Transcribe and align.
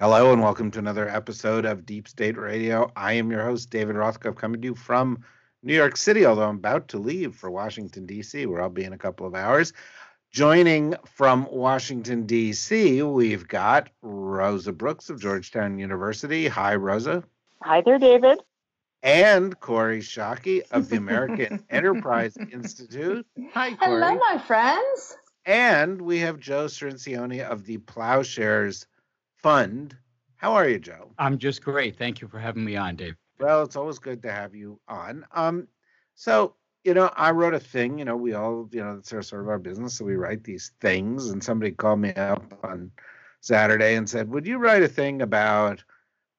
Hello, 0.00 0.32
and 0.32 0.40
welcome 0.40 0.70
to 0.70 0.78
another 0.78 1.08
episode 1.08 1.64
of 1.64 1.84
Deep 1.84 2.06
State 2.06 2.38
Radio. 2.38 2.88
I 2.94 3.14
am 3.14 3.32
your 3.32 3.42
host, 3.42 3.68
David 3.68 3.96
Rothkopf, 3.96 4.36
coming 4.36 4.60
to 4.60 4.68
you 4.68 4.76
from 4.76 5.24
New 5.64 5.74
York 5.74 5.96
City, 5.96 6.24
although 6.24 6.48
I'm 6.48 6.58
about 6.58 6.86
to 6.88 6.98
leave 6.98 7.34
for 7.34 7.50
Washington, 7.50 8.06
D.C., 8.06 8.46
where 8.46 8.62
I'll 8.62 8.70
be 8.70 8.84
in 8.84 8.92
a 8.92 8.96
couple 8.96 9.26
of 9.26 9.34
hours. 9.34 9.72
Joining 10.30 10.94
from 11.04 11.48
Washington, 11.50 12.26
D.C., 12.26 13.02
we've 13.02 13.48
got 13.48 13.90
Rosa 14.00 14.72
Brooks 14.72 15.10
of 15.10 15.20
Georgetown 15.20 15.80
University. 15.80 16.46
Hi, 16.46 16.76
Rosa. 16.76 17.24
Hi 17.64 17.80
there, 17.80 17.98
David. 17.98 18.38
And 19.02 19.58
Kori 19.58 19.98
Schake 19.98 20.62
of 20.70 20.90
the 20.90 20.96
American 20.96 21.64
Enterprise 21.70 22.36
Institute. 22.52 23.26
Hi, 23.52 23.74
Kori. 23.74 24.00
Hello, 24.00 24.14
my 24.14 24.40
friends. 24.46 25.16
And 25.44 26.00
we 26.00 26.20
have 26.20 26.38
Joe 26.38 26.66
Cirincione 26.66 27.40
of 27.40 27.64
the 27.64 27.78
Ploughshares 27.78 28.86
Fund. 29.38 29.96
How 30.36 30.52
are 30.52 30.68
you, 30.68 30.78
Joe? 30.78 31.12
I'm 31.18 31.38
just 31.38 31.62
great. 31.62 31.96
Thank 31.96 32.20
you 32.20 32.28
for 32.28 32.38
having 32.38 32.64
me 32.64 32.76
on, 32.76 32.96
Dave. 32.96 33.16
Well, 33.40 33.62
it's 33.62 33.76
always 33.76 33.98
good 33.98 34.22
to 34.22 34.32
have 34.32 34.54
you 34.54 34.80
on. 34.88 35.24
Um, 35.32 35.68
so 36.14 36.54
you 36.84 36.94
know, 36.94 37.10
I 37.16 37.32
wrote 37.32 37.54
a 37.54 37.60
thing. 37.60 37.98
You 37.98 38.04
know, 38.04 38.16
we 38.16 38.34
all, 38.34 38.68
you 38.72 38.82
know, 38.82 38.96
it's 38.98 39.12
our, 39.12 39.22
sort 39.22 39.42
of 39.42 39.48
our 39.48 39.58
business. 39.58 39.98
So 39.98 40.04
we 40.04 40.16
write 40.16 40.44
these 40.44 40.72
things, 40.80 41.30
and 41.30 41.42
somebody 41.42 41.72
called 41.72 42.00
me 42.00 42.14
up 42.14 42.58
on 42.62 42.90
Saturday 43.40 43.96
and 43.96 44.08
said, 44.08 44.30
"Would 44.30 44.46
you 44.46 44.58
write 44.58 44.82
a 44.82 44.88
thing 44.88 45.22
about 45.22 45.82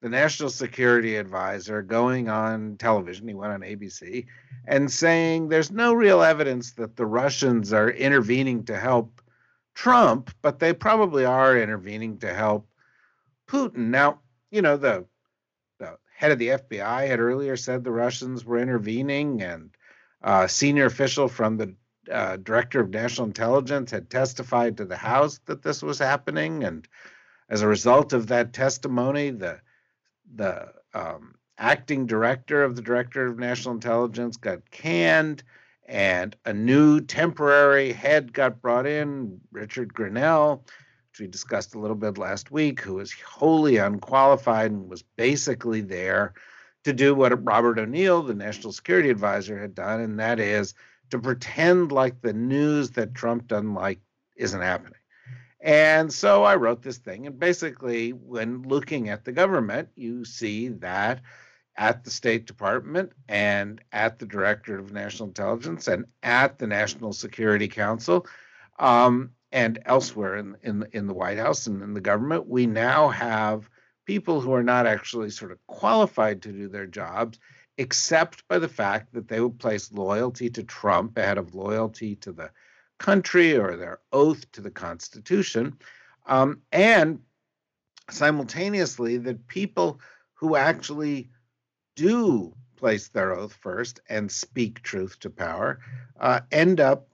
the 0.01 0.09
National 0.09 0.49
Security 0.49 1.17
Advisor 1.17 1.81
going 1.81 2.29
on 2.29 2.77
television? 2.77 3.27
He 3.27 3.33
went 3.33 3.53
on 3.53 3.61
ABC 3.61 4.25
and 4.65 4.89
saying 4.91 5.49
there's 5.49 5.71
no 5.71 5.93
real 5.93 6.21
evidence 6.21 6.71
that 6.73 6.95
the 6.95 7.05
Russians 7.05 7.73
are 7.73 7.89
intervening 7.89 8.63
to 8.65 8.79
help 8.79 9.21
Trump, 9.75 10.31
but 10.41 10.59
they 10.59 10.73
probably 10.73 11.25
are 11.25 11.57
intervening 11.57 12.17
to 12.19 12.33
help 12.33 12.68
Putin." 13.49 13.87
Now, 13.87 14.21
you 14.51 14.61
know, 14.61 14.77
the 14.77 15.05
the 15.79 15.97
head 16.15 16.31
of 16.31 16.39
the 16.39 16.49
FBI 16.49 17.07
had 17.07 17.19
earlier 17.19 17.57
said 17.57 17.83
the 17.83 17.91
Russians 17.91 18.45
were 18.45 18.59
intervening, 18.59 19.41
and 19.41 19.71
uh, 20.21 20.47
senior 20.47 20.85
official 20.85 21.27
from 21.27 21.57
the 21.57 21.75
uh, 22.11 22.37
director 22.37 22.79
of 22.79 22.89
national 22.89 23.27
intelligence 23.27 23.91
had 23.91 24.09
testified 24.09 24.77
to 24.77 24.85
the 24.85 24.97
House 24.97 25.39
that 25.45 25.61
this 25.61 25.81
was 25.81 25.99
happening, 25.99 26.63
and 26.63 26.87
as 27.49 27.61
a 27.61 27.67
result 27.67 28.13
of 28.13 28.27
that 28.27 28.53
testimony, 28.53 29.31
the 29.31 29.59
the 30.35 30.71
um, 30.93 31.35
acting 31.57 32.05
director 32.05 32.63
of 32.63 32.75
the 32.75 32.81
director 32.81 33.25
of 33.25 33.37
national 33.37 33.75
intelligence 33.75 34.37
got 34.37 34.69
canned, 34.71 35.43
and 35.85 36.35
a 36.45 36.53
new 36.53 37.01
temporary 37.01 37.91
head 37.91 38.33
got 38.33 38.61
brought 38.61 38.85
in, 38.85 39.41
Richard 39.51 39.93
Grenell, 39.93 40.63
which 41.11 41.19
we 41.19 41.27
discussed 41.27 41.75
a 41.75 41.79
little 41.79 41.95
bit 41.95 42.17
last 42.17 42.51
week, 42.51 42.81
who 42.81 42.95
was 42.95 43.11
wholly 43.13 43.77
unqualified 43.77 44.71
and 44.71 44.89
was 44.89 45.03
basically 45.15 45.81
there 45.81 46.33
to 46.83 46.93
do 46.93 47.13
what 47.13 47.45
Robert 47.45 47.79
O'Neill, 47.79 48.21
the 48.21 48.33
national 48.33 48.73
security 48.73 49.09
advisor, 49.09 49.59
had 49.59 49.75
done, 49.75 50.01
and 50.01 50.19
that 50.19 50.39
is 50.39 50.73
to 51.09 51.19
pretend 51.19 51.91
like 51.91 52.21
the 52.21 52.33
news 52.33 52.91
that 52.91 53.15
Trump 53.15 53.47
doesn't 53.47 53.73
like 53.73 53.99
isn't 54.35 54.61
happening. 54.61 54.93
And 55.61 56.13
so 56.13 56.43
I 56.43 56.55
wrote 56.55 56.81
this 56.81 56.99
thing. 56.99 57.27
And 57.27 57.37
basically, 57.37 58.11
when 58.11 58.61
looking 58.63 59.09
at 59.09 59.25
the 59.25 59.33
government, 59.33 59.89
you 59.95 60.23
see 60.23 60.69
that 60.69 61.21
at 61.75 62.03
the 62.03 62.11
State 62.11 62.45
Department 62.45 63.11
and 63.27 63.81
at 63.91 64.19
the 64.19 64.25
Director 64.25 64.77
of 64.77 64.93
National 64.93 65.27
Intelligence 65.27 65.87
and 65.87 66.05
at 66.23 66.59
the 66.59 66.67
National 66.67 67.13
Security 67.13 67.67
Council 67.67 68.25
um, 68.79 69.31
and 69.51 69.79
elsewhere 69.85 70.37
in, 70.37 70.55
in, 70.63 70.87
in 70.91 71.07
the 71.07 71.13
White 71.13 71.37
House 71.37 71.67
and 71.67 71.81
in 71.81 71.93
the 71.93 72.01
government, 72.01 72.47
we 72.47 72.67
now 72.67 73.09
have 73.09 73.69
people 74.05 74.41
who 74.41 74.53
are 74.53 74.63
not 74.63 74.85
actually 74.85 75.29
sort 75.29 75.51
of 75.51 75.65
qualified 75.67 76.41
to 76.41 76.51
do 76.51 76.67
their 76.67 76.87
jobs, 76.87 77.39
except 77.77 78.47
by 78.47 78.59
the 78.59 78.67
fact 78.67 79.13
that 79.13 79.27
they 79.27 79.39
would 79.39 79.59
place 79.59 79.91
loyalty 79.91 80.49
to 80.49 80.63
Trump 80.63 81.17
ahead 81.17 81.37
of 81.37 81.55
loyalty 81.55 82.15
to 82.15 82.31
the 82.31 82.51
country 82.97 83.57
or 83.57 83.75
their 83.75 83.99
oath 84.11 84.51
to 84.51 84.61
the 84.61 84.71
Constitution. 84.71 85.77
Um, 86.25 86.61
and 86.71 87.19
simultaneously, 88.09 89.17
that 89.17 89.47
people 89.47 89.99
who 90.33 90.55
actually 90.55 91.29
do 91.95 92.53
place 92.75 93.09
their 93.09 93.33
oath 93.33 93.53
first 93.53 93.99
and 94.09 94.31
speak 94.31 94.81
truth 94.81 95.19
to 95.19 95.29
power 95.29 95.79
uh, 96.19 96.39
end 96.51 96.79
up 96.79 97.08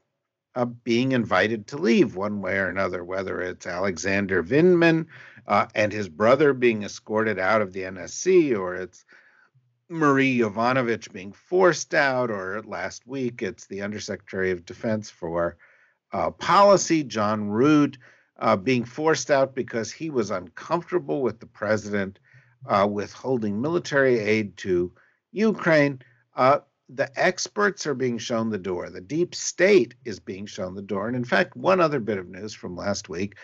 uh, 0.55 0.66
being 0.66 1.11
invited 1.11 1.67
to 1.67 1.77
leave 1.77 2.16
one 2.16 2.41
way 2.41 2.57
or 2.57 2.69
another, 2.69 3.03
whether 3.03 3.41
it's 3.41 3.67
Alexander 3.67 4.41
Vindman 4.41 5.05
uh, 5.47 5.67
and 5.75 5.91
his 5.91 6.09
brother 6.09 6.53
being 6.53 6.83
escorted 6.83 7.38
out 7.38 7.61
of 7.61 7.73
the 7.73 7.81
NSC, 7.81 8.57
or 8.57 8.75
it's 8.75 9.05
Marie 9.89 10.39
Yovanovitch 10.39 11.11
being 11.11 11.33
forced 11.33 11.93
out, 11.93 12.31
or 12.31 12.61
last 12.63 13.05
week 13.05 13.41
it's 13.41 13.67
the 13.67 13.81
Undersecretary 13.81 14.51
of 14.51 14.66
Defense 14.66 15.09
for 15.09 15.57
uh, 16.11 16.31
Policy, 16.31 17.03
John 17.03 17.49
Rood, 17.49 17.97
uh, 18.39 18.55
being 18.55 18.85
forced 18.85 19.29
out 19.29 19.55
because 19.55 19.91
he 19.91 20.09
was 20.09 20.31
uncomfortable 20.31 21.22
with 21.22 21.39
the 21.39 21.45
president 21.45 22.19
uh, 22.67 22.87
withholding 22.89 23.61
military 23.61 24.19
aid 24.19 24.57
to 24.57 24.91
Ukraine. 25.31 26.01
The 26.90 27.09
experts 27.19 27.88
are 27.88 27.96
being 27.96 28.18
shown 28.18 28.50
the 28.50 28.57
door. 28.57 28.90
The 28.90 29.01
deep 29.01 29.34
state 29.34 29.96
is 30.06 30.19
being 30.19 30.46
shown 30.46 30.75
the 30.75 30.81
door. 30.81 31.07
And 31.07 31.16
in 31.16 31.25
fact, 31.25 31.56
one 31.56 31.79
other 31.79 32.00
bit 32.00 32.18
of 32.18 32.29
news 32.29 32.53
from 32.53 32.75
last 32.75 33.09
week 33.09 33.35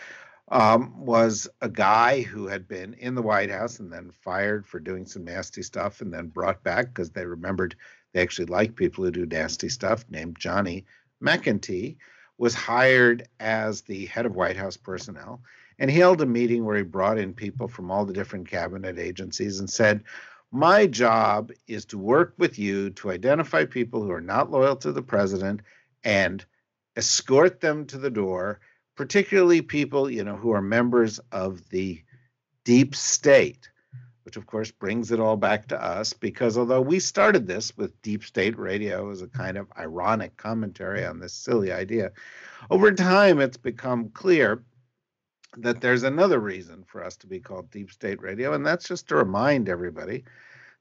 um, 0.52 1.06
was 1.06 1.48
a 1.62 1.70
guy 1.70 2.22
who 2.22 2.48
had 2.48 2.68
been 2.68 2.94
in 2.96 3.16
the 3.16 3.22
White 3.22 3.50
House 3.50 3.80
and 3.80 3.92
then 3.92 4.12
fired 4.12 4.68
for 4.68 4.80
doing 4.80 5.06
some 5.06 5.24
nasty 5.24 5.64
stuff 5.64 6.02
and 6.02 6.14
then 6.14 6.28
brought 6.28 6.64
back 6.64 6.88
because 6.88 7.10
they 7.10 7.26
remembered 7.26 7.76
they 8.14 8.22
actually 8.22 8.46
like 8.46 8.76
people 8.76 9.04
who 9.04 9.12
do 9.12 9.26
nasty 9.26 9.70
stuff, 9.70 10.06
named 10.10 10.38
Johnny 10.38 10.86
McEntee, 11.24 11.96
was 12.38 12.54
hired 12.54 13.28
as 13.40 13.82
the 13.82 14.06
head 14.08 14.26
of 14.26 14.36
White 14.36 14.58
House 14.58 14.78
personnel. 14.78 15.42
And 15.80 15.90
he 15.90 15.98
held 15.98 16.22
a 16.22 16.26
meeting 16.26 16.66
where 16.66 16.78
he 16.78 16.84
brought 16.84 17.18
in 17.18 17.34
people 17.34 17.68
from 17.68 17.90
all 17.90 18.06
the 18.06 18.14
different 18.14 18.50
cabinet 18.50 19.00
agencies 19.00 19.60
and 19.60 19.70
said, 19.70 20.04
my 20.52 20.86
job 20.86 21.52
is 21.68 21.86
to 21.86 21.98
work 21.98 22.34
with 22.38 22.60
you 22.60 22.90
to 22.92 23.10
identify 23.10 23.66
people 23.66 24.04
who 24.04 24.12
are 24.12 24.22
not 24.22 24.52
loyal 24.52 24.76
to 24.76 24.92
the 24.92 25.02
president 25.02 25.62
and 26.04 26.46
escort 26.98 27.62
them 27.62 27.86
to 27.86 27.98
the 27.98 28.10
door, 28.10 28.60
particularly 28.98 29.62
people, 29.62 30.10
you 30.10 30.24
know, 30.24 30.36
who 30.36 30.52
are 30.52 30.62
members 30.62 31.20
of 31.32 31.68
the 31.70 32.02
deep 32.66 32.96
state, 32.96 33.70
which 34.24 34.36
of 34.36 34.46
course 34.46 34.72
brings 34.72 35.12
it 35.12 35.22
all 35.22 35.38
back 35.38 35.68
to 35.70 35.82
us 35.82 36.12
because 36.12 36.58
although 36.58 36.82
we 36.82 37.00
started 37.00 37.48
this 37.48 37.76
with 37.78 38.00
deep 38.02 38.24
state 38.24 38.58
radio 38.60 39.10
as 39.10 39.22
a 39.22 39.28
kind 39.28 39.58
of 39.58 39.72
ironic 39.80 40.36
commentary 40.36 41.06
on 41.06 41.20
this 41.20 41.34
silly 41.34 41.72
idea, 41.72 42.12
over 42.70 42.92
time 42.92 43.40
it's 43.40 43.58
become 43.58 44.10
clear 44.10 44.64
that 45.58 45.82
there's 45.82 46.04
another 46.04 46.40
reason 46.40 46.84
for 46.88 47.04
us 47.04 47.18
to 47.18 47.28
be 47.28 47.40
called 47.40 47.72
deep 47.72 47.92
state 47.92 48.22
radio, 48.22 48.54
and 48.54 48.66
that's 48.66 48.88
just 48.88 49.08
to 49.08 49.16
remind 49.16 49.70
everybody 49.70 50.24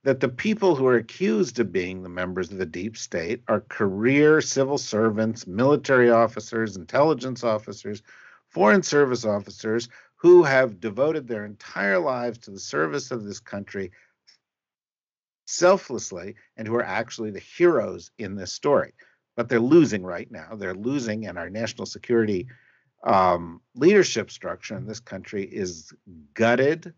that 0.03 0.21
the 0.21 0.29
people 0.29 0.75
who 0.75 0.87
are 0.87 0.97
accused 0.97 1.59
of 1.61 1.73
being 1.73 2.03
the 2.03 2.09
members 2.09 2.51
of 2.51 2.59
the 2.59 2.67
deep 2.67 2.97
state 2.97 3.43
are 3.49 3.61
career 3.61 4.41
civil 4.41 4.79
servants, 4.79 5.47
military 5.47 6.11
officers, 6.11 6.77
intelligence 6.77 7.45
officers, 7.45 8.03
foreign 8.49 8.83
service 8.83 9.25
officers 9.25 9.89
who 10.17 10.43
have 10.43 10.81
devoted 10.81 11.27
their 11.27 11.45
entire 11.45 11.99
lives 11.99 12.39
to 12.39 12.51
the 12.51 12.61
service 12.61 13.11
of 13.11 13.25
this 13.25 13.41
country 13.41 13.91
selflessly 15.47 16.35
and 16.57 16.67
who 16.67 16.75
are 16.75 16.85
actually 16.85 17.31
the 17.31 17.41
heroes 17.41 18.11
in 18.19 18.37
this 18.37 18.53
story. 18.53 18.93
But 19.37 19.49
they're 19.49 19.61
losing 19.61 20.03
right 20.03 20.31
now. 20.31 20.55
They're 20.57 20.75
losing, 20.75 21.27
and 21.27 21.39
our 21.39 21.51
national 21.51 21.87
security 21.87 22.49
um, 23.05 23.61
leadership 23.75 24.31
structure 24.31 24.77
in 24.77 24.87
this 24.87 25.01
country 25.01 25.45
is 25.45 25.93
gutted 26.35 26.93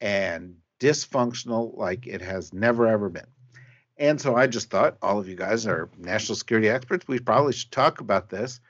and 0.00 0.56
dysfunctional 0.80 1.76
like 1.76 2.06
it 2.06 2.20
has 2.20 2.52
never 2.52 2.86
ever 2.86 3.08
been. 3.08 3.26
And 3.96 4.20
so 4.20 4.36
I 4.36 4.46
just 4.46 4.70
thought 4.70 4.96
all 5.02 5.18
of 5.18 5.28
you 5.28 5.34
guys 5.34 5.66
are 5.66 5.90
national 5.98 6.36
security 6.36 6.68
experts. 6.68 7.08
We 7.08 7.18
probably 7.18 7.52
should 7.52 7.72
talk 7.72 8.00
about 8.00 8.30
this. 8.30 8.60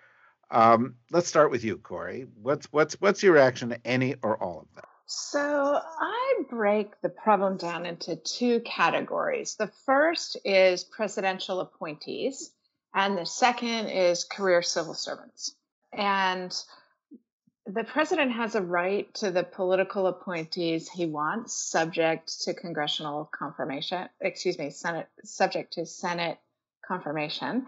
Um, 0.51 0.95
let's 1.11 1.29
start 1.29 1.51
with 1.51 1.65
you, 1.65 1.77
Kori. 1.77 2.27
What's 2.41 2.67
what's 2.73 2.95
what's 3.01 3.23
your 3.23 3.35
reaction 3.35 3.69
to 3.69 3.87
any 3.87 4.15
or 4.23 4.43
all 4.43 4.61
of 4.61 4.67
that? 4.77 4.89
So 5.05 5.81
I 6.01 6.35
break 6.51 7.01
the 7.03 7.09
problem 7.09 7.57
down 7.57 7.87
into 7.87 8.17
two 8.17 8.61
categories. 8.61 9.57
The 9.59 9.71
first 9.87 10.39
is 10.45 10.85
presidential 10.85 11.61
appointees, 11.61 12.51
and 12.95 13.17
the 13.17 13.27
second 13.27 13.89
is 13.89 14.25
career 14.25 14.63
civil 14.63 14.95
servants. 14.95 15.55
And 15.93 16.55
the 17.69 17.85
president 17.85 18.33
has 18.33 18.55
a 18.55 18.63
right 18.63 19.13
to 19.15 19.31
the 19.31 19.45
political 19.45 20.07
appointees 20.07 20.89
he 20.89 21.05
wants, 21.05 21.53
subject 21.53 22.43
to 22.43 22.55
congressional 22.55 23.29
confirmation, 23.31 24.09
excuse 24.21 24.59
me, 24.59 24.71
Senate, 24.71 25.07
subject 25.23 25.75
to 25.75 25.85
Senate 25.85 26.39
confirmation. 26.87 27.67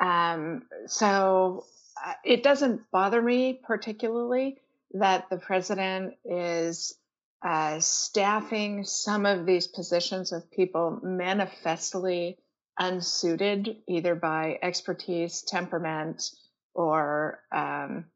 Um, 0.00 0.62
so 0.86 1.64
uh, 2.04 2.14
it 2.24 2.42
doesn't 2.42 2.90
bother 2.90 3.22
me 3.22 3.60
particularly 3.64 4.58
that 4.94 5.30
the 5.30 5.36
president 5.36 6.14
is 6.24 6.94
uh, 7.42 7.78
staffing 7.78 8.82
some 8.82 9.26
of 9.26 9.46
these 9.46 9.68
positions 9.68 10.32
with 10.32 10.50
people 10.50 10.98
manifestly 11.04 12.36
unsuited, 12.78 13.76
either 13.86 14.16
by 14.16 14.58
expertise, 14.60 15.42
temperament, 15.42 16.30
or 16.74 17.40
um, 17.52 18.06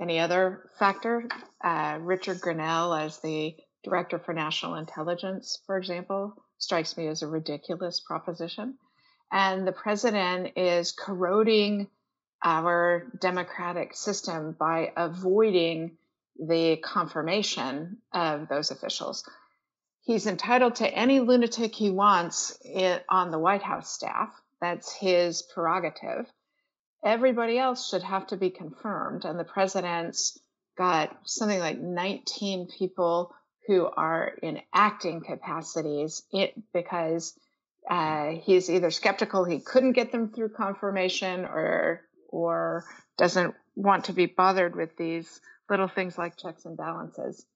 any 0.00 0.18
other 0.18 0.70
factor. 0.78 1.28
Uh, 1.62 1.98
Richard 2.00 2.40
Grenell, 2.40 2.98
as 2.98 3.18
the 3.20 3.54
director 3.84 4.18
for 4.18 4.32
national 4.34 4.74
intelligence, 4.74 5.60
for 5.66 5.76
example, 5.76 6.34
strikes 6.58 6.96
me 6.96 7.06
as 7.06 7.22
a 7.22 7.26
ridiculous 7.26 8.00
proposition. 8.00 8.76
And 9.32 9.66
the 9.66 9.72
president 9.72 10.56
is 10.56 10.92
corroding 10.92 11.88
our 12.44 13.06
democratic 13.20 13.94
system 13.94 14.54
by 14.58 14.92
avoiding 14.96 15.96
the 16.38 16.76
confirmation 16.76 17.98
of 18.12 18.48
those 18.48 18.70
officials. 18.70 19.24
He's 20.02 20.26
entitled 20.26 20.76
to 20.76 20.88
any 20.88 21.20
lunatic 21.20 21.74
he 21.74 21.90
wants 21.90 22.56
on 23.08 23.30
the 23.30 23.38
White 23.38 23.62
House 23.62 23.90
staff. 23.90 24.28
That's 24.60 24.92
his 24.92 25.42
prerogative. 25.42 26.30
Everybody 27.06 27.56
else 27.56 27.88
should 27.88 28.02
have 28.02 28.26
to 28.28 28.36
be 28.36 28.50
confirmed. 28.50 29.24
And 29.24 29.38
the 29.38 29.44
president's 29.44 30.36
got 30.76 31.16
something 31.24 31.60
like 31.60 31.78
19 31.78 32.66
people 32.76 33.32
who 33.68 33.86
are 33.86 34.32
in 34.42 34.60
acting 34.74 35.20
capacities 35.20 36.22
it, 36.32 36.54
because 36.72 37.32
uh, 37.88 38.30
he's 38.42 38.68
either 38.68 38.90
skeptical 38.90 39.44
he 39.44 39.60
couldn't 39.60 39.92
get 39.92 40.10
them 40.10 40.32
through 40.32 40.48
confirmation 40.48 41.44
or 41.44 42.00
or 42.28 42.84
doesn't 43.16 43.54
want 43.76 44.06
to 44.06 44.12
be 44.12 44.26
bothered 44.26 44.74
with 44.74 44.96
these 44.96 45.40
little 45.70 45.86
things 45.86 46.18
like 46.18 46.36
checks 46.36 46.64
and 46.64 46.76
balances. 46.76 47.46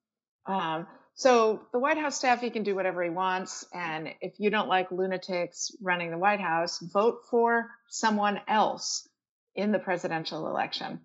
Um, 0.47 0.87
so 1.15 1.63
the 1.73 1.81
White 1.81 1.99
House 1.99 2.17
staff, 2.17 2.41
he 2.41 2.51
can 2.51 2.63
do 2.63 2.77
whatever 2.77 3.03
he 3.03 3.11
wants. 3.11 3.67
And 3.75 4.09
if 4.21 4.39
you 4.39 4.51
don't 4.51 4.69
like 4.69 4.93
lunatics 4.93 5.73
running 5.83 6.11
the 6.11 6.19
White 6.19 6.41
House, 6.41 6.79
vote 6.79 7.23
for 7.29 7.69
someone 7.89 8.41
else 8.47 9.09
in 9.55 9.73
the 9.73 9.79
presidential 9.79 10.49
election. 10.49 11.01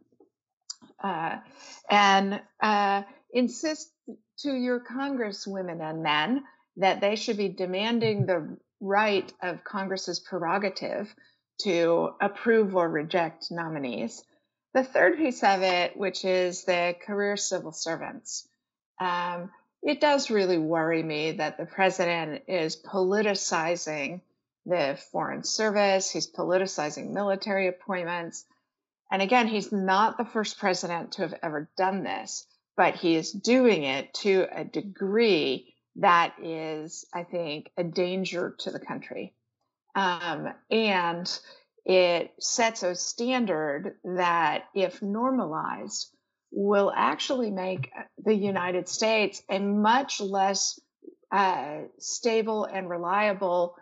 Uh, 1.03 1.38
and 1.89 2.42
uh, 2.62 3.03
insist 3.33 3.92
to 4.39 4.53
your 4.53 4.80
congresswomen 4.80 5.81
and 5.81 6.03
men 6.03 6.44
that 6.77 7.01
they 7.01 7.15
should 7.15 7.38
be 7.38 7.50
demanding 7.50 8.25
the 8.25 8.57
right 8.81 9.31
of 9.42 9.63
Congress's 9.63 10.19
prerogative 10.19 11.13
to 11.62 12.09
approve 12.21 12.75
or 12.75 12.89
reject 12.89 13.47
nominees. 13.50 14.24
The 14.74 14.83
third 14.83 15.18
piece 15.18 15.42
of 15.44 15.62
it, 15.62 15.95
which 15.95 16.25
is 16.25 16.65
the 16.65 16.95
career 17.06 17.38
civil 17.38 17.71
servants, 17.71 18.47
um, 19.00 19.51
it 19.81 20.01
does 20.01 20.30
really 20.30 20.57
worry 20.57 21.01
me 21.01 21.33
that 21.33 21.57
the 21.57 21.65
president 21.65 22.44
is 22.47 22.75
politicizing 22.75 24.21
the 24.65 25.00
foreign 25.12 25.44
service, 25.44 26.12
he's 26.12 26.31
politicizing 26.31 27.12
military 27.12 27.67
appointments. 27.67 28.45
And 29.12 29.21
again, 29.21 29.47
he's 29.47 29.71
not 29.71 30.17
the 30.17 30.25
first 30.25 30.57
president 30.57 31.13
to 31.13 31.21
have 31.21 31.35
ever 31.44 31.69
done 31.77 32.03
this, 32.03 32.45
but 32.75 32.95
he 32.95 33.15
is 33.15 33.31
doing 33.31 33.83
it 33.83 34.13
to 34.15 34.47
a 34.51 34.63
degree 34.63 35.73
that 35.97 36.35
is, 36.41 37.06
I 37.13 37.23
think, 37.23 37.71
a 37.77 37.83
danger 37.83 38.56
to 38.59 38.71
the 38.71 38.79
country. 38.79 39.33
Um, 39.95 40.50
and 40.69 41.39
it 41.85 42.33
sets 42.39 42.83
a 42.83 42.95
standard 42.95 43.95
that, 44.03 44.65
if 44.73 45.01
normalized, 45.01 46.09
will 46.51 46.91
actually 46.94 47.51
make 47.51 47.91
the 48.18 48.33
United 48.33 48.89
States 48.89 49.41
a 49.50 49.59
much 49.59 50.19
less 50.19 50.79
uh, 51.31 51.81
stable 52.00 52.65
and 52.65 52.89
reliable 52.89 53.75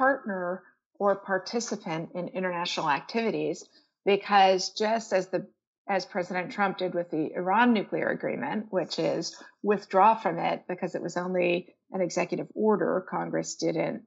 partner 0.00 0.62
or 0.98 1.16
participant 1.16 2.08
in 2.14 2.28
international 2.28 2.88
activities 2.88 3.68
because 4.06 4.70
just 4.70 5.12
as 5.12 5.28
the 5.28 5.46
as 5.86 6.06
President 6.06 6.52
Trump 6.52 6.78
did 6.78 6.94
with 6.94 7.10
the 7.10 7.32
Iran 7.34 7.72
nuclear 7.72 8.08
agreement, 8.08 8.66
which 8.70 8.98
is 8.98 9.36
withdraw 9.62 10.14
from 10.14 10.38
it 10.38 10.62
because 10.68 10.94
it 10.94 11.02
was 11.02 11.16
only 11.16 11.74
an 11.90 12.00
executive 12.00 12.46
order, 12.54 13.04
Congress 13.10 13.56
didn't. 13.56 14.04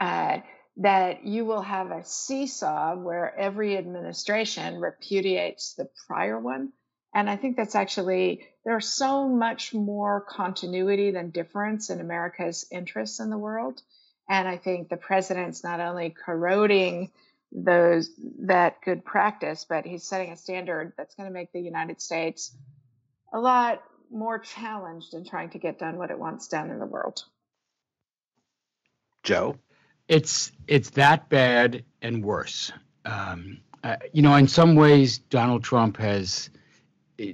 Uh, 0.00 0.38
that 0.76 1.24
you 1.24 1.44
will 1.44 1.62
have 1.62 1.90
a 1.90 2.04
seesaw 2.04 2.94
where 2.94 3.34
every 3.36 3.76
administration 3.76 4.78
repudiates 4.78 5.74
the 5.74 5.88
prior 6.06 6.38
one. 6.38 6.72
And 7.14 7.28
I 7.28 7.36
think 7.36 7.56
that's 7.56 7.74
actually, 7.74 8.46
there's 8.64 8.88
so 8.88 9.28
much 9.28 9.74
more 9.74 10.24
continuity 10.28 11.10
than 11.10 11.30
difference 11.30 11.90
in 11.90 12.00
America's 12.00 12.66
interests 12.70 13.20
in 13.20 13.30
the 13.30 13.38
world. 13.38 13.82
And 14.30 14.46
I 14.46 14.56
think 14.56 14.88
the 14.88 14.96
president's 14.96 15.64
not 15.64 15.80
only 15.80 16.10
corroding 16.10 17.10
those 17.50 18.12
that 18.42 18.80
good 18.80 19.04
practice, 19.04 19.66
but 19.68 19.84
he's 19.84 20.04
setting 20.04 20.30
a 20.30 20.36
standard 20.36 20.92
that's 20.96 21.16
going 21.16 21.28
to 21.28 21.32
make 21.32 21.52
the 21.52 21.60
United 21.60 22.00
States 22.00 22.56
a 23.32 23.40
lot 23.40 23.82
more 24.08 24.38
challenged 24.38 25.14
in 25.14 25.24
trying 25.24 25.50
to 25.50 25.58
get 25.58 25.80
done 25.80 25.98
what 25.98 26.12
it 26.12 26.18
wants 26.18 26.46
done 26.46 26.70
in 26.70 26.78
the 26.78 26.86
world. 26.86 27.24
Joe? 29.24 29.56
It's 30.06 30.52
it's 30.68 30.90
that 30.90 31.28
bad 31.28 31.84
and 32.00 32.24
worse. 32.24 32.70
Um, 33.04 33.58
uh, 33.82 33.96
you 34.12 34.22
know, 34.22 34.36
in 34.36 34.46
some 34.46 34.76
ways, 34.76 35.18
Donald 35.18 35.64
Trump 35.64 35.96
has 35.96 36.50
uh, 37.20 37.24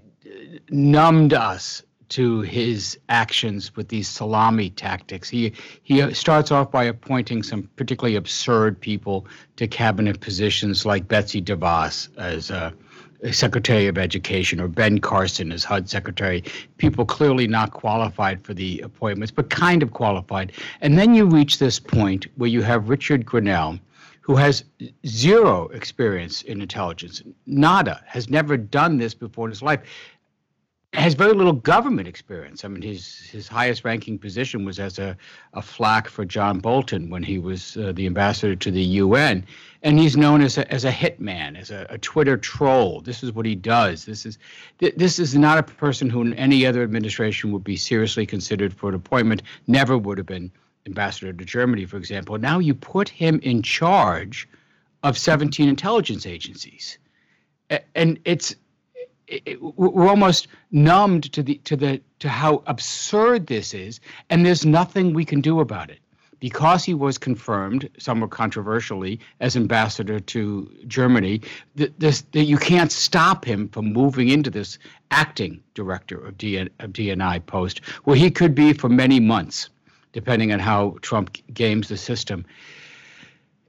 numbed 0.71 1.35
us 1.35 1.83
to 2.09 2.41
his 2.43 2.99
actions 3.09 3.75
with 3.77 3.89
these 3.89 4.09
salami 4.09 4.71
tactics. 4.71 5.29
He 5.29 5.53
he 5.83 6.13
starts 6.15 6.51
off 6.51 6.71
by 6.71 6.85
appointing 6.85 7.43
some 7.43 7.69
particularly 7.77 8.17
absurd 8.17 8.81
people 8.81 9.27
to 9.57 9.67
cabinet 9.67 10.21
positions, 10.21 10.87
like 10.87 11.09
Betsy 11.09 11.43
DeVos 11.43 12.09
as 12.17 12.51
a 12.51 12.73
Secretary 13.33 13.87
of 13.87 13.99
Education 13.99 14.61
or 14.61 14.69
Ben 14.69 14.99
Carson 14.99 15.51
as 15.51 15.65
HUD 15.65 15.89
Secretary, 15.89 16.45
people 16.77 17.05
clearly 17.05 17.47
not 17.47 17.73
qualified 17.73 18.45
for 18.45 18.55
the 18.55 18.81
appointments, 18.81 19.31
but 19.31 19.51
kind 19.51 19.83
of 19.83 19.93
qualified. 19.93 20.53
And 20.81 20.99
then 20.99 21.15
you 21.15 21.25
reach 21.27 21.59
this 21.59 21.81
point 21.81 22.27
where 22.37 22.51
you 22.51 22.63
have 22.63 22.89
Richard 22.89 23.25
Grenell, 23.25 23.81
who 24.21 24.37
has 24.37 24.65
zero 25.07 25.69
experience 25.69 26.43
in 26.43 26.61
intelligence, 26.61 27.23
nada, 27.47 28.03
has 28.07 28.29
never 28.29 28.57
done 28.57 28.99
this 28.99 29.15
before 29.15 29.47
in 29.47 29.51
his 29.51 29.63
life 29.63 29.81
has 30.97 31.15
very 31.15 31.33
little 31.33 31.53
government 31.53 32.09
experience. 32.09 32.65
I 32.65 32.69
mean, 32.69 32.83
his 32.83 33.19
his 33.21 33.47
highest 33.47 33.85
ranking 33.85 34.19
position 34.19 34.65
was 34.65 34.79
as 34.79 34.99
a, 34.99 35.17
a 35.53 35.63
flack 35.63 36.09
for 36.09 36.25
John 36.25 36.59
Bolton 36.59 37.11
when 37.11 37.23
he 37.23 37.39
was 37.39 37.77
uh, 37.77 37.93
the 37.93 38.07
ambassador 38.07 38.57
to 38.57 38.71
the 38.71 38.83
UN, 38.83 39.45
and 39.83 39.99
he's 39.99 40.17
known 40.17 40.41
as 40.41 40.59
a 40.59 40.73
as 40.73 40.85
a 40.85 40.91
hitman, 40.91 41.59
as 41.59 41.71
a, 41.71 41.87
a 41.91 41.99
Twitter 41.99 42.37
troll. 42.37 43.01
This 43.01 43.23
is 43.23 43.33
what 43.33 43.47
he 43.47 43.55
does. 43.55 44.05
This 44.05 44.25
is 44.25 44.39
th- 44.79 44.95
this 44.97 45.19
is 45.19 45.35
not 45.35 45.59
a 45.59 45.63
person 45.63 46.09
who 46.09 46.23
in 46.23 46.35
any 46.35 46.65
other 46.67 46.83
administration 46.83 47.53
would 47.53 47.65
be 47.65 47.77
seriously 47.77 48.27
considered 48.27 48.73
for 48.73 48.89
an 48.89 48.95
appointment. 48.95 49.43
Never 49.67 49.99
would 49.99 50.19
have 50.19 50.27
been 50.27 50.51
ambassador 50.87 51.33
to 51.33 51.45
Germany, 51.45 51.85
for 51.85 51.97
example. 51.97 52.39
Now 52.39 52.59
you 52.59 52.75
put 52.75 53.09
him 53.09 53.41
in 53.43 53.63
charge 53.63 54.49
of 55.03 55.19
17 55.19 55.69
intelligence 55.69 56.27
agencies, 56.27 56.99
and 57.95 58.19
it's 58.25 58.55
it, 59.29 59.61
we're 59.61 60.09
almost 60.09 60.49
numbed 60.71 61.33
to 61.33 61.43
the 61.43 61.57
to 61.65 61.77
the 61.77 62.01
to 62.21 62.29
how 62.29 62.63
absurd 62.67 63.47
this 63.47 63.75
is, 63.75 64.01
and 64.31 64.45
there's 64.47 64.65
nothing 64.65 65.13
we 65.13 65.25
can 65.25 65.41
do 65.41 65.61
about 65.61 65.91
it 65.91 65.99
because 66.39 66.85
he 66.85 66.95
was 66.95 67.19
confirmed, 67.19 67.89
somewhat 67.99 68.31
controversially, 68.31 69.19
as 69.41 69.57
ambassador 69.57 70.21
to 70.21 70.71
Germany. 70.87 71.41
That 71.77 71.99
this 71.99 72.23
that 72.33 72.45
you 72.45 72.57
can't 72.57 72.93
stop 72.93 73.45
him 73.45 73.69
from 73.69 73.93
moving 73.93 74.29
into 74.29 74.51
this 74.51 74.79
acting 75.11 75.63
director 75.75 76.19
of, 76.19 76.37
DN, 76.39 76.69
of 76.81 76.93
DNI 76.93 77.45
post, 77.47 77.85
where 78.05 78.17
he 78.17 78.31
could 78.31 78.55
be 78.55 78.73
for 78.73 78.89
many 78.89 79.21
months, 79.21 79.71
depending 80.13 80.53
on 80.53 80.59
how 80.59 80.97
Trump 81.03 81.37
games 81.53 81.89
the 81.89 81.97
system. 81.97 82.45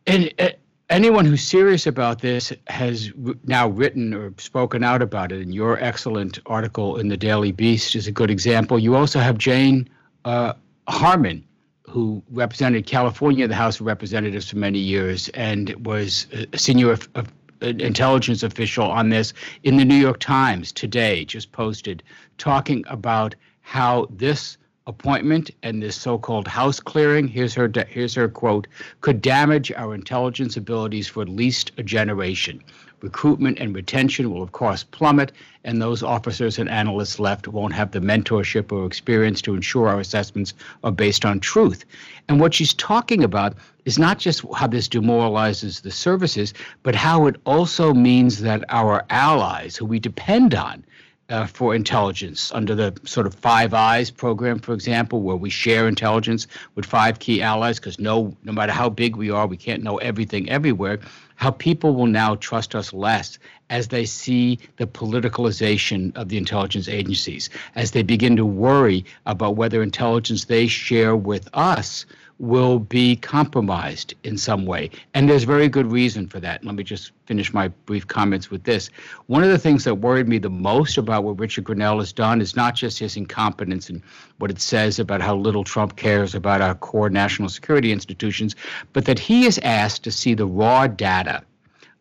And 0.06 0.34
uh, 0.40 0.50
anyone 0.90 1.26
who's 1.26 1.44
serious 1.44 1.86
about 1.88 2.22
this 2.22 2.54
has 2.68 3.12
now 3.44 3.68
written 3.68 4.14
or 4.14 4.34
spoken 4.38 4.84
out 4.84 5.02
about 5.02 5.32
it. 5.32 5.42
And 5.42 5.54
your 5.54 5.82
excellent 5.84 6.40
article 6.46 6.98
in 6.98 7.10
the 7.10 7.18
Daily 7.18 7.52
Beast 7.52 7.96
is 7.96 8.08
a 8.08 8.12
good 8.12 8.30
example. 8.30 8.80
You 8.80 8.96
also 8.96 9.20
have 9.20 9.38
Jane 9.38 9.90
uh, 10.26 10.54
Harman, 10.88 11.44
who 11.84 12.22
represented 12.32 12.86
California 12.86 13.44
in 13.46 13.50
the 13.50 13.56
House 13.56 13.80
of 13.80 13.86
Representatives 13.86 14.50
for 14.50 14.58
many 14.58 14.80
years 14.80 15.30
and 15.30 15.74
was 15.86 16.28
a 16.52 16.58
senior 16.58 16.98
uh, 17.16 17.24
intelligence 17.62 18.44
official 18.44 18.86
on 18.86 19.10
this 19.10 19.34
in 19.64 19.78
the 19.78 19.86
New 19.86 19.96
York 19.96 20.20
Times 20.20 20.72
today, 20.72 21.26
just 21.26 21.52
posted, 21.52 22.04
talking 22.38 22.84
about 22.88 23.36
how 23.62 24.08
this 24.12 24.58
appointment 24.88 25.52
and 25.64 25.84
this 25.84 25.98
so-called 25.98 26.48
house 26.48 26.80
clearing 26.80 27.28
here's 27.28 27.54
her 27.54 27.70
here's 27.90 28.16
her 28.16 28.30
quote 28.30 28.68
could 29.02 29.22
damage 29.22 29.70
our 29.74 29.94
intelligence 29.94 30.56
abilities 30.56 31.10
for 31.10 31.22
at 31.22 31.30
least 31.30 31.74
a 31.78 31.84
generation. 31.84 32.64
Recruitment 33.02 33.60
and 33.60 33.76
retention 33.76 34.32
will 34.32 34.42
of 34.42 34.54
course 34.54 34.86
plummet 34.86 35.34
and 35.66 35.82
those 35.82 36.02
officers 36.04 36.58
and 36.58 36.70
analysts 36.70 37.20
left 37.20 37.50
won't 37.50 37.74
have 37.74 37.92
the 37.92 38.00
mentorship 38.00 38.72
or 38.72 38.86
experience 38.86 39.42
to 39.42 39.56
ensure 39.56 39.90
our 39.90 40.00
assessments 40.00 40.54
are 40.86 40.92
based 40.92 41.26
on 41.26 41.42
truth. 41.42 41.84
And 42.30 42.40
what 42.40 42.54
she's 42.54 42.74
talking 42.74 43.26
about 43.26 43.56
is 43.84 44.00
not 44.00 44.20
just 44.20 44.46
how 44.56 44.68
this 44.68 44.88
demoralizes 44.88 45.82
the 45.82 45.92
services 45.92 46.54
but 46.84 46.96
how 46.96 47.28
it 47.28 47.36
also 47.46 47.94
means 47.94 48.40
that 48.40 48.64
our 48.70 49.06
allies 49.10 49.76
who 49.76 49.86
we 49.86 50.00
depend 50.00 50.56
on 50.56 50.86
uh, 51.30 51.46
for 51.46 51.76
intelligence 51.76 52.52
under 52.54 52.74
the 52.74 52.98
sort 53.04 53.28
of 53.28 53.36
Five 53.36 53.74
Eyes 53.74 54.10
program, 54.10 54.60
for 54.60 54.74
example, 54.74 55.22
where 55.22 55.36
we 55.36 55.50
share 55.50 55.88
intelligence 55.88 56.48
with 56.76 56.86
five 56.86 57.20
key 57.20 57.42
allies 57.42 57.80
because 57.80 58.00
no, 58.00 58.36
no 58.44 58.52
matter 58.52 58.72
how 58.72 58.90
big 58.90 59.16
we 59.16 59.30
are, 59.30 59.48
we 59.48 59.58
can't 59.58 59.84
know 59.84 59.98
everything 59.98 60.50
everywhere. 60.50 61.00
How 61.36 61.52
people 61.52 61.94
will 61.94 62.08
now 62.08 62.36
trust 62.36 62.74
us 62.76 62.94
less 62.94 63.38
as 63.70 63.90
they 63.90 64.06
see 64.06 64.60
the 64.78 64.88
politicalization 64.88 66.16
of 66.16 66.30
the 66.30 66.38
intelligence 66.38 66.88
agencies, 66.88 67.50
as 67.76 67.92
they 67.92 68.02
begin 68.02 68.38
to 68.38 68.46
worry 68.46 69.06
about 69.26 69.56
whether 69.56 69.84
intelligence 69.84 70.46
they 70.46 70.68
share 70.68 71.16
with 71.16 71.50
us 71.54 72.06
will 72.40 72.78
be 72.78 73.16
compromised 73.16 74.14
in 74.24 74.38
some 74.38 74.66
way. 74.66 74.90
And 75.14 75.30
there's 75.30 75.44
very 75.44 75.68
good 75.68 75.92
reason 75.92 76.28
for 76.28 76.40
that. 76.40 76.64
Let 76.64 76.76
me 76.76 76.84
just 76.84 77.12
finish 77.26 77.54
my 77.54 77.70
brief 77.86 78.08
comments 78.08 78.52
with 78.52 78.64
this. 78.64 78.90
One 79.26 79.44
of 79.44 79.50
the 79.50 79.58
things 79.58 79.84
that 79.86 79.96
worried 79.96 80.28
me 80.28 80.38
the 80.38 80.50
most 80.50 80.98
about 80.98 81.24
what 81.24 81.40
Richard 81.40 81.64
Grenell 81.64 81.98
has 82.00 82.14
done 82.14 82.40
is 82.40 82.56
not 82.56 82.76
just 82.76 83.00
his 83.00 83.18
incompetence 83.18 83.90
and 83.90 84.02
what 84.38 84.52
it 84.52 84.62
says 84.62 85.00
about 85.00 85.22
how 85.22 85.36
little 85.36 85.64
Trump 85.64 85.96
cares 85.96 86.36
about 86.36 86.62
our 86.62 86.76
core 86.76 87.10
national 87.10 87.50
security 87.50 87.92
institutions, 87.92 88.56
but 88.94 89.06
that 89.06 89.18
he 89.18 89.46
is 89.46 89.58
asked 89.60 90.04
to 90.04 90.12
see 90.12 90.36
the 90.36 90.46
raw 90.46 90.86
data 90.86 91.44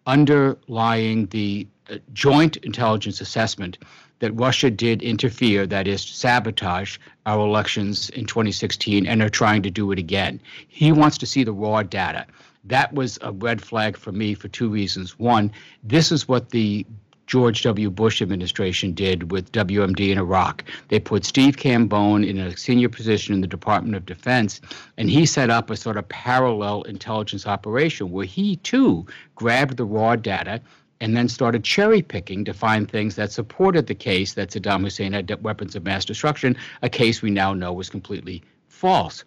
underlying 0.06 1.26
the 1.26 1.66
uh, 1.90 1.96
joint 2.12 2.56
intelligence 2.58 3.20
assessment 3.20 3.78
that 4.18 4.32
Russia 4.32 4.70
did 4.70 5.02
interfere, 5.02 5.66
that 5.66 5.86
is, 5.86 6.02
sabotage 6.02 6.98
our 7.26 7.46
elections 7.46 8.10
in 8.10 8.24
2016 8.26 9.06
and 9.06 9.22
are 9.22 9.28
trying 9.28 9.62
to 9.62 9.70
do 9.70 9.92
it 9.92 9.98
again. 9.98 10.40
He 10.68 10.92
wants 10.92 11.18
to 11.18 11.26
see 11.26 11.44
the 11.44 11.52
raw 11.52 11.82
data. 11.82 12.26
That 12.64 12.92
was 12.92 13.18
a 13.22 13.32
red 13.32 13.62
flag 13.62 13.96
for 13.96 14.12
me 14.12 14.34
for 14.34 14.48
two 14.48 14.68
reasons. 14.68 15.18
One, 15.18 15.52
this 15.84 16.10
is 16.10 16.26
what 16.26 16.50
the 16.50 16.86
George 17.26 17.62
W. 17.62 17.90
Bush 17.90 18.22
administration 18.22 18.92
did 18.92 19.32
with 19.32 19.50
WMD 19.50 20.12
in 20.12 20.18
Iraq. 20.18 20.62
They 20.88 21.00
put 21.00 21.24
Steve 21.24 21.56
Cambone 21.56 22.26
in 22.26 22.38
a 22.38 22.56
senior 22.56 22.88
position 22.88 23.34
in 23.34 23.40
the 23.40 23.48
Department 23.48 23.96
of 23.96 24.06
Defense, 24.06 24.60
and 24.96 25.10
he 25.10 25.26
set 25.26 25.50
up 25.50 25.68
a 25.68 25.76
sort 25.76 25.96
of 25.96 26.08
parallel 26.08 26.82
intelligence 26.82 27.46
operation 27.46 28.12
where 28.12 28.26
he 28.26 28.56
too 28.56 29.06
grabbed 29.34 29.76
the 29.76 29.84
raw 29.84 30.14
data 30.14 30.60
and 31.00 31.16
then 31.16 31.28
started 31.28 31.64
cherry 31.64 32.02
picking 32.02 32.44
to 32.44 32.54
find 32.54 32.90
things 32.90 33.16
that 33.16 33.32
supported 33.32 33.86
the 33.86 33.94
case 33.94 34.34
that 34.34 34.50
Saddam 34.50 34.82
Hussein 34.82 35.12
had 35.12 35.42
weapons 35.42 35.76
of 35.76 35.84
mass 35.84 36.04
destruction, 36.04 36.56
a 36.82 36.88
case 36.88 37.22
we 37.22 37.30
now 37.30 37.52
know 37.52 37.72
was 37.72 37.90
completely 37.90 38.42
false. 38.68 39.24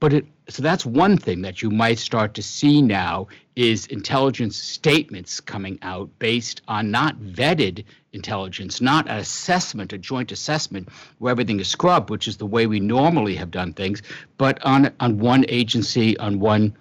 But 0.00 0.12
it, 0.12 0.26
so 0.48 0.62
that's 0.62 0.84
one 0.84 1.16
thing 1.16 1.42
that 1.42 1.62
you 1.62 1.70
might 1.70 1.98
start 1.98 2.34
to 2.34 2.42
see 2.42 2.82
now 2.82 3.28
is 3.56 3.86
intelligence 3.86 4.56
statements 4.56 5.40
coming 5.40 5.78
out 5.82 6.10
based 6.18 6.62
on 6.68 6.90
not 6.90 7.18
vetted 7.20 7.84
intelligence, 8.12 8.80
not 8.80 9.08
an 9.08 9.16
assessment, 9.16 9.92
a 9.92 9.98
joint 9.98 10.32
assessment 10.32 10.88
where 11.18 11.30
everything 11.30 11.60
is 11.60 11.68
scrubbed, 11.68 12.10
which 12.10 12.28
is 12.28 12.36
the 12.36 12.46
way 12.46 12.66
we 12.66 12.80
normally 12.80 13.34
have 13.36 13.50
done 13.50 13.72
things, 13.72 14.02
but 14.36 14.62
on 14.64 14.92
on 15.00 15.18
one 15.18 15.44
agency, 15.48 16.18
on 16.18 16.40
one 16.40 16.76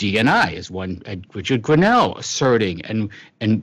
DNI 0.00 0.54
is 0.54 0.70
one 0.70 1.02
uh, 1.06 1.16
Richard 1.34 1.60
Grenell 1.60 2.18
asserting 2.18 2.80
and 2.86 3.10
and 3.42 3.62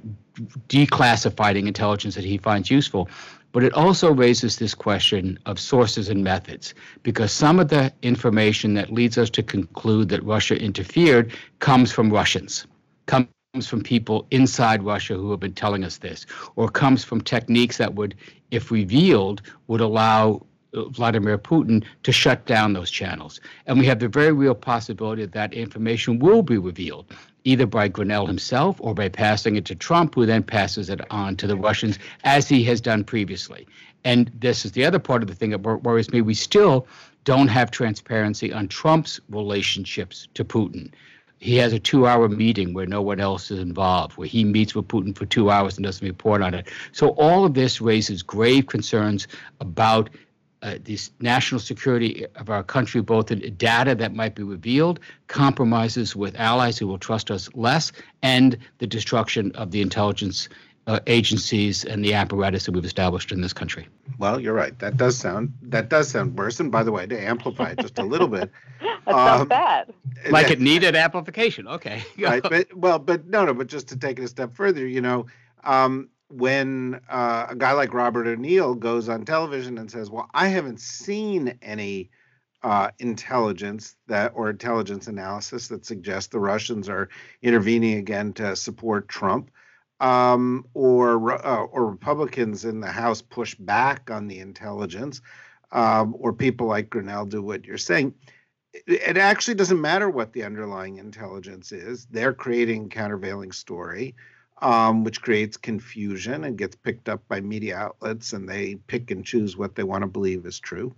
declassifying 0.70 1.68
intelligence 1.68 2.14
that 2.14 2.24
he 2.24 2.38
finds 2.38 2.70
useful. 2.70 3.10
But 3.54 3.64
it 3.64 3.74
also 3.74 4.14
raises 4.14 4.58
this 4.58 4.76
question 4.76 5.40
of 5.48 5.60
sources 5.60 6.10
and 6.10 6.24
methods, 6.24 6.76
because 7.02 7.32
some 7.32 7.60
of 7.60 7.70
the 7.70 7.92
information 8.04 8.76
that 8.76 8.94
leads 8.94 9.18
us 9.18 9.32
to 9.32 9.42
conclude 9.42 10.10
that 10.10 10.24
Russia 10.24 10.62
interfered 10.62 11.34
comes 11.58 11.92
from 11.92 12.12
Russians, 12.12 12.68
comes 13.08 13.28
from 13.66 13.82
people 13.82 14.28
inside 14.30 14.84
Russia 14.84 15.16
who 15.16 15.32
have 15.32 15.40
been 15.40 15.54
telling 15.54 15.84
us 15.84 15.98
this, 15.98 16.28
or 16.56 16.70
comes 16.70 17.04
from 17.04 17.20
techniques 17.22 17.78
that 17.78 17.96
would, 17.96 18.14
if 18.52 18.70
revealed, 18.70 19.42
would 19.66 19.82
allow 19.82 20.46
Vladimir 20.86 21.38
Putin 21.38 21.84
to 22.04 22.12
shut 22.12 22.46
down 22.46 22.74
those 22.74 22.92
channels. 22.92 23.40
And 23.66 23.80
we 23.80 23.86
have 23.86 24.00
the 24.00 24.08
very 24.08 24.32
real 24.32 24.56
possibility 24.56 25.24
that 25.24 25.34
that 25.34 25.54
information 25.54 26.20
will 26.20 26.44
be 26.44 26.58
revealed, 26.58 27.06
either 27.44 27.66
by 27.66 27.90
Grenell 27.90 28.28
himself 28.28 28.78
or 28.80 28.94
by 28.94 29.10
passing 29.10 29.56
it 29.56 29.66
to 29.66 29.76
Trump, 29.76 30.16
who 30.16 30.26
then 30.26 30.44
passes 30.44 30.90
it 30.90 31.02
on 31.12 31.36
to 31.38 31.48
the 31.48 31.56
Russians, 31.56 32.00
as 32.24 32.48
he 32.48 32.64
has 32.66 32.82
done 32.82 33.04
previously. 33.04 33.68
And 34.04 34.32
this 34.34 34.66
is 34.66 34.72
the 34.72 34.86
other 34.86 35.00
part 35.00 35.22
of 35.22 35.28
the 35.28 35.36
thing 35.36 35.50
that 35.52 35.60
worries 35.60 36.12
me. 36.12 36.22
We 36.22 36.34
still 36.34 36.88
don't 37.24 37.50
have 37.50 37.72
transparency 37.72 38.54
on 38.54 38.68
Trump's 38.68 39.20
relationships 39.30 40.28
to 40.36 40.46
Putin. 40.46 40.92
He 41.40 41.56
has 41.58 41.74
a 41.74 41.80
two 41.80 42.08
hour 42.08 42.28
meeting 42.30 42.74
where 42.74 42.88
no 42.88 43.02
one 43.02 43.20
else 43.20 43.52
is 43.52 43.60
involved, 43.60 44.18
where 44.18 44.28
he 44.28 44.44
meets 44.44 44.74
with 44.74 44.88
Putin 44.88 45.16
for 45.16 45.26
two 45.26 45.52
hours 45.52 45.78
and 45.78 45.86
doesn't 45.86 46.08
report 46.08 46.42
on 46.42 46.54
it. 46.54 46.68
So, 46.94 47.10
all 47.10 47.46
of 47.46 47.54
this 47.54 47.80
raises 47.80 48.24
grave 48.24 48.68
concerns 48.68 49.28
about 49.60 50.10
uh, 50.62 50.76
this 50.84 51.12
national 51.20 51.60
security 51.60 52.26
of 52.36 52.50
our 52.50 52.64
country, 52.64 53.02
both 53.02 53.32
in 53.32 53.56
data 53.56 53.96
that 53.96 54.14
might 54.14 54.36
be 54.36 54.44
revealed, 54.44 55.00
compromises 55.28 56.16
with 56.16 56.36
allies 56.40 56.78
who 56.78 56.88
will 56.88 56.98
trust 56.98 57.30
us 57.30 57.50
less, 57.54 57.92
and 58.22 58.58
the 58.80 58.88
destruction 58.88 59.52
of 59.54 59.72
the 59.72 59.82
intelligence 59.82 60.50
uh, 60.88 61.00
agencies 61.06 61.84
and 61.84 62.04
the 62.04 62.14
apparatus 62.14 62.66
that 62.66 62.72
we've 62.72 62.86
established 62.86 63.32
in 63.32 63.42
this 63.42 63.54
country. 63.54 63.88
Well, 64.18 64.40
you're 64.40 64.54
right. 64.54 64.78
That 64.80 64.96
does 64.96 65.18
sound 65.18 65.54
that 65.64 65.90
does 65.90 66.10
sound 66.10 66.38
worse. 66.38 66.60
And 66.60 66.72
by 66.72 66.84
the 66.84 66.92
way, 66.92 67.06
to 67.06 67.20
amplify 67.20 67.72
it 67.72 67.80
just 67.80 68.00
a 68.00 68.04
little 68.04 68.30
bit, 68.30 68.50
that 68.82 69.04
sounds 69.06 69.42
um, 69.42 69.48
bad. 69.50 69.94
Like 70.30 70.50
it 70.50 70.62
needed 70.62 70.96
amplification. 70.96 71.68
Okay. 71.68 72.04
right. 72.18 72.42
But 72.42 72.76
well, 72.76 73.00
but 73.00 73.28
no, 73.28 73.46
no. 73.46 73.54
But 73.54 73.68
just 73.68 73.90
to 73.90 73.98
take 73.98 74.18
it 74.18 74.24
a 74.24 74.28
step 74.30 74.56
further, 74.56 74.88
you 74.88 75.02
know, 75.02 75.28
um, 75.66 76.10
when 76.30 77.00
uh, 77.10 77.48
a 77.50 77.56
guy 77.56 77.72
like 77.74 77.94
Robert 77.94 78.28
O'Neill 78.28 78.76
goes 78.76 79.10
on 79.10 79.26
television 79.26 79.78
and 79.78 79.90
says, 79.90 80.10
"Well, 80.10 80.30
I 80.34 80.48
haven't 80.48 80.82
seen 80.82 81.58
any 81.62 82.10
uh, 82.64 82.92
intelligence 83.00 83.96
that 84.08 84.34
or 84.36 84.50
intelligence 84.50 85.08
analysis 85.08 85.68
that 85.70 85.86
suggests 85.86 86.30
the 86.30 86.40
Russians 86.40 86.90
are 86.90 87.10
intervening 87.42 87.98
again 87.98 88.34
to 88.34 88.56
support 88.56 89.08
Trump." 89.08 89.52
Um, 90.00 90.68
or 90.76 91.44
uh, 91.44 91.64
or 91.64 91.90
Republicans 91.90 92.66
in 92.66 92.82
the 92.82 92.92
House 92.92 93.22
push 93.22 93.56
back 93.56 94.12
on 94.12 94.28
the 94.28 94.40
intelligence, 94.40 95.22
um, 95.72 96.16
or 96.20 96.34
people 96.34 96.68
like 96.68 96.92
Grenell 96.92 97.28
do 97.28 97.42
what 97.42 97.66
you're 97.66 97.80
saying. 97.80 98.14
It 98.86 99.18
actually 99.18 99.56
doesn't 99.56 99.82
matter 99.82 100.08
what 100.08 100.34
the 100.34 100.44
underlying 100.44 100.98
intelligence 100.98 101.72
is. 101.72 102.06
They're 102.12 102.34
creating 102.34 102.90
countervailing 102.90 103.52
story 103.52 104.14
um, 104.62 105.04
which 105.04 105.22
creates 105.22 105.58
confusion 105.58 106.44
and 106.44 106.58
gets 106.58 106.76
picked 106.76 107.10
up 107.10 107.28
by 107.28 107.42
media 107.42 107.78
outlets, 107.78 108.34
and 108.34 108.50
they 108.50 108.76
pick 108.88 109.12
and 109.12 109.26
choose 109.26 109.58
what 109.58 109.76
they 109.76 109.84
want 109.84 110.02
to 110.02 110.08
believe 110.08 110.46
is 110.46 110.60
true. 110.60 110.94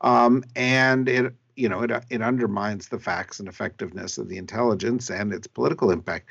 Um, 0.00 0.44
and 0.56 1.08
it, 1.08 1.34
you 1.56 1.68
know, 1.68 1.82
it, 1.82 1.90
it 2.08 2.22
undermines 2.22 2.88
the 2.88 2.98
facts 2.98 3.40
and 3.40 3.48
effectiveness 3.48 4.18
of 4.18 4.28
the 4.28 4.38
intelligence 4.38 5.10
and 5.10 5.32
its 5.32 5.46
political 5.46 5.90
impact. 5.90 6.30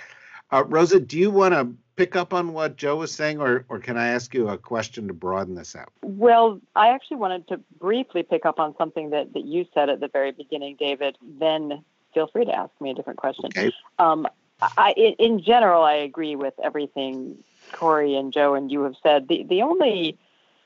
Uh, 0.51 0.63
Rosa, 0.65 1.00
do 1.00 1.19
you 1.19 1.29
want 1.29 1.53
to 1.53 1.71
pick 1.95 2.15
up 2.15 2.33
on 2.33 2.53
what 2.53 2.75
Joe 2.77 2.95
was 2.95 3.12
saying, 3.12 3.39
or 3.39 3.65
or 3.69 3.77
can 3.77 3.98
I 3.98 4.07
ask 4.07 4.33
you 4.33 4.48
a 4.50 4.57
question 4.57 5.07
to 5.07 5.13
broaden 5.13 5.53
this 5.53 5.75
out? 5.75 5.89
Well, 6.01 6.59
I 6.75 6.88
actually 6.88 7.17
wanted 7.17 7.48
to 7.50 7.57
briefly 7.79 8.24
pick 8.24 8.45
up 8.45 8.57
on 8.57 8.74
something 8.77 9.12
that, 9.12 9.33
that 9.33 9.43
you 9.43 9.65
said 9.74 9.89
at 9.89 10.00
the 10.00 10.07
very 10.07 10.31
beginning, 10.31 10.77
David. 10.79 11.17
Then 11.39 11.83
feel 12.13 12.27
free 12.27 12.45
to 12.45 12.51
ask 12.51 12.71
me 12.81 12.91
a 12.91 12.93
different 12.93 13.19
question. 13.19 13.45
Okay. 13.45 13.71
Um, 14.00 14.27
I, 14.61 14.91
in 14.91 15.41
general, 15.41 15.83
I 15.83 15.93
agree 15.93 16.35
with 16.35 16.53
everything 16.61 17.37
Kori 17.71 18.15
and 18.15 18.33
Joe 18.33 18.55
and 18.55 18.71
you 18.71 18.83
have 18.83 18.95
said. 19.01 19.27
The 19.27 19.43
the 19.43 19.61
only 19.61 20.17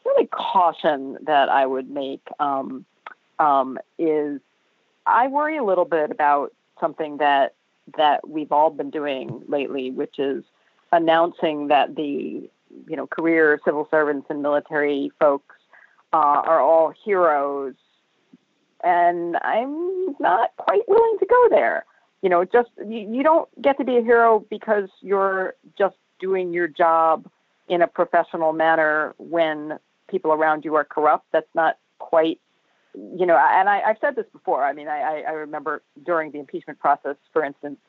really 0.06 0.28
caution 0.28 1.18
that 1.24 1.50
I 1.50 1.66
would 1.66 1.90
make 1.90 2.28
um, 2.40 2.86
um, 3.40 3.78
is 3.98 4.42
I 5.06 5.28
worry 5.28 5.58
a 5.58 5.64
little 5.64 5.86
bit 5.86 6.12
about 6.12 6.54
something 6.80 7.18
that 7.18 7.54
that 7.98 8.28
we've 8.28 8.52
all 8.52 8.70
been 8.70 8.90
doing 8.90 9.44
lately, 9.48 9.92
which 9.92 10.18
is 10.18 10.44
announcing 10.92 11.68
that 11.68 11.96
the 11.96 12.50
you 12.88 12.96
know 12.96 13.08
career 13.08 13.60
civil 13.66 13.88
servants 13.92 14.28
and 14.30 14.42
military 14.42 15.12
folks 15.20 15.56
uh, 16.14 16.18
are 16.18 16.62
all 16.62 16.94
heroes, 17.04 17.76
and 18.84 19.38
I'm 19.42 20.16
not 20.20 20.52
quite 20.58 20.88
willing 20.88 21.20
to 21.20 21.26
go 21.26 21.48
there. 21.50 21.86
You 22.24 22.30
know, 22.30 22.44
just 22.46 22.70
you, 22.80 23.00
you 23.00 23.22
don't 23.22 23.48
get 23.62 23.78
to 23.78 23.84
be 23.84 23.98
a 23.98 24.02
hero 24.02 24.44
because 24.50 24.90
you're 25.02 25.54
just 25.78 25.96
doing 26.20 26.54
your 26.54 26.68
job 26.68 27.30
in 27.68 27.84
a 27.84 27.88
professional 27.88 28.54
manner 28.54 29.14
when 29.18 29.78
people 30.10 30.32
around 30.32 30.66
you 30.66 30.74
are 30.76 30.84
corrupt. 30.84 31.26
That's 31.32 31.54
not 31.54 31.78
quite 32.00 32.40
you 32.96 33.26
know, 33.26 33.38
and 33.38 33.70
I, 33.70 33.82
have 33.88 33.98
said 34.02 34.16
this 34.16 34.26
before. 34.32 34.64
I 34.64 34.74
mean, 34.74 34.88
I, 34.88 35.24
I, 35.28 35.32
remember 35.32 35.82
during 36.06 36.32
the 36.32 36.40
impeachment 36.40 36.80
process, 36.80 37.16
for 37.32 37.44
instance, 37.44 37.80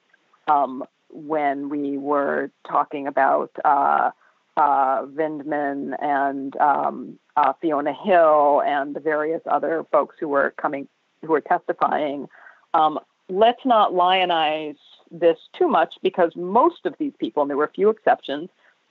um, 0.48 0.84
when 1.10 1.68
we 1.68 1.98
were 1.98 2.50
talking 2.66 3.06
about 3.06 3.50
uh, 3.64 4.10
uh, 4.56 5.02
Vindman 5.04 5.94
and 6.02 6.56
um, 6.56 7.18
uh, 7.36 7.52
Fiona 7.60 7.92
Hill 7.92 8.62
and 8.66 8.96
the 8.96 9.00
various 9.00 9.42
other 9.50 9.84
folks 9.92 10.16
who 10.18 10.28
were 10.28 10.54
coming, 10.56 10.88
who 11.20 11.28
were 11.28 11.40
testifying. 11.40 12.28
Um, 12.72 12.98
let's 13.28 13.64
not 13.64 13.94
lionize 13.94 14.76
this 15.10 15.38
too 15.56 15.68
much 15.68 15.94
because 16.02 16.32
most 16.36 16.86
of 16.86 16.94
these 16.98 17.12
people, 17.18 17.42
and 17.42 17.50
there 17.50 17.56
were 17.56 17.64
a 17.64 17.70
few 17.70 17.88
exceptions, 17.88 18.50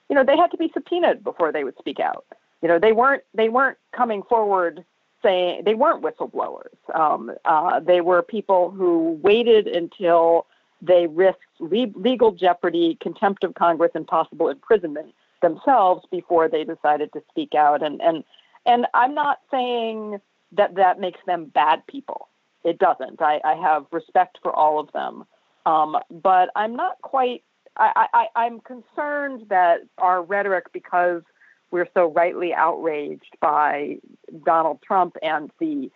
you 0.09 0.15
know, 0.15 0.23
they 0.23 0.37
had 0.37 0.51
to 0.51 0.57
be 0.57 0.71
subpoenaed 0.73 1.23
before 1.23 1.51
they 1.51 1.63
would 1.63 1.77
speak 1.77 1.99
out. 1.99 2.25
You 2.61 2.69
know, 2.69 2.79
they 2.79 2.93
weren't 2.93 3.23
they 3.33 3.49
weren't 3.49 3.77
coming 3.91 4.23
forward 4.23 4.83
saying 5.21 5.63
they 5.65 5.73
weren't 5.73 6.03
whistleblowers. 6.03 6.75
Um, 6.93 7.31
uh, 7.45 7.79
they 7.79 8.01
were 8.01 8.21
people 8.21 8.71
who 8.71 9.19
waited 9.21 9.67
until 9.67 10.45
they 10.81 11.07
risked 11.07 11.41
le- 11.59 11.93
legal 11.95 12.31
jeopardy, 12.31 12.97
contempt 13.01 13.43
of 13.43 13.53
Congress, 13.55 13.91
and 13.95 14.05
possible 14.05 14.49
imprisonment 14.49 15.13
themselves 15.41 16.05
before 16.11 16.47
they 16.49 16.63
decided 16.63 17.11
to 17.13 17.23
speak 17.29 17.55
out. 17.55 17.81
And 17.83 18.01
and 18.01 18.23
and 18.65 18.85
I'm 18.93 19.13
not 19.13 19.39
saying 19.49 20.21
that 20.53 20.75
that 20.75 20.99
makes 20.99 21.19
them 21.25 21.45
bad 21.45 21.85
people. 21.87 22.27
It 22.63 22.79
doesn't. 22.79 23.21
I, 23.21 23.39
I 23.43 23.55
have 23.55 23.85
respect 23.91 24.39
for 24.41 24.53
all 24.55 24.79
of 24.79 24.91
them, 24.93 25.25
um, 25.65 25.97
but 26.09 26.49
I'm 26.55 26.75
not 26.75 27.01
quite. 27.01 27.43
I, 27.75 28.07
I, 28.13 28.27
I'm 28.35 28.59
concerned 28.61 29.47
that 29.49 29.79
our 29.97 30.21
rhetoric, 30.21 30.71
because 30.73 31.23
we're 31.71 31.87
so 31.95 32.11
rightly 32.11 32.53
outraged 32.53 33.35
by 33.41 33.97
Donald 34.45 34.79
Trump 34.83 35.17
and 35.23 35.49
the 35.59 35.91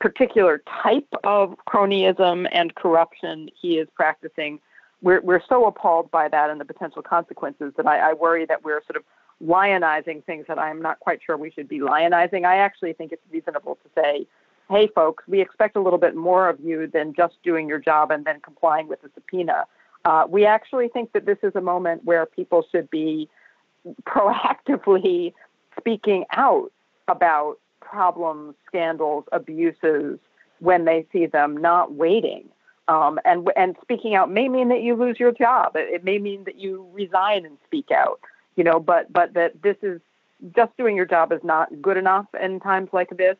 particular 0.00 0.62
type 0.82 1.08
of 1.24 1.54
cronyism 1.68 2.48
and 2.50 2.74
corruption 2.74 3.50
he 3.60 3.78
is 3.78 3.88
practicing. 3.94 4.58
We're, 5.02 5.20
we're 5.20 5.42
so 5.48 5.66
appalled 5.66 6.10
by 6.10 6.28
that 6.28 6.48
and 6.50 6.58
the 6.58 6.64
potential 6.64 7.02
consequences 7.02 7.74
that 7.76 7.86
I, 7.86 8.10
I 8.10 8.12
worry 8.14 8.46
that 8.46 8.64
we're 8.64 8.82
sort 8.84 8.96
of 8.96 9.04
lionizing 9.44 10.24
things 10.24 10.46
that 10.48 10.58
I'm 10.58 10.80
not 10.80 10.98
quite 11.00 11.20
sure 11.24 11.36
we 11.36 11.50
should 11.50 11.68
be 11.68 11.78
lionizing. 11.78 12.46
I 12.46 12.56
actually 12.56 12.94
think 12.94 13.12
it's 13.12 13.22
reasonable 13.30 13.76
to 13.76 13.90
say, 13.94 14.26
hey, 14.70 14.88
folks, 14.94 15.24
we 15.26 15.40
expect 15.40 15.76
a 15.76 15.80
little 15.80 15.98
bit 15.98 16.14
more 16.14 16.48
of 16.48 16.60
you 16.60 16.86
than 16.86 17.14
just 17.14 17.34
doing 17.42 17.68
your 17.68 17.78
job 17.78 18.10
and 18.10 18.24
then 18.24 18.40
complying 18.40 18.88
with 18.88 19.00
the 19.02 19.10
subpoena. 19.14 19.64
Uh, 20.04 20.24
we 20.28 20.44
actually 20.44 20.88
think 20.88 21.12
that 21.12 21.26
this 21.26 21.38
is 21.42 21.54
a 21.54 21.60
moment 21.60 22.04
where 22.04 22.26
people 22.26 22.64
should 22.70 22.88
be 22.90 23.28
proactively 24.04 25.32
speaking 25.78 26.24
out 26.32 26.70
about 27.08 27.58
problems, 27.80 28.54
scandals, 28.66 29.24
abuses 29.32 30.18
when 30.60 30.84
they 30.84 31.06
see 31.12 31.26
them, 31.26 31.56
not 31.56 31.94
waiting. 31.94 32.48
Um, 32.88 33.20
and 33.24 33.48
and 33.54 33.76
speaking 33.82 34.14
out 34.14 34.30
may 34.30 34.48
mean 34.48 34.68
that 34.68 34.80
you 34.80 34.94
lose 34.94 35.20
your 35.20 35.32
job. 35.32 35.76
It, 35.76 35.92
it, 35.92 36.04
may 36.04 36.18
mean 36.18 36.44
that 36.44 36.58
you 36.58 36.86
resign 36.92 37.44
and 37.44 37.58
speak 37.66 37.90
out. 37.90 38.18
You 38.56 38.64
know, 38.64 38.80
but 38.80 39.12
but 39.12 39.34
that 39.34 39.62
this 39.62 39.76
is 39.82 40.00
just 40.56 40.74
doing 40.78 40.96
your 40.96 41.04
job 41.04 41.30
is 41.32 41.40
not 41.44 41.82
good 41.82 41.98
enough 41.98 42.26
in 42.40 42.60
times 42.60 42.88
like 42.92 43.10
this 43.16 43.36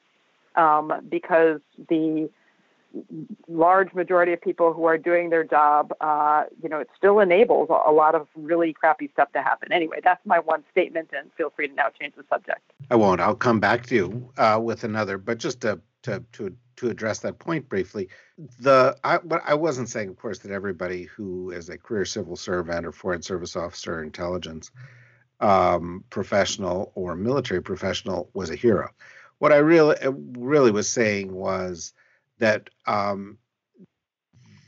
um, 0.58 0.92
because 1.08 1.60
the 1.88 2.28
large 3.48 3.92
majority 3.94 4.32
of 4.32 4.40
people 4.40 4.72
who 4.72 4.84
are 4.84 4.98
doing 4.98 5.30
their 5.30 5.44
job, 5.44 5.92
uh, 6.00 6.44
you 6.62 6.68
know, 6.68 6.78
it 6.78 6.88
still 6.96 7.20
enables 7.20 7.68
a 7.70 7.92
lot 7.92 8.14
of 8.14 8.26
really 8.34 8.72
crappy 8.72 9.08
stuff 9.12 9.30
to 9.32 9.42
happen. 9.42 9.72
Anyway, 9.72 9.98
that's 10.02 10.24
my 10.26 10.38
one 10.38 10.64
statement, 10.70 11.10
and 11.16 11.30
feel 11.36 11.50
free 11.50 11.68
to 11.68 11.74
now 11.74 11.88
change 12.00 12.14
the 12.16 12.24
subject. 12.28 12.72
I 12.90 12.96
won't. 12.96 13.20
I'll 13.20 13.34
come 13.34 13.60
back 13.60 13.86
to 13.86 13.94
you 13.94 14.32
uh, 14.36 14.60
with 14.62 14.84
another, 14.84 15.18
but 15.18 15.38
just 15.38 15.60
to 15.62 15.80
to 16.02 16.24
to 16.32 16.54
to 16.76 16.88
address 16.88 17.20
that 17.20 17.38
point 17.38 17.68
briefly, 17.68 18.08
the 18.60 18.96
I 19.04 19.18
I 19.44 19.54
wasn't 19.54 19.88
saying, 19.88 20.08
of 20.08 20.16
course, 20.16 20.38
that 20.40 20.50
everybody 20.50 21.04
who 21.04 21.50
is 21.50 21.68
a 21.68 21.78
career 21.78 22.04
civil 22.04 22.36
servant 22.36 22.86
or 22.86 22.92
foreign 22.92 23.22
service 23.22 23.54
officer, 23.54 24.02
intelligence 24.02 24.70
um, 25.40 26.04
professional, 26.10 26.90
or 26.94 27.14
military 27.14 27.62
professional 27.62 28.30
was 28.32 28.50
a 28.50 28.56
hero. 28.56 28.88
What 29.38 29.52
I 29.52 29.58
really 29.58 29.96
really 30.36 30.70
was 30.70 30.88
saying 30.88 31.32
was 31.32 31.92
that 32.38 32.70
um, 32.86 33.38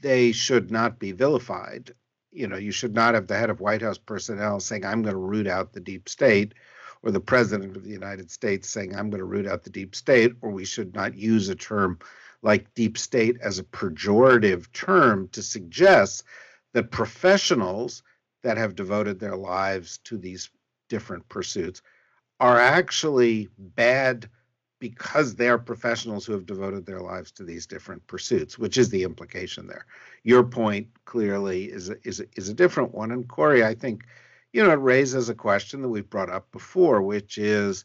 they 0.02 0.33
should 0.33 0.70
not 0.70 0.98
be 0.98 1.12
vilified. 1.12 1.92
You 2.33 2.46
know, 2.46 2.56
you 2.56 2.70
should 2.72 2.94
not 2.94 3.14
have 3.14 3.26
the 3.26 3.37
head 3.37 3.50
of 3.50 3.61
White 3.61 3.83
House 3.83 3.98
personnel 3.98 4.61
saying, 4.61 4.85
I'm 4.85 5.02
going 5.02 5.14
to 5.14 5.20
root 5.20 5.46
out 5.46 5.72
the 5.72 5.80
deep 5.80 6.09
state, 6.09 6.54
or 7.02 7.11
the 7.11 7.20
president 7.20 7.76
of 7.76 7.85
the 7.85 7.90
United 7.90 8.30
States 8.30 8.68
saying, 8.68 8.94
I'm 8.94 9.11
going 9.11 9.20
to 9.20 9.24
root 9.24 9.46
out 9.46 9.64
the 9.64 9.70
deep 9.70 9.94
state, 9.94 10.33
or 10.40 10.50
we 10.50 10.64
should 10.64 10.94
not 10.94 11.14
use 11.14 11.48
a 11.48 11.54
term 11.54 11.98
like 12.42 12.72
deep 12.74 12.96
state 12.96 13.37
as 13.42 13.59
a 13.59 13.64
pejorative 13.64 14.70
term 14.72 15.28
to 15.28 15.42
suggest 15.42 16.24
that 16.72 16.90
professionals 16.90 18.02
that 18.42 18.56
have 18.56 18.74
devoted 18.74 19.18
their 19.18 19.37
lives 19.37 19.98
to 20.04 20.16
these 20.16 20.50
different 20.88 21.28
pursuits 21.28 21.83
are 22.38 22.59
actually 22.59 23.48
bad 23.59 24.28
because 24.80 25.34
they 25.34 25.48
are 25.48 25.58
professionals 25.58 26.24
who 26.24 26.32
have 26.32 26.46
devoted 26.46 26.86
their 26.86 27.00
lives 27.00 27.30
to 27.30 27.44
these 27.44 27.66
different 27.66 28.04
pursuits, 28.06 28.58
which 28.58 28.78
is 28.78 28.88
the 28.88 29.04
implication 29.04 29.66
there. 29.66 29.84
Your 30.24 30.42
point 30.42 30.88
clearly 31.04 31.66
is 31.66 31.90
a, 31.90 31.96
is 32.02 32.20
a, 32.20 32.24
is 32.34 32.48
a 32.48 32.54
different 32.54 32.92
one, 32.94 33.12
and 33.12 33.28
Kori, 33.28 33.62
I 33.62 33.74
think, 33.74 34.04
you 34.52 34.62
know, 34.62 34.70
it 34.70 34.80
raises 34.80 35.28
a 35.28 35.34
question 35.34 35.82
that 35.82 35.88
we've 35.90 36.08
brought 36.08 36.30
up 36.30 36.50
before, 36.50 37.02
which 37.02 37.38
is, 37.38 37.84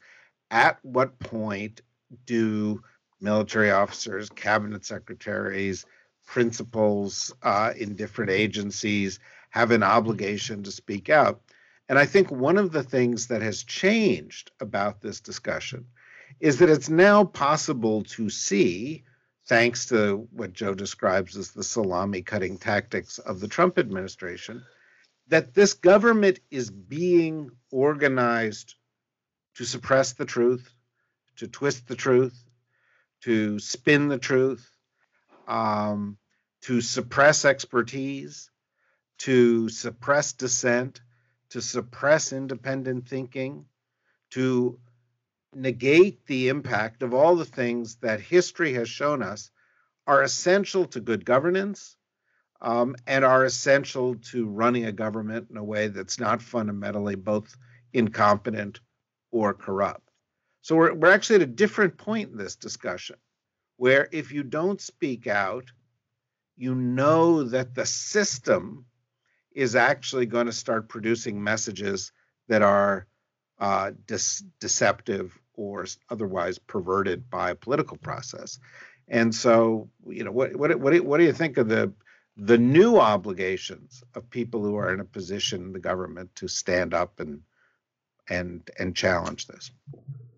at 0.50 0.80
what 0.84 1.20
point 1.20 1.82
do 2.26 2.82
military 3.20 3.72
officers, 3.72 4.30
cabinet 4.30 4.86
secretaries, 4.86 5.86
principals 6.26 7.34
uh, 7.44 7.74
in 7.78 7.96
different 7.96 8.32
agencies 8.32 9.20
have 9.50 9.72
an 9.72 9.84
obligation 9.84 10.64
to 10.64 10.72
speak 10.72 11.10
out? 11.10 11.42
And 11.90 12.00
I 12.00 12.06
think 12.06 12.32
one 12.32 12.58
of 12.58 12.72
the 12.72 12.84
things 12.84 13.28
that 13.28 13.42
has 13.42 13.64
changed 13.64 14.52
about 14.60 15.02
this 15.02 15.20
discussion 15.20 15.86
is 16.40 16.60
that 16.60 16.70
it's 16.70 16.90
now 16.90 17.24
possible 17.24 18.04
to 18.04 18.30
see, 18.30 19.04
thanks 19.48 19.88
to 19.88 20.28
what 20.32 20.54
Joe 20.54 20.74
describes 20.74 21.38
as 21.38 21.52
the 21.52 21.64
salami 21.64 22.22
cutting 22.22 22.58
tactics 22.58 23.20
of 23.20 23.40
the 23.40 23.48
Trump 23.48 23.78
administration, 23.78 24.64
that 25.28 25.54
this 25.54 25.74
government 25.74 26.40
is 26.52 26.70
being 26.70 27.50
organized 27.72 28.76
to 29.56 29.66
suppress 29.66 30.14
the 30.14 30.26
truth, 30.26 30.70
to 31.38 31.48
twist 31.48 31.88
the 31.88 31.96
truth, 31.96 32.44
to 33.22 33.58
spin 33.60 34.08
the 34.08 34.18
truth, 34.18 34.70
um, 35.48 36.18
to 36.62 36.82
suppress 36.82 37.46
expertise, 37.46 38.52
to 39.18 39.70
suppress 39.70 40.34
dissent, 40.34 41.02
to 41.50 41.62
suppress 41.62 42.34
independent 42.34 43.08
thinking, 43.08 43.66
to 44.32 44.78
negate 45.56 46.26
the 46.26 46.50
impact 46.50 47.02
of 47.02 47.14
all 47.14 47.36
the 47.36 47.46
things 47.46 47.96
that 47.98 48.20
history 48.20 48.74
has 48.74 48.90
shown 48.90 49.24
us 49.24 49.52
are 50.06 50.22
essential 50.22 50.86
to 50.86 51.00
good 51.00 51.26
governance 51.26 51.96
um, 52.62 52.96
and 53.08 53.24
are 53.26 53.46
essential 53.46 54.16
to 54.16 54.48
running 54.48 54.86
a 54.86 54.92
government 54.92 55.48
in 55.50 55.58
a 55.58 55.64
way 55.64 55.88
that's 55.88 56.20
not 56.20 56.42
fundamentally 56.42 57.16
both 57.16 57.56
incompetent 57.94 58.80
or 59.32 59.54
corrupt. 59.54 60.10
So 60.62 60.76
we're, 60.76 60.94
we're 60.94 61.12
actually 61.12 61.38
at 61.38 61.42
a 61.44 61.48
different 61.48 61.98
point 61.98 62.32
in 62.32 62.38
this 62.38 62.56
discussion 62.56 63.18
where 63.78 64.08
if 64.12 64.32
you 64.32 64.44
don't 64.44 64.82
speak 64.82 65.28
out, 65.28 65.66
you 66.58 66.76
know 66.76 67.44
that 67.44 67.76
the 67.76 67.86
system 67.86 68.86
is 69.52 69.76
actually 69.76 70.26
going 70.26 70.46
to 70.46 70.52
start 70.52 70.90
producing 70.90 71.44
messages 71.44 72.12
that 72.48 72.62
are 72.62 73.08
uh, 73.60 73.92
deceptive 74.60 75.40
or 75.58 75.86
otherwise 76.10 76.58
perverted 76.58 77.30
by 77.30 77.52
a 77.52 77.56
political 77.56 77.98
process. 77.98 78.60
And 79.08 79.34
so, 79.34 79.90
you 80.08 80.24
know, 80.24 80.32
what 80.32 80.56
what 80.56 80.76
what 80.80 80.94
do, 80.94 81.04
what 81.04 81.18
do 81.18 81.24
you 81.24 81.34
think 81.34 81.58
of 81.58 81.70
the 81.70 81.94
the 82.38 82.58
new 82.58 82.98
obligations 82.98 84.04
of 84.14 84.30
people 84.30 84.62
who 84.62 84.76
are 84.76 84.94
in 84.94 85.00
a 85.00 85.06
position 85.06 85.62
in 85.64 85.74
the 85.74 85.80
government 85.80 86.36
to 86.36 86.48
stand 86.48 86.94
up 86.94 87.20
and 87.20 87.42
and 88.30 88.70
and 88.78 88.96
challenge 88.96 89.48
this? 89.48 89.72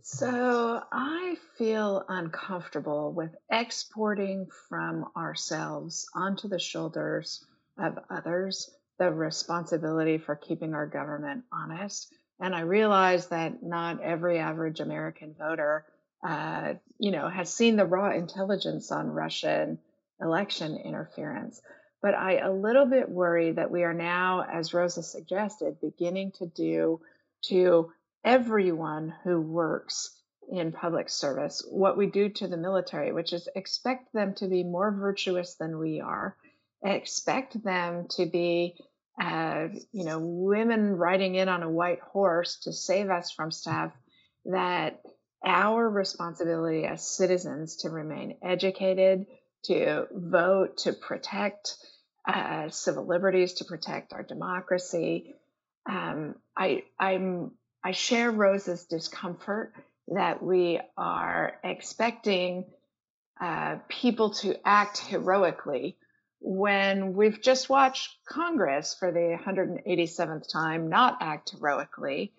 So 0.02 0.82
I 0.92 1.36
feel 1.58 2.06
uncomfortable 2.08 3.12
with 3.12 3.36
exporting 3.52 4.48
from 4.70 5.06
ourselves 5.18 6.08
onto 6.16 6.48
the 6.48 6.60
shoulders 6.60 7.46
of 7.78 8.00
others 8.10 8.70
the 9.00 9.12
responsibility 9.12 10.18
for 10.18 10.36
keeping 10.36 10.74
our 10.74 10.88
government 10.88 11.44
honest. 11.52 12.14
And 12.40 12.56
I 12.56 12.62
realize 12.62 13.28
that 13.28 13.64
not 13.64 14.02
every 14.02 14.40
average 14.40 14.80
American 14.80 15.36
voter, 15.38 15.86
uh, 16.24 16.76
you 17.00 17.12
know, 17.12 17.30
has 17.30 17.54
seen 17.54 17.76
the 17.76 17.86
raw 17.86 18.12
intelligence 18.12 18.92
on 18.92 19.08
Russian 19.08 19.80
election 20.22 20.78
interference. 20.78 21.62
But 22.02 22.14
I 22.14 22.38
a 22.38 22.52
little 22.52 22.86
bit 22.86 23.10
worry 23.10 23.54
that 23.54 23.72
we 23.72 23.84
are 23.84 23.94
now, 23.94 24.44
as 24.44 24.74
Rosa 24.74 25.02
suggested, 25.02 25.82
beginning 25.82 26.32
to 26.34 26.46
do 26.46 27.02
to 27.46 27.92
everyone 28.24 29.14
who 29.24 29.42
works 29.42 30.14
in 30.50 30.72
public 30.72 31.10
service 31.10 31.66
what 31.70 31.98
we 31.98 32.08
do 32.08 32.30
to 32.30 32.48
the 32.48 32.58
military, 32.58 33.12
which 33.12 33.34
is 33.34 33.50
expect 33.56 34.14
them 34.14 34.34
to 34.36 34.48
be 34.48 34.64
more 34.64 34.92
virtuous 34.92 35.56
than 35.56 35.78
we 35.78 36.00
are, 36.00 36.36
expect 36.84 37.62
them 37.64 38.08
to 38.10 38.26
be, 38.26 38.76
uh, 39.20 39.68
you 39.92 40.06
know, 40.06 40.20
women 40.20 40.96
riding 40.96 41.36
in 41.36 41.50
on 41.50 41.64
a 41.64 41.70
white 41.70 42.00
horse 42.00 42.60
to 42.64 42.74
save 42.74 43.10
us 43.10 43.32
from 43.32 43.52
stuff 43.52 43.92
that 44.46 45.02
our 45.46 45.90
responsibility 45.90 46.86
as 46.86 47.08
citizens 47.08 47.78
to 47.78 47.90
remain 47.90 48.38
educated, 48.44 49.26
to 49.66 50.08
vote, 50.12 50.78
to 50.78 50.94
protect 50.94 51.76
uh, 52.28 52.70
civil 52.70 53.08
liberties, 53.08 53.54
to 53.54 53.66
protect 53.66 54.14
our 54.14 54.24
democracy. 54.24 55.34
Um, 55.90 56.36
I, 56.56 56.84
I'm, 57.00 57.52
I 57.84 57.92
share 57.92 58.32
Rosa's 58.32 58.86
discomfort 58.86 59.74
that 60.10 60.44
we 60.44 60.80
are 60.98 61.54
expecting 61.64 62.66
uh, 63.40 63.78
people 63.88 64.32
to 64.32 64.56
act 64.68 64.98
heroically 65.00 65.98
when 66.40 67.14
we've 67.14 67.42
just 67.42 67.70
watched 67.70 68.16
Congress 68.28 68.96
for 68.98 69.12
the 69.12 69.38
187th 69.44 70.48
time 70.52 70.90
not 70.90 71.18
act 71.22 71.52
heroically. 71.52 72.34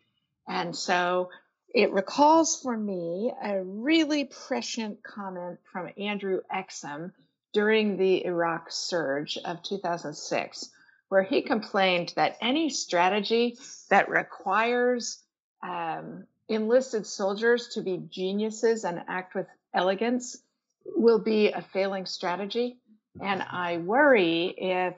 And 0.46 0.74
so 0.74 1.30
it 1.74 1.92
recalls 1.92 2.60
for 2.60 2.76
me 2.76 3.32
a 3.42 3.62
really 3.62 4.24
prescient 4.24 5.02
comment 5.02 5.58
from 5.72 5.90
Andrew 5.98 6.40
Exum 6.54 7.12
during 7.52 7.96
the 7.96 8.24
Iraq 8.24 8.70
surge 8.70 9.38
of 9.44 9.62
2006, 9.62 10.70
where 11.08 11.22
he 11.22 11.42
complained 11.42 12.12
that 12.16 12.36
any 12.40 12.70
strategy 12.70 13.58
that 13.90 14.08
requires 14.08 15.22
um, 15.62 16.24
enlisted 16.48 17.06
soldiers 17.06 17.68
to 17.74 17.82
be 17.82 18.02
geniuses 18.08 18.84
and 18.84 19.02
act 19.08 19.34
with 19.34 19.46
elegance 19.74 20.36
will 20.84 21.18
be 21.18 21.50
a 21.50 21.60
failing 21.60 22.06
strategy. 22.06 22.78
And 23.22 23.42
I 23.42 23.78
worry 23.78 24.54
if 24.56 24.94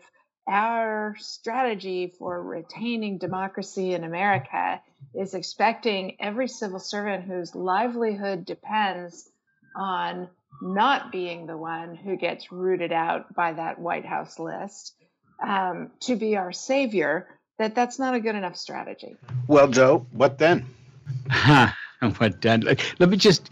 our 0.49 1.15
strategy 1.19 2.13
for 2.19 2.43
retaining 2.43 3.19
democracy 3.19 3.95
in 3.95 4.05
America 4.05 4.81
is 5.15 5.35
expecting 5.35 6.17
every 6.21 6.49
civil 6.49 6.79
servant 6.79 7.25
whose 7.25 7.55
livelihood 7.55 8.45
depends 8.45 9.29
on 9.77 10.29
not 10.63 11.13
being 11.13 11.47
the 11.47 11.57
one 11.57 11.95
who 11.95 12.17
gets 12.17 12.53
rooted 12.53 12.93
out 12.93 13.35
by 13.35 13.53
that 13.53 13.79
White 13.79 14.05
House 14.05 14.39
list 14.39 14.95
um, 15.43 15.91
to 16.01 16.17
be 16.17 16.37
our 16.37 16.53
savior, 16.53 17.29
that 17.59 17.75
that's 17.75 17.99
not 17.99 18.15
a 18.15 18.21
good 18.21 18.35
enough 18.35 18.57
strategy. 18.57 19.17
Well, 19.47 19.69
Joe, 19.69 20.07
what 20.13 20.39
then? 20.39 20.67
what 22.17 22.41
then? 22.41 22.63
Let 22.99 23.11
me 23.11 23.17
just 23.17 23.51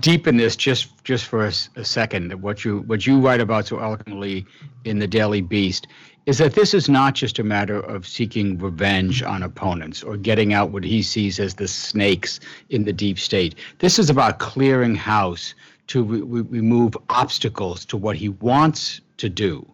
deepen 0.00 0.36
this 0.38 0.56
just 0.56 1.04
just 1.04 1.26
for 1.26 1.46
a, 1.46 1.52
a 1.76 1.84
second. 1.84 2.32
What 2.40 2.64
you 2.64 2.78
what 2.80 3.06
you 3.06 3.20
write 3.20 3.40
about 3.40 3.66
so 3.66 3.78
eloquently 3.78 4.46
in 4.84 4.98
the 4.98 5.06
Daily 5.06 5.42
Beast 5.42 5.86
is 6.26 6.38
that 6.38 6.54
this 6.54 6.72
is 6.74 6.88
not 6.88 7.14
just 7.14 7.38
a 7.38 7.44
matter 7.44 7.80
of 7.80 8.06
seeking 8.06 8.58
revenge 8.58 9.22
on 9.22 9.42
opponents 9.42 10.02
or 10.02 10.16
getting 10.16 10.52
out 10.52 10.70
what 10.70 10.84
he 10.84 11.02
sees 11.02 11.38
as 11.38 11.54
the 11.54 11.68
snakes 11.68 12.40
in 12.70 12.84
the 12.84 12.92
deep 12.92 13.18
state. 13.18 13.54
This 13.78 13.98
is 13.98 14.08
about 14.08 14.38
clearing 14.38 14.94
house 14.94 15.54
to 15.88 16.02
re- 16.02 16.42
remove 16.42 16.96
obstacles 17.08 17.84
to 17.86 17.96
what 17.96 18.16
he 18.16 18.28
wants 18.28 19.00
to 19.16 19.28
do. 19.28 19.66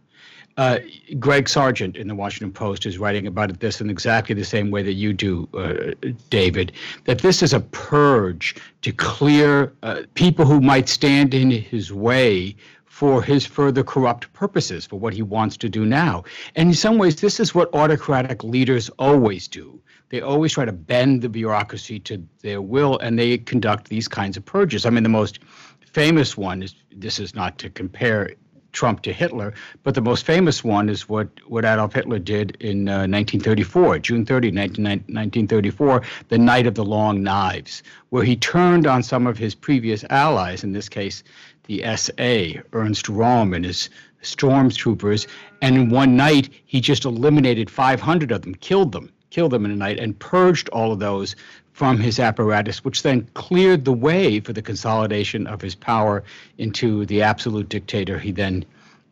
Uh, 0.56 0.78
Greg 1.18 1.50
Sargent 1.50 1.96
in 1.96 2.08
the 2.08 2.14
Washington 2.14 2.50
Post 2.50 2.86
is 2.86 2.96
writing 2.96 3.26
about 3.26 3.60
this 3.60 3.80
in 3.82 3.90
exactly 3.90 4.34
the 4.34 4.44
same 4.44 4.70
way 4.70 4.82
that 4.82 4.94
you 4.94 5.12
do, 5.12 5.46
uh, 5.52 5.92
David, 6.30 6.72
that 7.04 7.18
this 7.18 7.42
is 7.42 7.52
a 7.52 7.60
purge 7.60 8.56
to 8.80 8.90
clear 8.90 9.74
uh, 9.82 10.02
people 10.14 10.46
who 10.46 10.62
might 10.62 10.88
stand 10.88 11.34
in 11.34 11.50
his 11.50 11.92
way 11.92 12.56
for 12.86 13.22
his 13.22 13.44
further 13.44 13.84
corrupt 13.84 14.32
purposes, 14.32 14.86
for 14.86 14.98
what 14.98 15.12
he 15.12 15.20
wants 15.20 15.58
to 15.58 15.68
do 15.68 15.84
now. 15.84 16.24
And 16.54 16.70
in 16.70 16.74
some 16.74 16.96
ways, 16.96 17.16
this 17.16 17.38
is 17.38 17.54
what 17.54 17.68
autocratic 17.74 18.42
leaders 18.42 18.88
always 18.98 19.46
do. 19.46 19.78
They 20.08 20.22
always 20.22 20.52
try 20.52 20.64
to 20.64 20.72
bend 20.72 21.20
the 21.20 21.28
bureaucracy 21.28 21.98
to 22.00 22.26
their 22.40 22.62
will, 22.62 22.98
and 23.00 23.18
they 23.18 23.36
conduct 23.36 23.90
these 23.90 24.08
kinds 24.08 24.38
of 24.38 24.46
purges. 24.46 24.86
I 24.86 24.90
mean, 24.90 25.02
the 25.02 25.10
most 25.10 25.40
famous 25.84 26.38
one 26.38 26.62
is 26.62 26.74
this 26.90 27.18
is 27.18 27.34
not 27.34 27.58
to 27.58 27.68
compare 27.68 28.30
Trump 28.76 29.00
to 29.02 29.12
Hitler, 29.12 29.54
but 29.84 29.94
the 29.94 30.02
most 30.02 30.26
famous 30.26 30.62
one 30.62 30.90
is 30.90 31.08
what, 31.08 31.28
what 31.46 31.64
Adolf 31.64 31.94
Hitler 31.94 32.18
did 32.18 32.58
in 32.60 32.88
uh, 32.88 33.08
1934, 33.08 34.00
June 34.00 34.26
30, 34.26 34.50
19, 34.50 34.84
1934, 34.84 36.02
the 36.28 36.36
Night 36.36 36.66
of 36.66 36.74
the 36.74 36.84
Long 36.84 37.22
Knives, 37.22 37.82
where 38.10 38.22
he 38.22 38.36
turned 38.36 38.86
on 38.86 39.02
some 39.02 39.26
of 39.26 39.38
his 39.38 39.54
previous 39.54 40.04
allies, 40.10 40.62
in 40.62 40.72
this 40.72 40.90
case, 40.90 41.24
the 41.64 41.82
SA, 41.96 42.60
Ernst 42.74 43.06
Röhm 43.06 43.56
and 43.56 43.64
his 43.64 43.88
stormtroopers, 44.22 45.26
and 45.62 45.74
in 45.76 45.88
one 45.88 46.14
night 46.14 46.50
he 46.66 46.80
just 46.80 47.06
eliminated 47.06 47.70
500 47.70 48.30
of 48.30 48.42
them, 48.42 48.54
killed 48.56 48.92
them, 48.92 49.10
killed 49.30 49.52
them 49.52 49.64
in 49.64 49.70
a 49.70 49.76
night, 49.76 49.98
and 49.98 50.18
purged 50.18 50.68
all 50.70 50.92
of 50.92 50.98
those 50.98 51.36
from 51.72 51.98
his 51.98 52.18
apparatus, 52.18 52.84
which 52.84 53.02
then 53.02 53.28
cleared 53.34 53.84
the 53.84 53.92
way 53.92 54.40
for 54.40 54.52
the 54.52 54.62
consolidation 54.62 55.46
of 55.46 55.60
his 55.60 55.74
power 55.74 56.24
into 56.56 57.04
the 57.06 57.20
absolute 57.20 57.68
dictator 57.68 58.18
he 58.18 58.32
then 58.32 58.64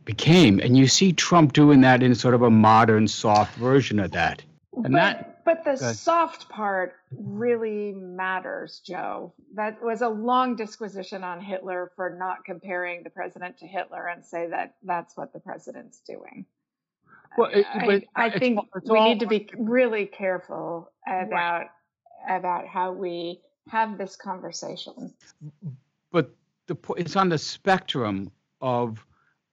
became. 0.04 0.60
And 0.60 0.76
you 0.76 0.86
see 0.86 1.12
Trump 1.12 1.52
doing 1.52 1.80
that 1.82 2.02
in 2.02 2.14
sort 2.14 2.34
of 2.34 2.42
a 2.42 2.50
modern, 2.50 3.06
soft 3.08 3.54
version 3.56 3.98
of 3.98 4.12
that. 4.12 4.42
And 4.76 4.84
but, 4.84 4.92
that. 4.92 5.30
But 5.44 5.64
the 5.64 5.76
soft 5.76 6.48
part 6.48 6.94
really 7.10 7.92
matters, 7.92 8.80
Joe. 8.84 9.34
That 9.54 9.82
was 9.82 10.00
a 10.00 10.08
long 10.08 10.56
disquisition 10.56 11.22
on 11.22 11.40
Hitler 11.40 11.92
for 11.96 12.16
not 12.18 12.46
comparing 12.46 13.02
the 13.02 13.10
president 13.10 13.58
to 13.58 13.66
Hitler 13.66 14.06
and 14.06 14.24
say 14.24 14.48
that 14.48 14.76
that's 14.82 15.18
what 15.18 15.34
the 15.34 15.40
president's 15.40 16.00
doing. 16.00 16.46
Well, 17.36 17.50
it, 17.52 17.66
I, 17.74 18.26
I 18.26 18.38
think 18.38 18.60
we 18.84 19.00
need 19.02 19.20
to 19.20 19.26
be 19.26 19.48
really 19.56 20.06
careful 20.06 20.92
about 21.06 21.66
right. 22.28 22.36
about 22.36 22.66
how 22.66 22.92
we 22.92 23.40
have 23.68 23.98
this 23.98 24.16
conversation. 24.16 25.12
But 26.12 26.30
the 26.66 26.76
it's 26.96 27.16
on 27.16 27.28
the 27.28 27.38
spectrum 27.38 28.30
of 28.60 29.04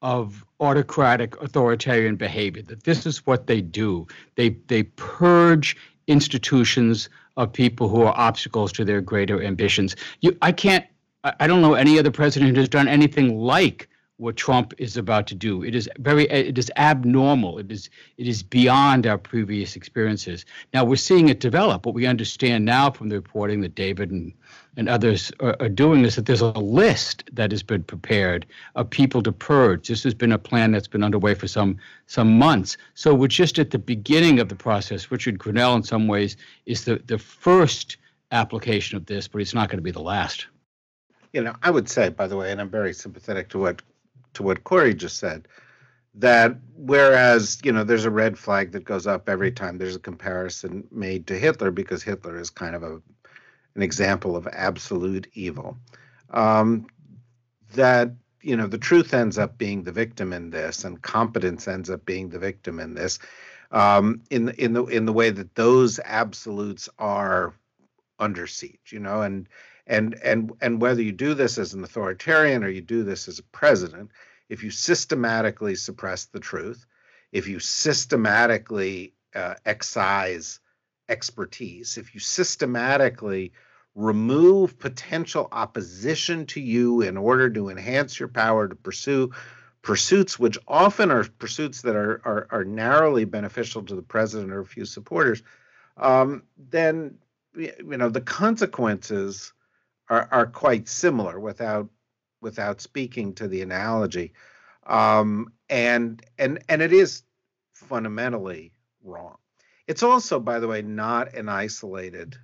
of 0.01 0.43
autocratic 0.59 1.39
authoritarian 1.41 2.15
behavior 2.15 2.63
that 2.63 2.83
this 2.83 3.05
is 3.05 3.25
what 3.25 3.47
they 3.47 3.61
do. 3.61 4.07
They 4.35 4.49
they 4.67 4.83
purge 4.83 5.77
institutions 6.07 7.09
of 7.37 7.53
people 7.53 7.87
who 7.87 8.01
are 8.01 8.17
obstacles 8.17 8.71
to 8.73 8.85
their 8.85 9.01
greater 9.01 9.41
ambitions. 9.41 9.95
You 10.21 10.37
i 10.41 10.51
can't 10.51 10.85
i 11.23 11.47
don't 11.47 11.61
know 11.61 11.75
any 11.75 11.99
other 11.99 12.11
president 12.11 12.55
who 12.55 12.59
has 12.59 12.69
done 12.69 12.87
anything 12.87 13.39
like 13.39 13.87
what 14.21 14.36
Trump 14.36 14.71
is 14.77 14.97
about 14.97 15.25
to 15.25 15.34
do. 15.34 15.63
It 15.63 15.73
is 15.73 15.89
very 15.97 16.25
it 16.29 16.55
is 16.55 16.69
abnormal. 16.77 17.57
It 17.57 17.71
is 17.71 17.89
it 18.17 18.27
is 18.27 18.43
beyond 18.43 19.07
our 19.07 19.17
previous 19.17 19.75
experiences. 19.75 20.45
Now 20.75 20.86
we're 20.86 20.97
seeing 20.97 21.29
it 21.29 21.39
develop. 21.39 21.88
What 21.88 21.95
we 21.95 22.05
understand 22.05 22.63
now 22.63 22.91
from 22.91 23.10
the 23.10 23.15
reporting 23.15 23.62
that 23.62 23.73
David 23.73 24.12
and 24.12 24.31
and 24.77 24.88
others 24.88 25.31
are, 25.39 25.55
are 25.60 25.69
doing 25.69 26.05
is 26.05 26.15
that 26.15 26.27
there's 26.27 26.41
a 26.41 26.51
list 26.51 27.23
that 27.34 27.49
has 27.51 27.63
been 27.63 27.84
prepared 27.84 28.45
of 28.75 28.91
people 28.91 29.23
to 29.23 29.31
purge. 29.31 29.88
This 29.88 30.03
has 30.03 30.13
been 30.13 30.31
a 30.31 30.38
plan 30.38 30.71
that's 30.71 30.88
been 30.88 31.03
underway 31.03 31.34
for 31.34 31.47
some 31.47 31.77
some 32.05 32.38
months. 32.38 32.77
So 32.93 33.15
we're 33.15 33.27
just 33.27 33.57
at 33.57 33.71
the 33.71 33.79
beginning 33.79 34.39
of 34.39 34.49
the 34.49 34.55
process. 34.55 35.10
Richard 35.10 35.39
Grenell, 35.39 35.75
in 35.75 35.84
some 35.84 36.07
ways, 36.07 36.38
is 36.67 36.86
the 36.86 37.01
the 37.07 37.17
first 37.17 37.97
application 38.31 38.97
of 38.97 39.07
this, 39.07 39.27
but 39.27 39.41
it's 39.41 39.55
not 39.55 39.69
going 39.69 39.79
to 39.79 39.84
be 39.84 39.89
the 39.89 39.99
last. 39.99 40.45
You 41.34 41.41
know, 41.41 41.55
I 41.63 41.71
would 41.71 41.89
say, 41.89 42.10
by 42.10 42.27
the 42.27 42.36
way, 42.36 42.51
and 42.51 42.62
I'm 42.62 42.69
very 42.69 42.93
sympathetic 42.93 43.49
to 43.49 43.57
what 43.57 43.81
to 44.33 44.43
what 44.43 44.63
Kori 44.63 44.93
just 44.93 45.17
said 45.17 45.47
that 46.15 46.55
whereas 46.75 47.59
you 47.63 47.71
know 47.71 47.83
there's 47.83 48.05
a 48.05 48.11
red 48.11 48.37
flag 48.37 48.71
that 48.71 48.83
goes 48.83 49.07
up 49.07 49.29
every 49.29 49.51
time 49.51 49.77
there's 49.77 49.95
a 49.95 49.99
comparison 49.99 50.85
made 50.91 51.27
to 51.27 51.37
Hitler 51.37 51.71
because 51.71 52.03
Hitler 52.03 52.37
is 52.37 52.49
kind 52.49 52.75
of 52.75 52.83
a 52.83 53.01
an 53.75 53.81
example 53.81 54.35
of 54.35 54.47
absolute 54.51 55.27
evil 55.33 55.77
um, 56.31 56.87
that 57.73 58.11
you 58.41 58.57
know 58.57 58.67
the 58.67 58.77
truth 58.77 59.13
ends 59.13 59.37
up 59.37 59.57
being 59.57 59.83
the 59.83 59.91
victim 59.91 60.33
in 60.33 60.49
this 60.49 60.83
and 60.83 61.01
competence 61.01 61.67
ends 61.67 61.89
up 61.89 62.05
being 62.05 62.29
the 62.29 62.39
victim 62.39 62.79
in 62.79 62.93
this 62.93 63.19
um, 63.71 64.21
in 64.29 64.49
in 64.49 64.73
the 64.73 64.83
in 64.85 65.05
the 65.05 65.13
way 65.13 65.29
that 65.29 65.55
those 65.55 65.99
absolutes 66.03 66.89
are 66.99 67.53
under 68.19 68.45
siege 68.47 68.91
you 68.91 68.99
know 68.99 69.21
and 69.21 69.47
and 69.91 70.15
and 70.23 70.51
and 70.62 70.82
whether 70.82 71.01
you 71.01 71.12
do 71.12 71.34
this 71.36 71.58
as 71.60 71.73
an 71.73 71.84
authoritarian 71.84 72.63
or 72.63 72.69
you 72.69 72.82
do 72.82 73.04
this 73.04 73.27
as 73.27 73.38
a 73.39 73.43
president 73.43 74.10
if 74.49 74.63
you 74.63 74.71
systematically 74.71 75.75
suppress 75.75 76.25
the 76.25 76.39
truth 76.39 76.86
if 77.32 77.47
you 77.47 77.60
systematically 77.60 79.13
uh, 79.36 79.56
excise 79.65 80.60
expertise, 81.12 81.97
if 81.97 82.13
you 82.13 82.19
systematically 82.19 83.51
remove 83.93 84.80
potential 84.80 85.49
opposition 85.51 86.45
to 86.45 86.62
you 86.62 87.01
in 87.01 87.17
order 87.17 87.49
to 87.49 87.69
enhance 87.69 88.19
your 88.19 88.30
power 88.30 88.67
to 88.67 88.75
pursue 88.75 89.30
pursuits 89.82 90.39
which 90.39 90.58
often 90.67 91.12
are 91.12 91.25
pursuits 91.39 91.82
that 91.82 91.95
are, 91.95 92.21
are, 92.23 92.47
are 92.51 92.63
narrowly 92.63 93.25
beneficial 93.25 93.84
to 93.84 93.95
the 93.95 94.01
president 94.01 94.51
or 94.51 94.62
a 94.62 94.65
few 94.65 94.86
supporters, 94.86 95.43
um, 95.97 96.43
then 96.69 97.17
you 97.56 97.73
know 97.82 98.08
the 98.08 98.21
consequences 98.21 99.51
are, 100.12 100.28
are 100.30 100.45
quite 100.45 100.89
similar 100.89 101.39
without 101.39 101.89
without 102.41 102.82
speaking 102.82 103.34
to 103.36 103.47
the 103.47 103.62
analogy. 103.62 104.34
Um, 104.86 105.54
and 105.69 106.21
and 106.38 106.60
and 106.67 106.82
it 106.82 106.91
is 106.91 107.24
fundamentally 107.74 108.74
wrong. 109.04 109.38
It's 109.88 110.04
also, 110.04 110.39
by 110.39 110.60
the 110.60 110.67
way, 110.67 110.82
not 110.82 111.34
an 111.34 111.47
isolated 111.50 112.38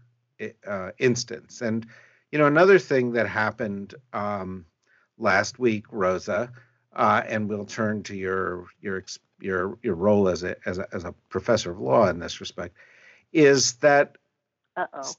uh, 0.65 0.91
instance. 0.97 1.61
And 1.61 1.85
you 2.31 2.39
know, 2.39 2.45
another 2.45 2.79
thing 2.79 3.11
that 3.13 3.27
happened 3.27 3.95
um, 4.13 4.65
last 5.17 5.59
week, 5.59 5.85
Rosa, 5.91 6.51
uh, 6.95 7.21
and 7.27 7.49
we'll 7.49 7.65
turn 7.65 8.01
to 8.03 8.15
your 8.15 8.67
your 8.79 9.03
your 9.41 9.77
your 9.83 9.95
role 9.95 10.29
as 10.29 10.43
a 10.43 10.55
as 10.65 10.77
a 10.77 10.87
as 10.93 11.03
a 11.03 11.13
professor 11.27 11.71
of 11.71 11.81
law 11.81 12.07
in 12.07 12.19
this 12.19 12.39
respect, 12.39 12.75
is 13.33 13.73
that 13.73 14.17
Uh-oh. 14.77 15.11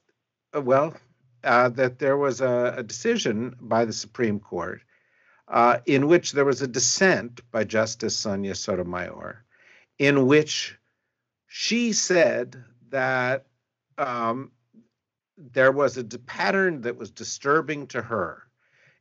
Uh, 0.56 0.62
well 0.62 0.94
uh, 1.48 1.70
that 1.70 1.98
there 1.98 2.18
was 2.18 2.42
a, 2.42 2.74
a, 2.76 2.82
decision 2.82 3.56
by 3.58 3.86
the 3.86 3.92
Supreme 3.92 4.38
Court 4.38 4.82
uh, 5.48 5.78
in 5.86 6.06
which 6.06 6.32
there 6.32 6.44
was 6.44 6.60
a 6.60 6.68
dissent 6.68 7.40
by 7.50 7.64
Justice 7.64 8.18
Sonia 8.18 8.54
Sotomayor, 8.54 9.42
in 9.98 10.26
which 10.26 10.76
she 11.46 11.94
said 11.94 12.62
that 12.90 13.46
um, 13.96 14.52
there 15.38 15.72
was 15.72 15.96
a 15.96 16.04
pattern 16.04 16.82
that 16.82 16.98
was 16.98 17.10
disturbing 17.10 17.86
to 17.86 18.02
her, 18.02 18.42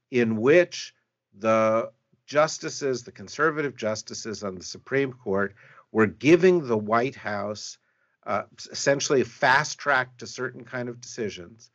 in 0.09 0.37
which 0.37 0.93
the 1.37 1.91
justices, 2.27 3.03
the 3.03 3.11
conservative 3.11 3.75
justices 3.75 4.41
on 4.45 4.55
the 4.55 4.63
Supreme 4.63 5.11
Court, 5.11 5.53
were 5.91 6.07
giving 6.07 6.65
the 6.65 6.77
White 6.77 7.15
House 7.15 7.77
uh, 8.25 8.43
essentially 8.71 9.19
a 9.19 9.25
fast 9.25 9.77
track 9.77 10.17
to 10.19 10.25
certain 10.25 10.63
kind 10.63 10.87
of 10.87 11.01
decisions 11.01 11.71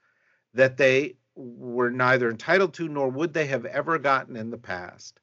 that 0.54 0.76
they 0.76 1.16
were 1.34 1.90
neither 1.90 2.30
entitled 2.30 2.74
to 2.74 2.88
nor 2.88 3.08
would 3.08 3.32
they 3.32 3.46
have 3.46 3.64
ever 3.64 3.98
gotten 3.98 4.36
in 4.36 4.50
the 4.50 4.58
past. 4.58 5.18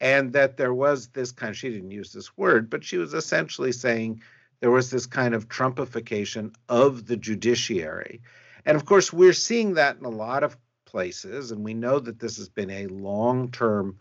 And 0.00 0.32
that 0.32 0.56
there 0.56 0.72
was 0.72 1.08
this 1.08 1.30
kind 1.30 1.54
she 1.54 1.68
didn't 1.68 1.90
use 1.90 2.12
this 2.12 2.36
word, 2.36 2.70
but 2.70 2.82
she 2.82 2.96
was 2.96 3.12
essentially 3.12 3.72
saying 3.72 4.22
there 4.60 4.70
was 4.70 4.90
this 4.90 5.06
kind 5.06 5.34
of 5.34 5.48
Trumpification 5.48 6.54
of 6.68 7.06
the 7.06 7.16
judiciary. 7.16 8.22
And 8.64 8.76
of 8.76 8.86
course, 8.86 9.12
we're 9.12 9.34
seeing 9.34 9.74
that 9.74 9.98
in 9.98 10.04
a 10.04 10.10
lot 10.10 10.42
of 10.42 10.56
places. 10.86 11.50
And 11.50 11.64
we 11.64 11.74
know 11.74 11.98
that 11.98 12.18
this 12.18 12.36
has 12.38 12.48
been 12.48 12.70
a 12.70 12.86
long 12.86 13.50
term 13.50 13.98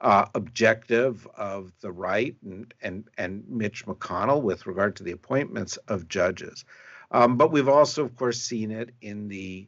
uh, 0.00 0.26
objective 0.34 1.26
of 1.36 1.72
the 1.80 1.90
right 1.90 2.36
and, 2.44 2.72
and, 2.82 3.08
and 3.18 3.44
Mitch 3.48 3.84
McConnell 3.86 4.42
with 4.42 4.66
regard 4.66 4.96
to 4.96 5.02
the 5.02 5.12
appointments 5.12 5.76
of 5.88 6.08
judges. 6.08 6.64
Um, 7.10 7.36
but 7.36 7.50
we've 7.50 7.68
also, 7.68 8.04
of 8.04 8.14
course, 8.16 8.40
seen 8.40 8.70
it 8.70 8.90
in 9.00 9.28
the 9.28 9.66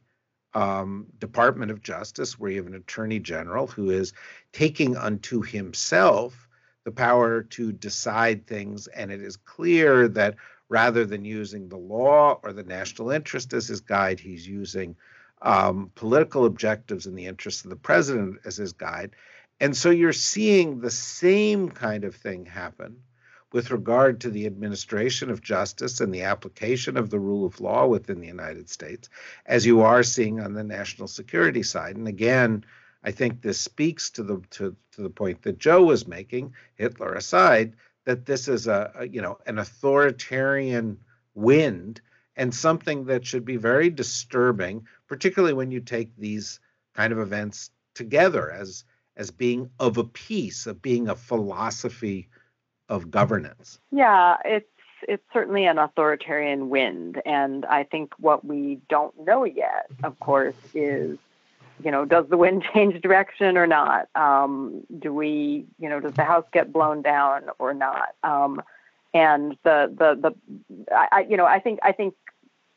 um, 0.54 1.06
Department 1.18 1.70
of 1.70 1.82
Justice, 1.82 2.38
where 2.38 2.50
you 2.50 2.58
have 2.58 2.66
an 2.66 2.74
attorney 2.74 3.18
general 3.18 3.66
who 3.66 3.90
is 3.90 4.12
taking 4.52 4.96
unto 4.96 5.42
himself 5.42 6.48
the 6.84 6.90
power 6.90 7.42
to 7.42 7.72
decide 7.72 8.46
things. 8.46 8.86
And 8.88 9.12
it 9.12 9.20
is 9.20 9.36
clear 9.36 10.08
that 10.08 10.36
rather 10.68 11.04
than 11.04 11.24
using 11.24 11.68
the 11.68 11.76
law 11.76 12.40
or 12.42 12.52
the 12.52 12.62
national 12.62 13.10
interest 13.10 13.52
as 13.52 13.68
his 13.68 13.80
guide, 13.80 14.20
he's 14.20 14.46
using 14.46 14.96
um, 15.42 15.90
political 15.94 16.44
objectives 16.44 17.06
and 17.06 17.18
the 17.18 17.26
interests 17.26 17.64
of 17.64 17.70
the 17.70 17.76
president 17.76 18.40
as 18.44 18.56
his 18.56 18.72
guide. 18.72 19.10
And 19.60 19.76
so 19.76 19.90
you're 19.90 20.12
seeing 20.12 20.80
the 20.80 20.90
same 20.90 21.70
kind 21.70 22.04
of 22.04 22.14
thing 22.14 22.46
happen 22.46 23.02
with 23.52 23.70
regard 23.70 24.20
to 24.20 24.30
the 24.30 24.46
administration 24.46 25.30
of 25.30 25.42
justice 25.42 26.00
and 26.00 26.14
the 26.14 26.22
application 26.22 26.96
of 26.96 27.10
the 27.10 27.18
rule 27.18 27.44
of 27.44 27.60
law 27.60 27.86
within 27.86 28.20
the 28.20 28.26
United 28.26 28.68
States, 28.68 29.08
as 29.46 29.66
you 29.66 29.80
are 29.80 30.02
seeing 30.02 30.40
on 30.40 30.54
the 30.54 30.62
national 30.62 31.08
security 31.08 31.62
side. 31.62 31.96
And 31.96 32.06
again, 32.06 32.64
I 33.02 33.10
think 33.10 33.40
this 33.40 33.58
speaks 33.58 34.10
to 34.10 34.22
the 34.22 34.42
to, 34.50 34.76
to 34.92 35.02
the 35.02 35.10
point 35.10 35.42
that 35.42 35.58
Joe 35.58 35.84
was 35.84 36.06
making, 36.06 36.54
Hitler 36.74 37.14
aside, 37.14 37.74
that 38.04 38.26
this 38.26 38.46
is 38.46 38.66
a, 38.66 38.92
a 38.94 39.08
you 39.08 39.22
know 39.22 39.38
an 39.46 39.58
authoritarian 39.58 40.98
wind 41.34 42.00
and 42.36 42.54
something 42.54 43.04
that 43.06 43.26
should 43.26 43.44
be 43.44 43.56
very 43.56 43.90
disturbing, 43.90 44.86
particularly 45.08 45.54
when 45.54 45.70
you 45.70 45.80
take 45.80 46.16
these 46.16 46.60
kind 46.94 47.12
of 47.12 47.18
events 47.18 47.70
together 47.94 48.50
as 48.50 48.84
as 49.16 49.30
being 49.30 49.70
of 49.78 49.98
a 49.98 50.04
piece, 50.04 50.66
of 50.66 50.80
being 50.80 51.08
a 51.08 51.16
philosophy 51.16 52.28
of 52.90 53.10
governance. 53.10 53.78
Yeah, 53.90 54.36
it's 54.44 54.66
it's 55.08 55.24
certainly 55.32 55.64
an 55.64 55.78
authoritarian 55.78 56.68
wind, 56.68 57.22
and 57.24 57.64
I 57.64 57.84
think 57.84 58.12
what 58.18 58.44
we 58.44 58.80
don't 58.90 59.18
know 59.24 59.44
yet, 59.44 59.86
of 60.04 60.18
course, 60.20 60.56
is 60.74 61.18
you 61.82 61.90
know 61.90 62.04
does 62.04 62.26
the 62.28 62.36
wind 62.36 62.64
change 62.74 63.00
direction 63.00 63.56
or 63.56 63.66
not? 63.66 64.08
Um, 64.14 64.82
do 64.98 65.14
we 65.14 65.64
you 65.78 65.88
know 65.88 66.00
does 66.00 66.14
the 66.14 66.24
house 66.24 66.44
get 66.52 66.72
blown 66.72 67.00
down 67.00 67.44
or 67.58 67.72
not? 67.72 68.14
Um, 68.22 68.62
and 69.14 69.56
the 69.62 69.94
the 69.96 70.34
the 70.50 70.94
I, 70.94 71.26
you 71.28 71.36
know 71.36 71.46
I 71.46 71.60
think 71.60 71.78
I 71.82 71.92
think 71.92 72.14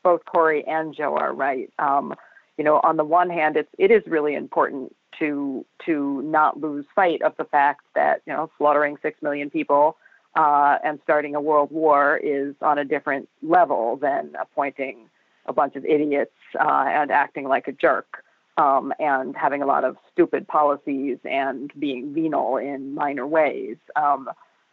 both 0.02 0.24
Kori 0.24 0.64
and 0.66 0.94
Joe 0.94 1.16
are 1.16 1.32
right. 1.34 1.70
Um, 1.78 2.14
you 2.56 2.62
know, 2.62 2.80
on 2.84 2.96
the 2.96 3.04
one 3.04 3.30
hand, 3.30 3.56
it's 3.56 3.70
it 3.78 3.90
is 3.90 4.02
really 4.06 4.34
important 4.34 4.94
to 5.18 5.64
to 5.86 6.22
not 6.22 6.60
lose 6.60 6.84
sight 6.94 7.22
of 7.22 7.36
the 7.36 7.44
fact 7.44 7.82
that 7.94 8.22
you 8.26 8.32
know 8.32 8.50
slaughtering 8.58 8.96
six 9.02 9.20
million 9.22 9.50
people 9.50 9.96
uh, 10.36 10.78
and 10.82 10.98
starting 11.04 11.34
a 11.34 11.40
world 11.40 11.70
war 11.70 12.16
is 12.16 12.54
on 12.60 12.78
a 12.78 12.84
different 12.84 13.28
level 13.42 13.96
than 13.96 14.32
appointing 14.40 15.08
a 15.46 15.52
bunch 15.52 15.76
of 15.76 15.84
idiots 15.84 16.32
uh, 16.58 16.84
and 16.88 17.10
acting 17.10 17.46
like 17.46 17.68
a 17.68 17.72
jerk 17.72 18.24
um, 18.56 18.92
and 18.98 19.36
having 19.36 19.62
a 19.62 19.66
lot 19.66 19.84
of 19.84 19.96
stupid 20.12 20.46
policies 20.46 21.18
and 21.24 21.72
being 21.78 22.14
venal 22.14 22.56
in 22.56 22.94
minor 22.94 23.26
ways. 23.26 23.76
Um, 23.96 24.30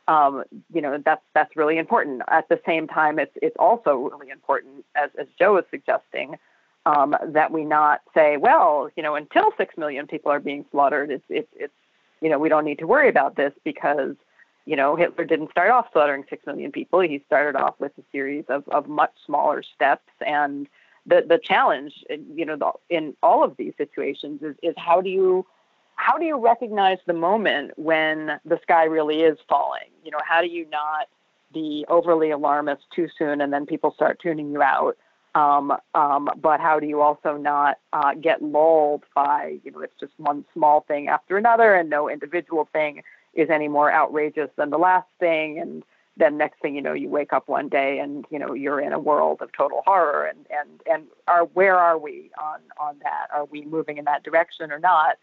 um, 0.08 0.44
you 0.74 0.82
know 0.82 1.02
that's 1.04 1.22
that's 1.34 1.56
really 1.56 1.78
important. 1.78 2.22
At 2.28 2.50
the 2.50 2.60
same 2.66 2.88
time, 2.88 3.20
it's 3.20 3.32
it's 3.42 3.56
also 3.60 3.96
really 3.96 4.30
important, 4.30 4.84
as 4.96 5.10
as 5.20 5.28
Joe 5.40 5.58
is 5.58 5.66
suggesting, 5.70 6.38
um, 6.86 7.16
that 7.28 7.52
we 7.52 7.64
not 7.64 8.02
say, 8.14 8.38
well, 8.38 8.90
you 8.96 9.04
know, 9.04 9.16
until 9.16 9.52
six 9.58 9.78
million 9.78 10.08
people 10.08 10.32
are 10.32 10.40
being 10.40 10.66
slaughtered, 10.72 11.12
it's 11.12 11.24
it's 11.30 11.48
it's 11.56 11.74
you 12.20 12.30
know 12.30 12.40
we 12.40 12.50
don't 12.50 12.66
need 12.66 12.80
to 12.80 12.88
worry 12.88 13.10
about 13.10 13.36
this 13.36 13.54
because 13.64 14.16
you 14.66 14.76
know 14.76 14.96
Hitler 14.96 15.26
didn't 15.26 15.52
start 15.52 15.72
off 15.72 15.88
slaughtering 15.92 16.24
six 16.30 16.46
million 16.46 16.72
people. 16.72 17.00
He 17.00 17.24
started 17.26 17.56
off 17.58 17.76
with 17.80 17.92
a 17.98 18.04
series 18.12 18.46
of 18.50 18.68
of 18.70 18.88
much 18.88 19.12
smaller 19.26 19.64
steps. 19.64 20.12
And 20.26 20.68
the 21.06 21.24
the 21.28 21.40
challenge 21.44 21.94
you 22.10 22.46
know 22.46 22.56
the, 22.56 22.72
in 22.90 23.16
all 23.24 23.44
of 23.44 23.58
these 23.58 23.74
situations 23.78 24.42
is 24.42 24.56
is 24.62 24.76
how 24.78 25.02
do 25.02 25.10
you 25.10 25.46
how 25.96 26.18
do 26.18 26.26
you 26.26 26.38
recognize 26.38 26.98
the 27.06 27.14
moment 27.14 27.72
when 27.78 28.40
the 28.46 28.60
sky 28.62 28.86
really 28.86 29.22
is 29.22 29.38
falling? 29.48 29.90
You 30.04 30.12
know 30.12 30.20
how 30.26 30.42
do 30.42 30.48
you 30.48 30.68
not 30.70 31.08
be 31.54 31.86
overly 31.90 32.32
alarmist 32.32 32.84
too 32.96 33.08
soon 33.18 33.42
and 33.42 33.52
then 33.52 33.66
people 33.66 33.94
start 33.94 34.20
tuning 34.22 34.52
you 34.52 34.62
out? 34.62 34.98
Um, 35.34 35.72
um, 35.96 36.30
but 36.42 36.60
how 36.60 36.80
do 36.80 36.88
you 36.88 37.02
also 37.02 37.38
not 37.38 37.80
uh, 37.94 38.14
get 38.16 38.42
lulled 38.42 39.04
by, 39.16 39.60
you 39.64 39.72
know, 39.72 39.80
it's 39.80 39.98
just 39.98 40.12
one 40.18 40.44
small 40.54 40.82
thing 40.82 41.08
after 41.08 41.38
another 41.38 41.74
and 41.74 41.90
no 41.90 42.10
individual 42.10 42.68
thing 42.74 43.02
is 43.34 43.50
any 43.50 43.68
more 43.68 43.92
outrageous 43.92 44.50
than 44.56 44.70
the 44.70 44.78
last 44.78 45.08
thing. 45.20 45.60
And 45.60 45.84
then 46.18 46.38
next 46.38 46.62
thing 46.62 46.76
you 46.76 46.82
know, 46.82 46.94
you 46.94 47.10
wake 47.10 47.34
up 47.34 47.48
one 47.48 47.70
day 47.70 48.00
and, 48.00 48.26
you 48.30 48.38
know, 48.38 48.54
you're 48.54 48.82
in 48.82 48.94
a 48.94 49.00
world 49.00 49.42
of 49.42 49.52
total 49.54 49.82
horror. 49.86 50.26
And, 50.26 50.46
and, 50.50 50.70
and 50.92 51.04
are, 51.28 51.46
where 51.46 51.78
are 51.78 51.98
we 51.98 52.30
on, 52.40 52.60
on 52.80 52.98
that? 53.04 53.28
Are 53.34 53.46
we 53.46 53.64
moving 53.66 53.98
in 53.98 54.06
that 54.06 54.24
direction 54.24 54.72
or 54.72 54.80
not? 54.80 55.18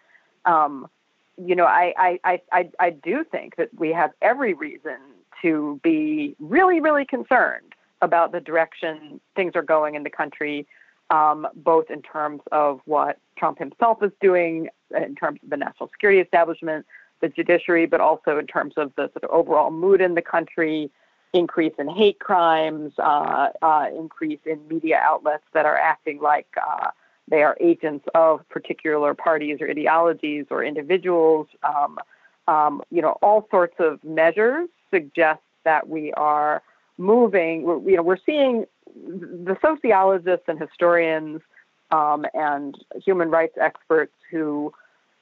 Um, 0.44 0.88
you 1.36 1.54
know, 1.54 1.66
I, 1.66 2.18
I, 2.24 2.40
I, 2.52 2.70
I 2.80 2.90
do 2.90 3.24
think 3.24 3.56
that 3.56 3.68
we 3.78 3.92
have 3.92 4.12
every 4.22 4.54
reason 4.54 4.96
to 5.42 5.78
be 5.84 6.34
really, 6.40 6.80
really 6.80 7.04
concerned 7.04 7.74
about 8.00 8.32
the 8.32 8.40
direction 8.40 9.20
things 9.36 9.52
are 9.54 9.62
going 9.62 9.94
in 9.94 10.02
the 10.02 10.10
country, 10.10 10.66
um, 11.10 11.46
both 11.54 11.90
in 11.90 12.02
terms 12.02 12.40
of 12.50 12.80
what 12.86 13.18
Trump 13.36 13.58
himself 13.58 14.02
is 14.02 14.10
doing, 14.20 14.68
in 14.96 15.14
terms 15.14 15.38
of 15.42 15.50
the 15.50 15.56
national 15.56 15.88
security 15.90 16.20
establishment, 16.20 16.86
the 17.20 17.28
judiciary, 17.28 17.86
but 17.86 18.00
also 18.00 18.38
in 18.38 18.46
terms 18.46 18.74
of 18.76 18.92
the 18.96 19.10
sort 19.12 19.24
of 19.24 19.30
overall 19.30 19.70
mood 19.70 20.00
in 20.00 20.14
the 20.14 20.22
country, 20.22 20.90
increase 21.32 21.74
in 21.78 21.88
hate 21.88 22.18
crimes, 22.20 22.92
uh, 22.98 23.48
uh, 23.62 23.86
increase 23.96 24.40
in 24.46 24.66
media 24.68 25.00
outlets 25.02 25.44
that 25.52 25.66
are 25.66 25.76
acting 25.76 26.20
like 26.20 26.46
uh, 26.56 26.90
they 27.30 27.42
are 27.42 27.56
agents 27.60 28.06
of 28.14 28.48
particular 28.48 29.14
parties 29.14 29.58
or 29.60 29.68
ideologies 29.68 30.46
or 30.50 30.64
individuals. 30.64 31.46
Um, 31.62 31.98
um, 32.46 32.82
you 32.90 33.02
know, 33.02 33.18
all 33.20 33.46
sorts 33.50 33.74
of 33.78 34.02
measures 34.02 34.68
suggest 34.90 35.40
that 35.64 35.88
we 35.88 36.12
are 36.14 36.62
moving. 36.96 37.62
We're, 37.62 37.78
you 37.90 37.96
know, 37.96 38.02
we're 38.02 38.16
seeing 38.24 38.64
the 38.96 39.56
sociologists 39.60 40.46
and 40.48 40.58
historians 40.58 41.42
um, 41.90 42.24
and 42.32 42.74
human 43.04 43.30
rights 43.30 43.56
experts 43.60 44.14
who 44.30 44.72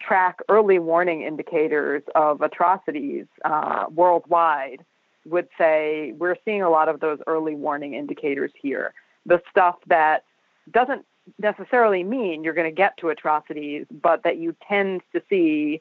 track 0.00 0.38
early 0.48 0.78
warning 0.78 1.22
indicators 1.22 2.02
of 2.14 2.42
atrocities 2.42 3.26
uh, 3.44 3.86
worldwide 3.92 4.84
would 5.24 5.48
say 5.58 6.12
we're 6.18 6.36
seeing 6.44 6.62
a 6.62 6.70
lot 6.70 6.88
of 6.88 7.00
those 7.00 7.18
early 7.26 7.54
warning 7.54 7.94
indicators 7.94 8.52
here. 8.60 8.94
The 9.24 9.42
stuff 9.50 9.76
that 9.88 10.24
doesn't 10.70 11.04
necessarily 11.38 12.04
mean 12.04 12.44
you're 12.44 12.54
going 12.54 12.68
to 12.68 12.74
get 12.74 12.96
to 12.98 13.08
atrocities, 13.08 13.86
but 13.90 14.22
that 14.22 14.38
you 14.38 14.54
tend 14.68 15.02
to 15.12 15.22
see 15.28 15.80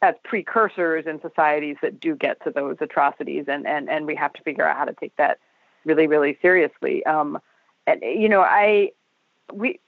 as 0.00 0.14
precursors 0.24 1.06
in 1.06 1.20
societies 1.20 1.76
that 1.82 2.00
do 2.00 2.16
get 2.16 2.42
to 2.42 2.50
those 2.50 2.76
atrocities, 2.80 3.44
and 3.46 3.66
and 3.66 3.88
and 3.88 4.06
we 4.06 4.16
have 4.16 4.32
to 4.32 4.42
figure 4.42 4.66
out 4.66 4.76
how 4.76 4.84
to 4.84 4.94
take 4.94 5.14
that 5.16 5.38
really 5.84 6.06
really 6.06 6.36
seriously. 6.42 7.04
Um, 7.06 7.38
and 7.86 8.02
you 8.02 8.28
know, 8.28 8.40
I 8.40 8.90
we. 9.52 9.78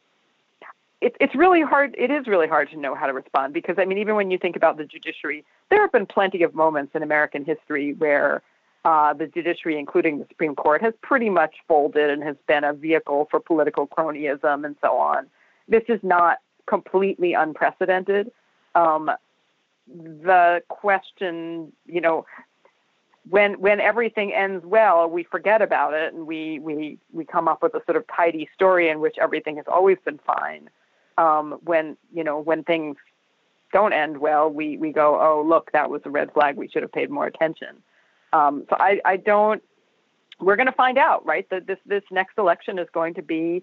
It, 1.05 1.15
it's 1.21 1.35
really 1.35 1.61
hard. 1.61 1.95
It 1.99 2.11
is 2.11 2.27
really 2.27 2.49
hard 2.49 2.71
to 2.71 2.79
know 2.79 2.95
how 2.95 3.07
to 3.07 3.13
respond 3.13 3.53
because 3.53 3.77
I 3.79 3.85
mean, 3.85 3.99
even 3.99 4.15
when 4.15 4.31
you 4.31 4.39
think 4.39 4.57
about 4.57 4.79
the 4.79 4.87
judiciary, 4.87 5.45
there 5.69 5.83
have 5.83 5.93
been 5.93 6.07
plenty 6.07 6.43
of 6.43 6.55
moments 6.55 6.93
in 6.95 7.03
American 7.03 7.45
history 7.45 7.93
where 7.93 8.41
uh, 8.87 9.13
the 9.13 9.27
judiciary, 9.27 9.79
including 9.79 10.19
the 10.19 10.25
Supreme 10.31 10.55
Court, 10.55 10.81
has 10.81 10.95
pretty 11.03 11.29
much 11.29 11.57
folded 11.69 12.09
and 12.09 12.23
has 12.23 12.37
been 12.49 12.65
a 12.65 12.73
vehicle 12.73 13.29
for 13.31 13.39
political 13.39 13.87
cronyism 13.87 14.65
and 14.65 14.77
so 14.81 14.97
on. 14.97 15.27
This 15.69 15.83
is 15.89 16.01
not 16.03 16.39
completely 16.65 17.35
unprecedented. 17.35 18.33
Um, 18.75 19.11
the 19.87 20.63
question, 20.69 21.71
you 21.85 22.01
know, 22.01 22.25
when 23.29 23.61
when 23.61 23.79
everything 23.79 24.33
ends 24.33 24.65
well, 24.65 25.07
we 25.11 25.25
forget 25.25 25.61
about 25.61 25.93
it 25.93 26.15
and 26.15 26.27
we 26.27 26.61
we 26.61 26.97
we 27.13 27.27
come 27.27 27.47
up 27.47 27.63
with 27.63 27.75
a 27.75 27.83
sort 27.85 27.99
of 27.99 28.07
tidy 28.07 28.49
story 28.55 28.89
in 28.89 29.01
which 29.01 29.17
everything 29.21 29.57
has 29.57 29.67
always 29.69 29.99
been 30.03 30.19
fine. 30.27 30.71
Um, 31.17 31.59
when 31.65 31.97
you 32.13 32.25
know 32.25 32.41
when 32.41 32.65
things 32.65 32.97
don't 33.73 33.93
end 33.93 34.19
well, 34.19 34.49
we 34.49 34.77
we 34.77 34.93
go, 34.93 35.21
oh 35.21 35.45
look, 35.47 35.73
that 35.73 35.91
was 35.91 36.03
a 36.05 36.11
red 36.11 36.33
flag. 36.33 36.57
We 36.57 36.69
should 36.69 36.83
have 36.83 36.93
paid 36.93 37.11
more 37.11 37.27
attention. 37.27 37.83
Um, 38.33 38.65
so 38.69 38.77
I 38.79 39.01
I 39.05 39.17
don't. 39.17 39.63
We're 40.41 40.57
going 40.57 40.67
to 40.67 40.73
find 40.73 40.99
out, 40.99 41.25
right? 41.25 41.49
That 41.51 41.67
this 41.67 41.79
this 41.87 42.03
next 42.11 42.39
election 42.39 42.79
is 42.79 42.89
going 42.93 43.15
to 43.15 43.23
be 43.23 43.63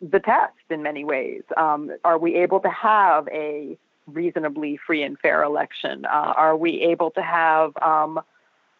the 0.00 0.18
test 0.18 0.54
in 0.70 0.82
many 0.82 1.04
ways. 1.04 1.42
Um, 1.56 1.92
are 2.04 2.18
we 2.18 2.34
able 2.36 2.60
to 2.60 2.70
have 2.70 3.28
a 3.28 3.78
reasonably 4.08 4.76
free 4.84 5.04
and 5.04 5.18
fair 5.18 5.44
election? 5.44 6.04
Uh, 6.04 6.34
are 6.36 6.56
we 6.56 6.82
able 6.82 7.12
to 7.12 7.22
have 7.22 7.72
um, 7.80 8.20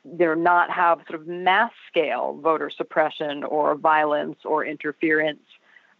know, 0.04 0.34
not 0.34 0.70
have 0.70 0.98
sort 1.08 1.20
of 1.20 1.26
mass 1.26 1.72
scale 1.88 2.38
voter 2.42 2.70
suppression 2.70 3.44
or 3.44 3.74
violence 3.74 4.38
or 4.44 4.64
interference 4.64 5.42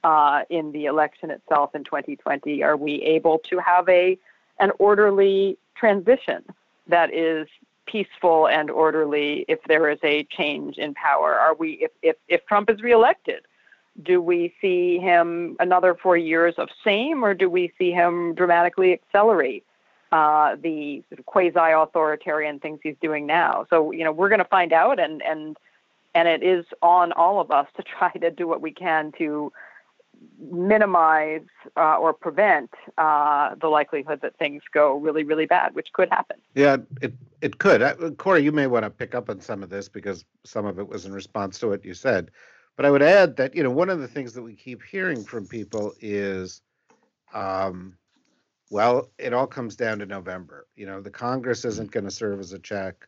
uh, 0.04 0.42
in 0.50 0.72
the 0.72 0.86
election 0.86 1.30
itself 1.30 1.74
in 1.74 1.84
2020? 1.84 2.62
Are 2.62 2.76
we 2.76 3.02
able 3.02 3.38
to 3.50 3.58
have 3.58 3.88
a 3.88 4.18
an 4.58 4.70
orderly 4.78 5.58
transition 5.74 6.44
that 6.86 7.12
is 7.12 7.48
peaceful 7.86 8.46
and 8.46 8.70
orderly 8.70 9.44
if 9.48 9.58
there 9.64 9.90
is 9.90 9.98
a 10.02 10.24
change 10.24 10.78
in 10.78 10.94
power? 10.94 11.34
Are 11.34 11.54
we 11.54 11.72
if 11.72 11.90
if, 12.02 12.16
if 12.28 12.46
Trump 12.46 12.70
is 12.70 12.80
reelected? 12.82 13.42
do 14.02 14.20
we 14.20 14.54
see 14.60 14.98
him 14.98 15.56
another 15.60 15.94
four 15.94 16.16
years 16.16 16.54
of 16.56 16.68
same, 16.84 17.24
or 17.24 17.34
do 17.34 17.50
we 17.50 17.72
see 17.78 17.90
him 17.90 18.34
dramatically 18.34 18.92
accelerate 18.92 19.64
uh, 20.12 20.56
the 20.62 21.02
sort 21.08 21.18
of 21.18 21.26
quasi-authoritarian 21.26 22.58
things 22.58 22.80
he's 22.82 22.96
doing 23.00 23.26
now? 23.26 23.66
So 23.68 23.90
you 23.90 24.04
know 24.04 24.12
we're 24.12 24.28
going 24.28 24.38
to 24.38 24.44
find 24.46 24.72
out, 24.72 24.98
and 24.98 25.22
and 25.22 25.56
and 26.14 26.28
it 26.28 26.42
is 26.42 26.64
on 26.80 27.12
all 27.12 27.40
of 27.40 27.50
us 27.50 27.66
to 27.76 27.82
try 27.82 28.12
to 28.12 28.30
do 28.30 28.46
what 28.46 28.60
we 28.60 28.70
can 28.70 29.12
to 29.18 29.52
minimize 30.38 31.46
uh, 31.76 31.96
or 31.96 32.12
prevent 32.12 32.70
uh, 32.98 33.54
the 33.60 33.68
likelihood 33.68 34.20
that 34.22 34.36
things 34.38 34.62
go 34.72 34.96
really, 34.96 35.24
really 35.24 35.46
bad, 35.46 35.74
which 35.74 35.92
could 35.92 36.08
happen. 36.10 36.36
Yeah, 36.54 36.78
it 37.00 37.14
it 37.40 37.58
could. 37.58 37.82
Uh, 37.82 38.10
Kori, 38.16 38.42
you 38.42 38.52
may 38.52 38.66
want 38.66 38.84
to 38.84 38.90
pick 38.90 39.14
up 39.14 39.28
on 39.30 39.40
some 39.40 39.62
of 39.62 39.70
this 39.70 39.88
because 39.88 40.24
some 40.44 40.66
of 40.66 40.78
it 40.78 40.88
was 40.88 41.06
in 41.06 41.12
response 41.12 41.58
to 41.60 41.68
what 41.68 41.84
you 41.84 41.94
said. 41.94 42.30
But 42.76 42.86
I 42.86 42.90
would 42.90 43.02
add 43.02 43.36
that 43.36 43.54
you 43.54 43.62
know 43.62 43.70
one 43.70 43.90
of 43.90 44.00
the 44.00 44.08
things 44.08 44.32
that 44.34 44.42
we 44.42 44.54
keep 44.54 44.82
hearing 44.82 45.24
from 45.24 45.46
people 45.46 45.92
is, 46.00 46.62
um, 47.34 47.96
well, 48.70 49.10
it 49.18 49.32
all 49.32 49.46
comes 49.46 49.76
down 49.76 49.98
to 49.98 50.06
November. 50.06 50.66
You 50.76 50.86
know, 50.86 51.00
the 51.00 51.10
Congress 51.10 51.64
isn't 51.64 51.90
going 51.90 52.04
to 52.04 52.10
serve 52.10 52.40
as 52.40 52.52
a 52.52 52.58
check. 52.58 53.06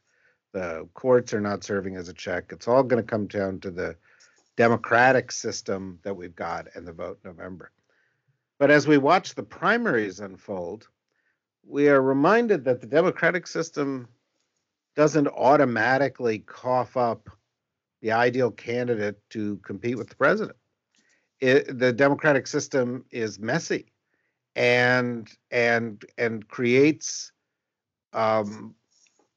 The 0.53 0.89
courts 0.95 1.35
are 1.35 1.41
not 1.41 1.65
serving 1.65 1.97
as 1.97 2.09
a 2.09 2.15
check. 2.15 2.51
It's 2.51 2.69
all 2.69 2.85
going 2.85 3.03
to 3.03 3.09
come 3.09 3.27
down 3.27 3.59
to 3.61 3.71
the 3.71 3.97
democratic 4.57 5.33
system 5.33 5.99
that 6.03 6.17
we've 6.17 6.37
got 6.37 6.69
and 6.75 6.87
the 6.87 6.93
vote 6.93 7.19
November. 7.25 7.71
But 8.59 8.71
as 8.71 8.87
we 8.87 8.99
watch 8.99 9.35
the 9.35 9.43
primaries 9.43 10.21
unfold, 10.21 10.89
we 11.67 11.89
are 11.89 12.01
reminded 12.01 12.65
that 12.65 12.81
the 12.81 12.87
democratic 12.87 13.47
system 13.47 14.09
doesn't 14.95 15.29
automatically 15.29 16.39
cough 16.41 16.97
up 16.97 17.29
the 18.01 18.13
ideal 18.13 18.51
candidate 18.51 19.19
to 19.31 19.57
compete 19.59 19.97
with 19.97 20.09
the 20.09 20.17
president. 20.17 20.57
It, 21.41 21.79
the 21.79 21.93
democratic 21.93 22.47
system 22.47 23.05
is 23.11 23.39
messy 23.39 23.87
and 24.55 25.29
and 25.51 26.05
and 26.17 26.47
creates 26.47 27.33
um, 28.13 28.75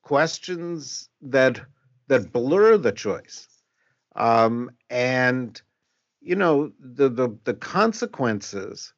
questions 0.03 1.09
that 1.21 1.59
that 2.07 2.31
blur 2.31 2.77
the 2.77 2.91
choice 2.91 3.56
um, 4.17 4.71
and 4.89 5.61
you 6.21 6.35
know 6.35 6.71
the 6.79 7.07
the 7.09 7.37
the 7.45 7.53
consequences 7.53 8.93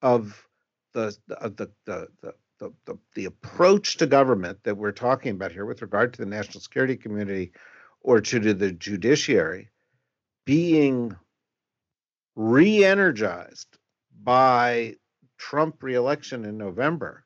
of 0.00 0.46
the 0.92 1.16
the 1.26 1.70
the, 1.84 2.08
the 2.20 2.34
the, 2.58 2.72
the, 2.86 2.98
the 3.16 3.24
approach 3.24 3.96
to 3.96 4.06
government 4.06 4.56
that 4.62 4.76
we're 4.76 4.92
talking 4.92 5.32
about 5.32 5.50
here 5.50 5.66
with 5.66 5.82
regard 5.82 6.12
to 6.12 6.20
the 6.20 6.26
national 6.26 6.60
security 6.60 6.96
community 6.96 7.50
or 8.02 8.20
to 8.20 8.54
the 8.54 8.70
judiciary 8.70 9.68
being 10.44 11.16
re-energized 12.36 13.78
by 14.22 14.94
Trump 15.38 15.82
reelection 15.82 16.44
in 16.44 16.56
November 16.56 17.24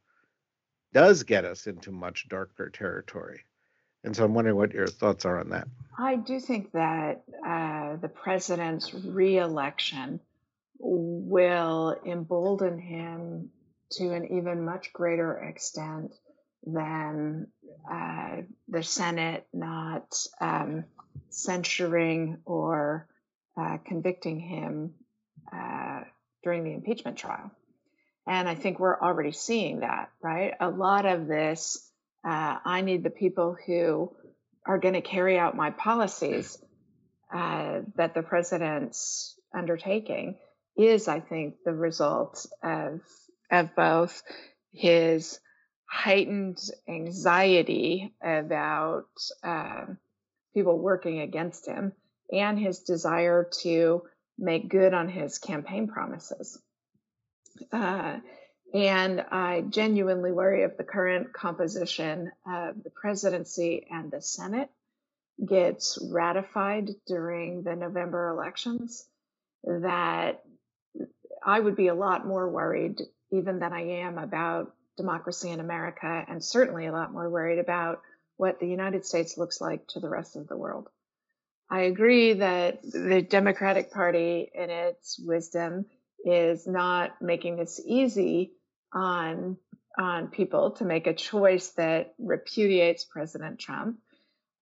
does 0.94 1.22
get 1.22 1.44
us 1.44 1.66
into 1.66 1.92
much 1.92 2.28
darker 2.28 2.70
territory. 2.70 3.40
And 4.06 4.14
so 4.14 4.24
I'm 4.24 4.34
wondering 4.34 4.56
what 4.56 4.72
your 4.72 4.86
thoughts 4.86 5.24
are 5.24 5.40
on 5.40 5.50
that. 5.50 5.66
I 5.98 6.14
do 6.14 6.38
think 6.38 6.70
that 6.72 7.24
uh, 7.44 7.96
the 7.96 8.08
president's 8.08 8.94
reelection 8.94 10.20
will 10.78 11.96
embolden 12.06 12.78
him 12.78 13.50
to 13.92 14.12
an 14.12 14.32
even 14.32 14.64
much 14.64 14.92
greater 14.92 15.36
extent 15.36 16.12
than 16.64 17.48
uh, 17.90 18.42
the 18.68 18.82
Senate 18.84 19.46
not 19.52 20.14
um, 20.40 20.84
censuring 21.30 22.38
or 22.44 23.08
uh, 23.60 23.78
convicting 23.84 24.38
him 24.38 24.94
uh, 25.52 26.02
during 26.44 26.62
the 26.62 26.74
impeachment 26.74 27.16
trial. 27.16 27.50
And 28.24 28.48
I 28.48 28.54
think 28.54 28.78
we're 28.78 29.00
already 29.00 29.32
seeing 29.32 29.80
that, 29.80 30.10
right? 30.22 30.54
A 30.60 30.70
lot 30.70 31.06
of 31.06 31.26
this, 31.26 31.90
uh, 32.26 32.56
I 32.64 32.80
need 32.80 33.04
the 33.04 33.10
people 33.10 33.56
who 33.66 34.12
are 34.66 34.78
going 34.78 34.94
to 34.94 35.00
carry 35.00 35.38
out 35.38 35.56
my 35.56 35.70
policies 35.70 36.58
uh, 37.32 37.80
that 37.96 38.14
the 38.14 38.22
president's 38.22 39.38
undertaking 39.54 40.36
is, 40.76 41.08
I 41.08 41.20
think, 41.20 41.56
the 41.64 41.72
result 41.72 42.46
of 42.62 43.00
of 43.50 43.76
both 43.76 44.22
his 44.72 45.38
heightened 45.88 46.58
anxiety 46.88 48.12
about 48.20 49.06
uh, 49.44 49.84
people 50.52 50.78
working 50.78 51.20
against 51.20 51.66
him 51.66 51.92
and 52.32 52.58
his 52.58 52.80
desire 52.80 53.48
to 53.62 54.02
make 54.36 54.68
good 54.68 54.92
on 54.92 55.08
his 55.08 55.38
campaign 55.38 55.86
promises. 55.86 56.60
Uh, 57.72 58.18
and 58.74 59.20
I 59.20 59.62
genuinely 59.68 60.32
worry 60.32 60.62
if 60.62 60.76
the 60.76 60.84
current 60.84 61.32
composition 61.32 62.32
of 62.46 62.82
the 62.82 62.90
presidency 62.90 63.86
and 63.90 64.10
the 64.10 64.20
Senate 64.20 64.70
gets 65.44 65.98
ratified 66.10 66.90
during 67.06 67.62
the 67.62 67.76
November 67.76 68.30
elections, 68.30 69.06
that 69.64 70.42
I 71.44 71.60
would 71.60 71.76
be 71.76 71.88
a 71.88 71.94
lot 71.94 72.26
more 72.26 72.48
worried 72.48 73.00
even 73.30 73.58
than 73.58 73.72
I 73.72 74.00
am 74.02 74.18
about 74.18 74.74
democracy 74.96 75.50
in 75.50 75.60
America, 75.60 76.24
and 76.26 76.42
certainly 76.42 76.86
a 76.86 76.92
lot 76.92 77.12
more 77.12 77.28
worried 77.28 77.58
about 77.58 78.00
what 78.36 78.60
the 78.60 78.68
United 78.68 79.04
States 79.04 79.36
looks 79.36 79.60
like 79.60 79.86
to 79.88 80.00
the 80.00 80.08
rest 80.08 80.36
of 80.36 80.48
the 80.48 80.56
world. 80.56 80.88
I 81.68 81.82
agree 81.82 82.34
that 82.34 82.82
the 82.82 83.22
Democratic 83.22 83.90
Party, 83.92 84.50
in 84.54 84.70
its 84.70 85.18
wisdom, 85.18 85.86
is 86.26 86.66
not 86.66 87.22
making 87.22 87.56
this 87.56 87.80
easy 87.86 88.52
on 88.92 89.56
on 89.98 90.28
people 90.28 90.72
to 90.72 90.84
make 90.84 91.06
a 91.06 91.14
choice 91.14 91.70
that 91.78 92.14
repudiates 92.18 93.04
President 93.04 93.58
Trump. 93.58 93.98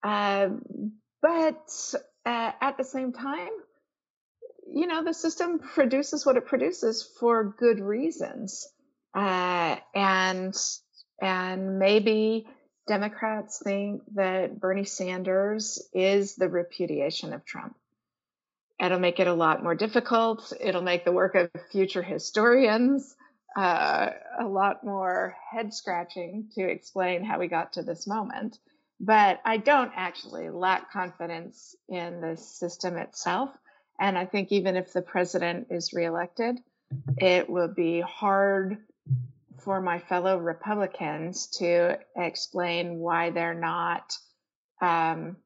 Uh, 0.02 0.50
but 1.20 1.94
uh, 2.24 2.52
at 2.60 2.76
the 2.76 2.84
same 2.84 3.12
time, 3.12 3.50
you 4.72 4.86
know, 4.86 5.02
the 5.02 5.14
system 5.14 5.58
produces 5.58 6.24
what 6.24 6.36
it 6.36 6.46
produces 6.46 7.02
for 7.18 7.54
good 7.58 7.80
reasons. 7.80 8.68
Uh, 9.14 9.76
and 9.94 10.54
and 11.20 11.78
maybe 11.78 12.46
Democrats 12.86 13.60
think 13.62 14.02
that 14.14 14.60
Bernie 14.60 14.84
Sanders 14.84 15.82
is 15.94 16.34
the 16.36 16.48
repudiation 16.48 17.32
of 17.32 17.44
Trump. 17.44 17.76
It'll 18.82 18.98
make 18.98 19.20
it 19.20 19.26
a 19.28 19.34
lot 19.34 19.62
more 19.62 19.74
difficult. 19.74 20.52
It'll 20.60 20.82
make 20.82 21.04
the 21.04 21.12
work 21.12 21.34
of 21.34 21.50
future 21.70 22.02
historians 22.02 23.14
uh, 23.56 24.10
a 24.40 24.46
lot 24.46 24.84
more 24.84 25.36
head 25.50 25.72
scratching 25.72 26.50
to 26.54 26.68
explain 26.68 27.24
how 27.24 27.38
we 27.38 27.48
got 27.48 27.74
to 27.74 27.82
this 27.82 28.06
moment. 28.06 28.58
But 29.00 29.40
I 29.44 29.58
don't 29.58 29.92
actually 29.94 30.50
lack 30.50 30.92
confidence 30.92 31.76
in 31.88 32.20
the 32.20 32.36
system 32.36 32.96
itself. 32.96 33.50
And 34.00 34.18
I 34.18 34.26
think 34.26 34.50
even 34.50 34.76
if 34.76 34.92
the 34.92 35.02
president 35.02 35.68
is 35.70 35.92
reelected, 35.92 36.58
it 37.18 37.48
will 37.48 37.72
be 37.72 38.00
hard 38.00 38.78
for 39.58 39.80
my 39.80 39.98
fellow 39.98 40.38
Republicans 40.38 41.46
to 41.58 41.98
explain 42.16 42.98
why 42.98 43.30
they're 43.30 43.54
not 43.54 44.16
um, 44.80 45.36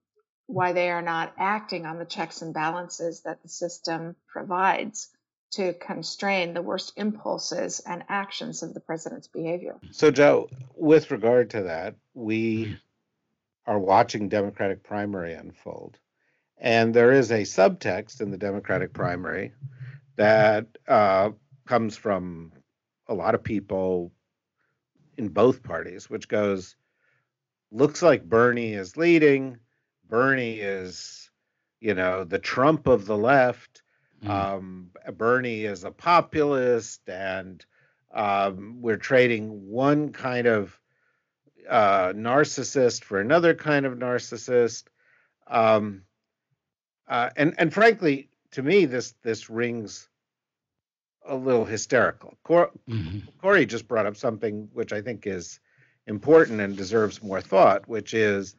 why 0.48 0.72
they 0.72 0.90
are 0.90 1.02
not 1.02 1.34
acting 1.38 1.84
on 1.86 1.98
the 1.98 2.04
checks 2.06 2.40
and 2.42 2.54
balances 2.54 3.20
that 3.20 3.42
the 3.42 3.48
system 3.48 4.16
provides 4.26 5.08
to 5.50 5.74
constrain 5.74 6.54
the 6.54 6.62
worst 6.62 6.94
impulses 6.96 7.80
and 7.86 8.02
actions 8.08 8.62
of 8.62 8.72
the 8.72 8.80
president's 8.80 9.28
behavior. 9.28 9.76
So, 9.90 10.10
Joe, 10.10 10.48
with 10.74 11.10
regard 11.10 11.50
to 11.50 11.64
that, 11.64 11.96
we 12.14 12.78
are 13.66 13.78
watching 13.78 14.30
Democratic 14.30 14.82
primary 14.82 15.34
unfold. 15.34 15.98
And 16.56 16.92
there 16.94 17.12
is 17.12 17.30
a 17.30 17.42
subtext 17.42 18.22
in 18.22 18.30
the 18.30 18.38
Democratic 18.38 18.94
primary 18.94 19.52
that 20.16 20.66
uh, 20.88 21.30
comes 21.66 21.96
from 21.96 22.52
a 23.06 23.14
lot 23.14 23.34
of 23.34 23.44
people 23.44 24.12
in 25.18 25.28
both 25.28 25.62
parties, 25.62 26.08
which 26.08 26.26
goes, 26.26 26.74
looks 27.70 28.00
like 28.00 28.24
Bernie 28.24 28.72
is 28.72 28.96
leading. 28.96 29.58
Bernie 30.08 30.60
is, 30.60 31.30
you 31.80 31.94
know, 31.94 32.24
the 32.24 32.38
Trump 32.38 32.86
of 32.86 33.06
the 33.06 33.16
left. 33.16 33.82
Mm. 34.24 34.30
Um, 34.30 34.90
Bernie 35.16 35.64
is 35.64 35.84
a 35.84 35.90
populist, 35.90 37.08
and 37.08 37.64
um, 38.12 38.78
we're 38.80 38.96
trading 38.96 39.68
one 39.68 40.12
kind 40.12 40.46
of 40.46 40.78
uh, 41.68 42.12
narcissist 42.14 43.04
for 43.04 43.20
another 43.20 43.54
kind 43.54 43.86
of 43.86 43.94
narcissist. 43.94 44.84
Um, 45.46 46.02
uh, 47.06 47.30
and 47.36 47.54
and 47.58 47.72
frankly, 47.72 48.28
to 48.52 48.62
me, 48.62 48.84
this 48.84 49.14
this 49.22 49.48
rings 49.48 50.08
a 51.26 51.36
little 51.36 51.64
hysterical. 51.64 52.36
Cor- 52.42 52.70
mm-hmm. 52.88 53.18
Kori 53.40 53.66
just 53.66 53.86
brought 53.86 54.06
up 54.06 54.16
something 54.16 54.68
which 54.72 54.92
I 54.92 55.02
think 55.02 55.26
is 55.26 55.60
important 56.06 56.60
and 56.60 56.76
deserves 56.76 57.22
more 57.22 57.40
thought, 57.40 57.86
which 57.86 58.14
is, 58.14 58.56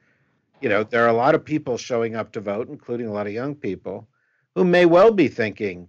you 0.62 0.70
know, 0.70 0.84
there 0.84 1.06
are 1.06 1.10
a 1.10 1.14
lot 1.14 1.36
of 1.36 1.46
people 1.46 1.78
showing 1.78 2.16
up 2.16 2.32
to 2.34 2.42
vote, 2.42 2.70
including 2.70 3.08
a 3.08 3.14
lot 3.14 3.28
of 3.28 3.34
young 3.34 3.56
people, 3.56 4.08
who 4.56 4.64
may 4.64 4.86
well 4.86 5.12
be 5.12 5.28
thinking, 5.28 5.88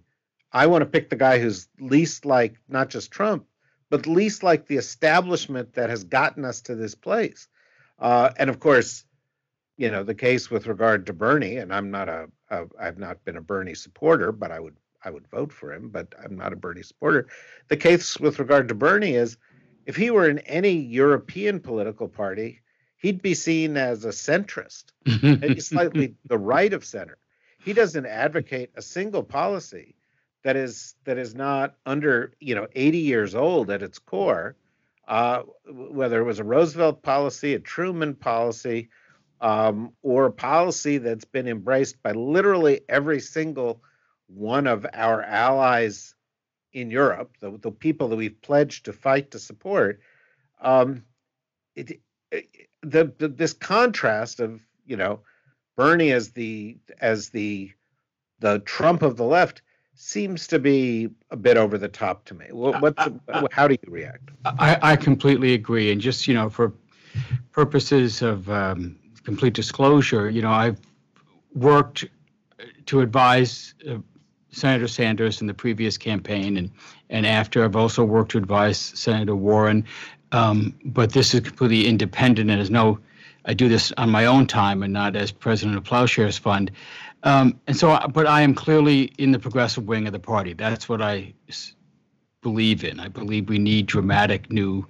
I 0.51 0.67
want 0.67 0.81
to 0.81 0.85
pick 0.89 1.09
the 1.09 1.15
guy 1.15 1.39
who's 1.39 1.67
least 1.79 2.25
like 2.25 2.55
not 2.67 2.89
just 2.89 3.11
Trump, 3.11 3.45
but 3.89 4.07
least 4.07 4.43
like 4.43 4.67
the 4.67 4.77
establishment 4.77 5.73
that 5.73 5.89
has 5.89 6.03
gotten 6.03 6.45
us 6.45 6.61
to 6.61 6.75
this 6.75 6.95
place. 6.95 7.47
Uh, 7.99 8.31
and 8.37 8.49
of 8.49 8.59
course, 8.59 9.05
you 9.77 9.89
know, 9.89 10.03
the 10.03 10.15
case 10.15 10.51
with 10.51 10.67
regard 10.67 11.05
to 11.05 11.13
Bernie, 11.13 11.57
and 11.57 11.73
I'm 11.73 11.91
not 11.91 12.09
a, 12.09 12.27
a 12.49 12.65
I've 12.79 12.97
not 12.97 13.23
been 13.25 13.37
a 13.37 13.41
Bernie 13.41 13.75
supporter, 13.75 14.31
but 14.31 14.51
I 14.51 14.59
would 14.59 14.75
I 15.03 15.09
would 15.09 15.27
vote 15.27 15.51
for 15.51 15.73
him, 15.73 15.89
but 15.89 16.13
I'm 16.23 16.35
not 16.35 16.53
a 16.53 16.57
Bernie 16.57 16.83
supporter. 16.83 17.27
The 17.67 17.77
case 17.77 18.19
with 18.19 18.39
regard 18.39 18.67
to 18.67 18.75
Bernie 18.75 19.15
is 19.15 19.37
if 19.85 19.95
he 19.95 20.11
were 20.11 20.29
in 20.29 20.39
any 20.39 20.71
European 20.71 21.59
political 21.59 22.07
party, 22.07 22.61
he'd 23.01 23.21
be 23.21 23.33
seen 23.33 23.77
as 23.77 24.05
a 24.05 24.09
centrist, 24.09 24.85
maybe 25.21 25.59
slightly 25.59 26.15
the 26.25 26.37
right 26.37 26.71
of 26.71 26.85
center. 26.85 27.17
He 27.63 27.73
doesn't 27.73 28.05
advocate 28.05 28.71
a 28.75 28.81
single 28.81 29.23
policy 29.23 29.95
that 30.43 30.55
is 30.55 30.95
that 31.03 31.17
is 31.17 31.35
not 31.35 31.75
under 31.85 32.33
you 32.39 32.55
know 32.55 32.67
80 32.73 32.97
years 32.99 33.35
old 33.35 33.69
at 33.69 33.83
its 33.83 33.99
core, 33.99 34.55
uh, 35.07 35.43
whether 35.67 36.19
it 36.19 36.23
was 36.23 36.39
a 36.39 36.43
Roosevelt 36.43 37.03
policy, 37.03 37.53
a 37.53 37.59
Truman 37.59 38.15
policy, 38.15 38.89
um, 39.41 39.93
or 40.01 40.27
a 40.27 40.31
policy 40.31 40.97
that's 40.97 41.25
been 41.25 41.47
embraced 41.47 42.01
by 42.01 42.13
literally 42.13 42.81
every 42.87 43.19
single 43.19 43.81
one 44.27 44.65
of 44.65 44.85
our 44.93 45.21
allies 45.21 46.15
in 46.73 46.89
Europe, 46.89 47.35
the, 47.41 47.57
the 47.57 47.71
people 47.71 48.07
that 48.07 48.15
we've 48.15 48.41
pledged 48.41 48.85
to 48.85 48.93
fight 48.93 49.31
to 49.31 49.39
support, 49.39 49.99
um, 50.61 51.03
it, 51.75 51.91
it, 51.91 51.99
the, 52.81 53.13
the 53.17 53.27
this 53.27 53.53
contrast 53.53 54.39
of 54.39 54.61
you 54.85 54.97
know 54.97 55.19
Bernie 55.75 56.11
as 56.11 56.31
the 56.31 56.77
as 56.99 57.29
the 57.29 57.71
the 58.39 58.59
Trump 58.59 59.01
of 59.01 59.17
the 59.17 59.23
left 59.23 59.61
seems 59.93 60.47
to 60.47 60.57
be 60.57 61.09
a 61.29 61.37
bit 61.37 61.57
over 61.57 61.77
the 61.77 61.87
top 61.87 62.25
to 62.25 62.33
me. 62.33 62.45
What, 62.49 62.81
what 62.81 62.95
the, 62.95 63.19
uh, 63.29 63.31
uh, 63.31 63.47
how 63.51 63.67
do 63.67 63.75
you 63.85 63.93
react? 63.93 64.31
I, 64.45 64.77
I 64.81 64.95
completely 64.95 65.53
agree, 65.53 65.91
and 65.91 66.01
just 66.01 66.27
you 66.27 66.33
know 66.33 66.49
for 66.49 66.73
purposes 67.51 68.21
of 68.21 68.49
um, 68.49 68.97
complete 69.23 69.53
disclosure, 69.53 70.29
you 70.29 70.41
know 70.41 70.51
I've 70.51 70.79
worked 71.53 72.05
to 72.87 73.01
advise 73.01 73.73
uh, 73.89 73.97
Senator 74.51 74.87
Sanders 74.87 75.41
in 75.41 75.47
the 75.47 75.53
previous 75.53 75.97
campaign, 75.97 76.57
and 76.57 76.71
and 77.09 77.25
after 77.25 77.63
I've 77.63 77.75
also 77.75 78.03
worked 78.03 78.31
to 78.31 78.37
advise 78.37 78.77
Senator 78.79 79.35
Warren. 79.35 79.85
Um, 80.31 80.73
but 80.85 81.11
this 81.11 81.33
is 81.33 81.41
completely 81.41 81.87
independent, 81.87 82.49
and 82.49 82.59
there's 82.59 82.69
no. 82.69 82.99
I 83.45 83.53
do 83.53 83.67
this 83.67 83.91
on 83.97 84.09
my 84.11 84.25
own 84.27 84.45
time 84.45 84.83
and 84.83 84.93
not 84.93 85.15
as 85.15 85.31
president 85.31 85.75
of 85.75 85.83
Ploughshares 85.83 86.37
Fund. 86.37 86.69
Um, 87.23 87.59
and 87.67 87.75
so, 87.75 87.99
but 88.13 88.27
I 88.27 88.41
am 88.41 88.53
clearly 88.53 89.11
in 89.17 89.31
the 89.31 89.39
progressive 89.39 89.87
wing 89.87 90.05
of 90.05 90.13
the 90.13 90.19
party. 90.19 90.53
That's 90.53 90.87
what 90.87 91.01
I 91.01 91.33
believe 92.41 92.83
in. 92.83 92.99
I 92.99 93.07
believe 93.07 93.49
we 93.49 93.59
need 93.59 93.87
dramatic, 93.87 94.51
new, 94.51 94.87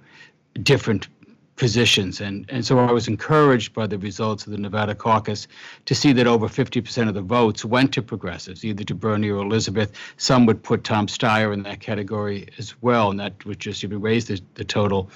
different 0.62 1.08
positions. 1.56 2.20
And, 2.20 2.46
and 2.48 2.64
so 2.64 2.78
I 2.78 2.90
was 2.92 3.08
encouraged 3.08 3.74
by 3.74 3.86
the 3.86 3.98
results 3.98 4.46
of 4.46 4.52
the 4.52 4.58
Nevada 4.58 4.94
caucus 4.94 5.46
to 5.84 5.94
see 5.94 6.12
that 6.14 6.26
over 6.26 6.48
50% 6.48 7.08
of 7.08 7.14
the 7.14 7.22
votes 7.22 7.64
went 7.64 7.92
to 7.94 8.02
progressives, 8.02 8.64
either 8.64 8.84
to 8.84 8.94
Bernie 8.94 9.30
or 9.30 9.42
Elizabeth. 9.42 9.92
Some 10.16 10.46
would 10.46 10.62
put 10.62 10.84
Tom 10.84 11.06
Steyer 11.06 11.52
in 11.52 11.62
that 11.64 11.80
category 11.80 12.48
as 12.58 12.74
well, 12.82 13.10
and 13.10 13.20
that 13.20 13.44
would 13.44 13.60
just 13.60 13.84
even 13.84 14.00
raise 14.00 14.26
the, 14.26 14.40
the 14.54 14.64
total. 14.64 15.10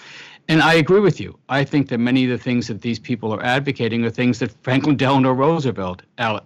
And 0.48 0.62
I 0.62 0.74
agree 0.74 1.00
with 1.00 1.20
you. 1.20 1.38
I 1.48 1.64
think 1.64 1.88
that 1.88 1.98
many 1.98 2.24
of 2.24 2.30
the 2.30 2.38
things 2.38 2.68
that 2.68 2.80
these 2.80 2.98
people 2.98 3.32
are 3.34 3.42
advocating 3.42 4.04
are 4.04 4.10
things 4.10 4.38
that 4.38 4.52
Franklin 4.62 4.96
Delano 4.96 5.32
Roosevelt 5.32 6.02
uh, 6.18 6.40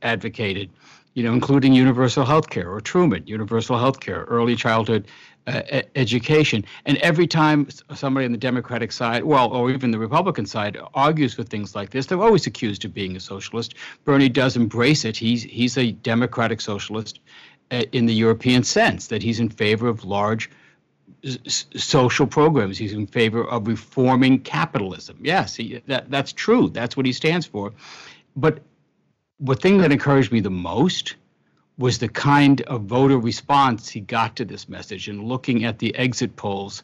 advocated, 0.00 0.70
you 1.14 1.22
know, 1.22 1.32
including 1.34 1.74
universal 1.74 2.24
health 2.24 2.48
care 2.48 2.70
or 2.70 2.80
Truman, 2.80 3.26
universal 3.26 3.78
health 3.78 4.00
care, 4.00 4.24
early 4.24 4.56
childhood 4.56 5.06
uh, 5.46 5.82
education. 5.96 6.64
And 6.86 6.98
every 6.98 7.26
time 7.26 7.68
somebody 7.94 8.26
on 8.26 8.32
the 8.32 8.38
Democratic 8.38 8.92
side, 8.92 9.24
well, 9.24 9.50
or 9.50 9.70
even 9.70 9.90
the 9.90 9.98
Republican 9.98 10.46
side, 10.46 10.78
argues 10.94 11.36
with 11.36 11.48
things 11.48 11.74
like 11.74 11.90
this, 11.90 12.06
they're 12.06 12.22
always 12.22 12.46
accused 12.46 12.84
of 12.84 12.94
being 12.94 13.16
a 13.16 13.20
socialist. 13.20 13.74
Bernie 14.04 14.28
does 14.28 14.56
embrace 14.56 15.04
it. 15.04 15.16
He's 15.16 15.42
he's 15.42 15.76
a 15.76 15.92
democratic 15.92 16.60
socialist 16.60 17.20
uh, 17.70 17.82
in 17.92 18.06
the 18.06 18.14
European 18.14 18.62
sense 18.62 19.08
that 19.08 19.22
he's 19.22 19.40
in 19.40 19.48
favor 19.48 19.88
of 19.88 20.04
large 20.04 20.50
s- 21.24 21.66
social 21.76 22.26
programs. 22.26 22.78
He's 22.78 22.92
in 22.92 23.06
favor 23.06 23.44
of 23.44 23.66
reforming 23.66 24.40
capitalism. 24.40 25.18
Yes, 25.22 25.56
he, 25.56 25.82
that 25.86 26.10
that's 26.10 26.32
true. 26.32 26.68
That's 26.68 26.96
what 26.96 27.06
he 27.06 27.12
stands 27.12 27.46
for. 27.46 27.72
But 28.36 28.60
the 29.40 29.56
thing 29.56 29.78
that 29.78 29.90
encouraged 29.90 30.30
me 30.30 30.40
the 30.40 30.50
most 30.50 31.16
was 31.78 31.98
the 31.98 32.08
kind 32.08 32.60
of 32.62 32.82
voter 32.82 33.18
response 33.18 33.88
he 33.88 34.00
got 34.00 34.36
to 34.36 34.44
this 34.44 34.68
message 34.68 35.08
and 35.08 35.24
looking 35.24 35.64
at 35.64 35.78
the 35.78 35.94
exit 35.96 36.36
polls 36.36 36.82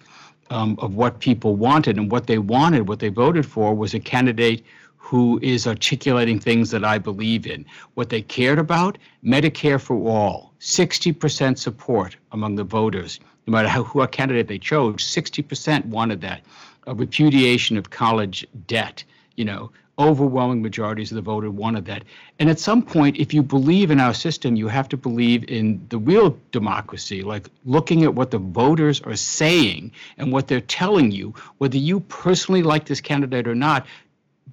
um, 0.50 0.76
of 0.80 0.94
what 0.94 1.20
people 1.20 1.56
wanted 1.56 1.98
and 1.98 2.10
what 2.10 2.26
they 2.26 2.38
wanted, 2.38 2.88
what 2.88 2.98
they 2.98 3.08
voted 3.08 3.44
for 3.44 3.74
was 3.74 3.94
a 3.94 4.00
candidate 4.00 4.64
who 4.96 5.38
is 5.42 5.66
articulating 5.66 6.38
things 6.38 6.70
that 6.70 6.84
I 6.84 6.98
believe 6.98 7.46
in. 7.46 7.64
What 7.94 8.10
they 8.10 8.20
cared 8.20 8.58
about, 8.58 8.98
Medicare 9.24 9.80
for 9.80 9.96
all, 10.06 10.52
60% 10.60 11.56
support 11.56 12.16
among 12.32 12.56
the 12.56 12.64
voters, 12.64 13.20
no 13.46 13.52
matter 13.52 13.68
how, 13.68 13.84
who 13.84 14.02
a 14.02 14.08
candidate 14.08 14.48
they 14.48 14.58
chose, 14.58 14.96
60% 14.96 15.86
wanted 15.86 16.20
that. 16.22 16.42
A 16.86 16.94
repudiation 16.94 17.76
of 17.78 17.90
college 17.90 18.46
debt, 18.66 19.04
you 19.36 19.44
know, 19.44 19.70
overwhelming 19.98 20.62
majorities 20.62 21.10
of 21.10 21.16
the 21.16 21.22
voter 21.22 21.50
wanted 21.50 21.84
that. 21.86 22.04
And 22.38 22.48
at 22.48 22.58
some 22.58 22.82
point, 22.82 23.16
if 23.16 23.34
you 23.34 23.42
believe 23.42 23.90
in 23.90 24.00
our 24.00 24.14
system, 24.14 24.56
you 24.56 24.68
have 24.68 24.88
to 24.90 24.96
believe 24.96 25.44
in 25.48 25.84
the 25.88 25.98
real 25.98 26.38
democracy, 26.52 27.22
like 27.22 27.48
looking 27.64 28.04
at 28.04 28.14
what 28.14 28.30
the 28.30 28.38
voters 28.38 29.00
are 29.02 29.16
saying 29.16 29.90
and 30.16 30.32
what 30.32 30.46
they're 30.46 30.60
telling 30.60 31.10
you, 31.10 31.34
whether 31.58 31.78
you 31.78 32.00
personally 32.00 32.62
like 32.62 32.86
this 32.86 33.00
candidate 33.00 33.48
or 33.48 33.54
not. 33.54 33.86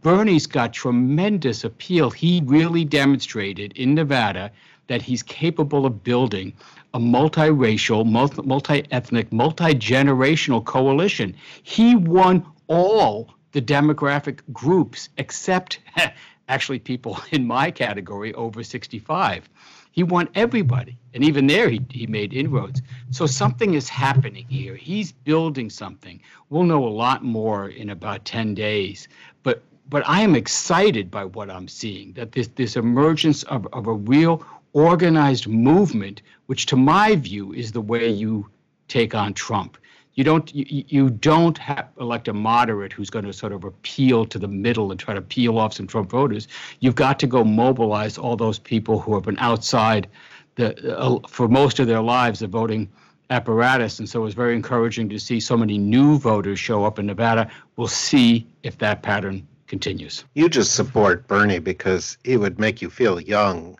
Bernie's 0.01 0.45
got 0.45 0.71
tremendous 0.71 1.63
appeal. 1.63 2.11
He 2.11 2.41
really 2.45 2.85
demonstrated 2.85 3.71
in 3.73 3.95
Nevada 3.95 4.51
that 4.87 5.01
he's 5.01 5.23
capable 5.23 5.85
of 5.85 6.03
building 6.03 6.53
a 6.93 6.99
multiracial, 6.99 8.05
multi 8.45 8.85
ethnic, 8.91 9.31
multi 9.33 9.73
generational 9.73 10.63
coalition. 10.63 11.35
He 11.63 11.95
won 11.95 12.45
all 12.67 13.29
the 13.56 13.62
demographic 13.62 14.41
groups 14.51 15.08
except 15.18 15.80
actually 16.49 16.78
people 16.78 17.18
in 17.32 17.47
my 17.47 17.72
category 17.72 18.34
over 18.34 18.64
65. 18.64 19.49
He 19.93 20.03
won 20.03 20.28
everybody. 20.36 20.97
And 21.14 21.24
even 21.24 21.47
there, 21.47 21.70
he, 21.70 21.80
he 21.89 22.06
made 22.06 22.34
inroads. 22.34 22.82
So 23.12 23.26
something 23.26 23.74
is 23.74 23.88
happening 23.88 24.45
here. 24.49 24.76
He's 24.76 25.14
building 25.14 25.70
something. 25.70 26.20
We'll 26.49 26.64
know 26.64 26.86
a 26.86 26.89
lot 26.89 27.24
more 27.24 27.70
in 27.70 27.89
about 27.89 28.26
10 28.26 28.56
days. 28.56 29.08
But 29.41 29.64
but 29.88 30.03
I 30.06 30.22
am 30.22 30.36
excited 30.36 31.10
by 31.10 31.24
what 31.24 31.49
I'm 31.49 31.68
seeing 31.68 32.12
that 32.14 32.32
this, 32.32 32.47
this 32.56 32.76
emergence 32.76 33.43
of, 33.43 33.68
of 33.72 33.88
a 33.88 33.93
real 33.93 34.43
organized 34.74 35.47
movement, 35.47 36.24
which 36.47 36.66
to 36.66 36.76
my 36.76 37.16
view 37.16 37.53
is 37.53 37.72
the 37.72 37.82
way 37.82 38.10
you 38.10 38.49
take 38.88 39.14
on 39.16 39.34
Trump. 39.34 39.78
You 40.16 40.24
don't 40.24 40.53
you, 40.55 40.84
you 40.88 41.09
don't 41.09 41.57
have, 41.57 41.89
elect 41.99 42.28
a 42.28 42.34
moderate 42.34 42.93
who's 42.93 43.09
going 43.09 43.26
to 43.26 43.34
sort 43.34 43.51
of 43.51 43.63
appeal 43.63 44.26
to 44.26 44.39
the 44.39 44.47
middle 44.47 44.91
and 44.91 44.99
try 44.99 45.13
to 45.13 45.22
peel 45.22 45.57
off 45.57 45.74
some 45.74 45.88
Trump 45.88 46.09
voters. 46.09 46.47
You've 46.80 46.95
got 46.95 47.20
to 47.20 47.28
go 47.28 47.43
mobilize 47.43 48.18
all 48.18 48.36
those 48.36 48.57
people 48.57 48.99
who 48.99 49.13
have 49.13 49.24
been 49.24 49.38
outside 49.39 50.07
the 50.55 50.97
uh, 50.97 51.20
for 51.28 51.47
most 51.47 51.80
of 51.80 51.88
their 51.88 52.01
lives 52.01 52.39
the 52.39 52.47
voting 52.47 52.89
apparatus. 53.30 53.99
And 53.99 54.07
so 54.07 54.22
it 54.22 54.24
was 54.24 54.34
very 54.34 54.55
encouraging 54.55 55.09
to 55.09 55.20
see 55.20 55.39
so 55.39 55.57
many 55.57 55.78
new 55.78 56.18
voters 56.18 56.59
show 56.59 56.86
up 56.86 56.99
in 56.99 57.05
Nevada. 57.05 57.49
We'll 57.76 57.88
see 57.88 58.47
if 58.63 58.78
that 58.80 59.01
pattern 59.01 59.47
continues. 59.68 60.26
You 60.34 60.47
just 60.47 60.76
support 60.76 61.28
Bernie 61.28 61.59
because 61.59 62.18
he 62.24 62.38
would 62.38 62.59
make 62.59 62.82
you 62.82 62.89
feel 62.89 63.20
young 63.20 63.78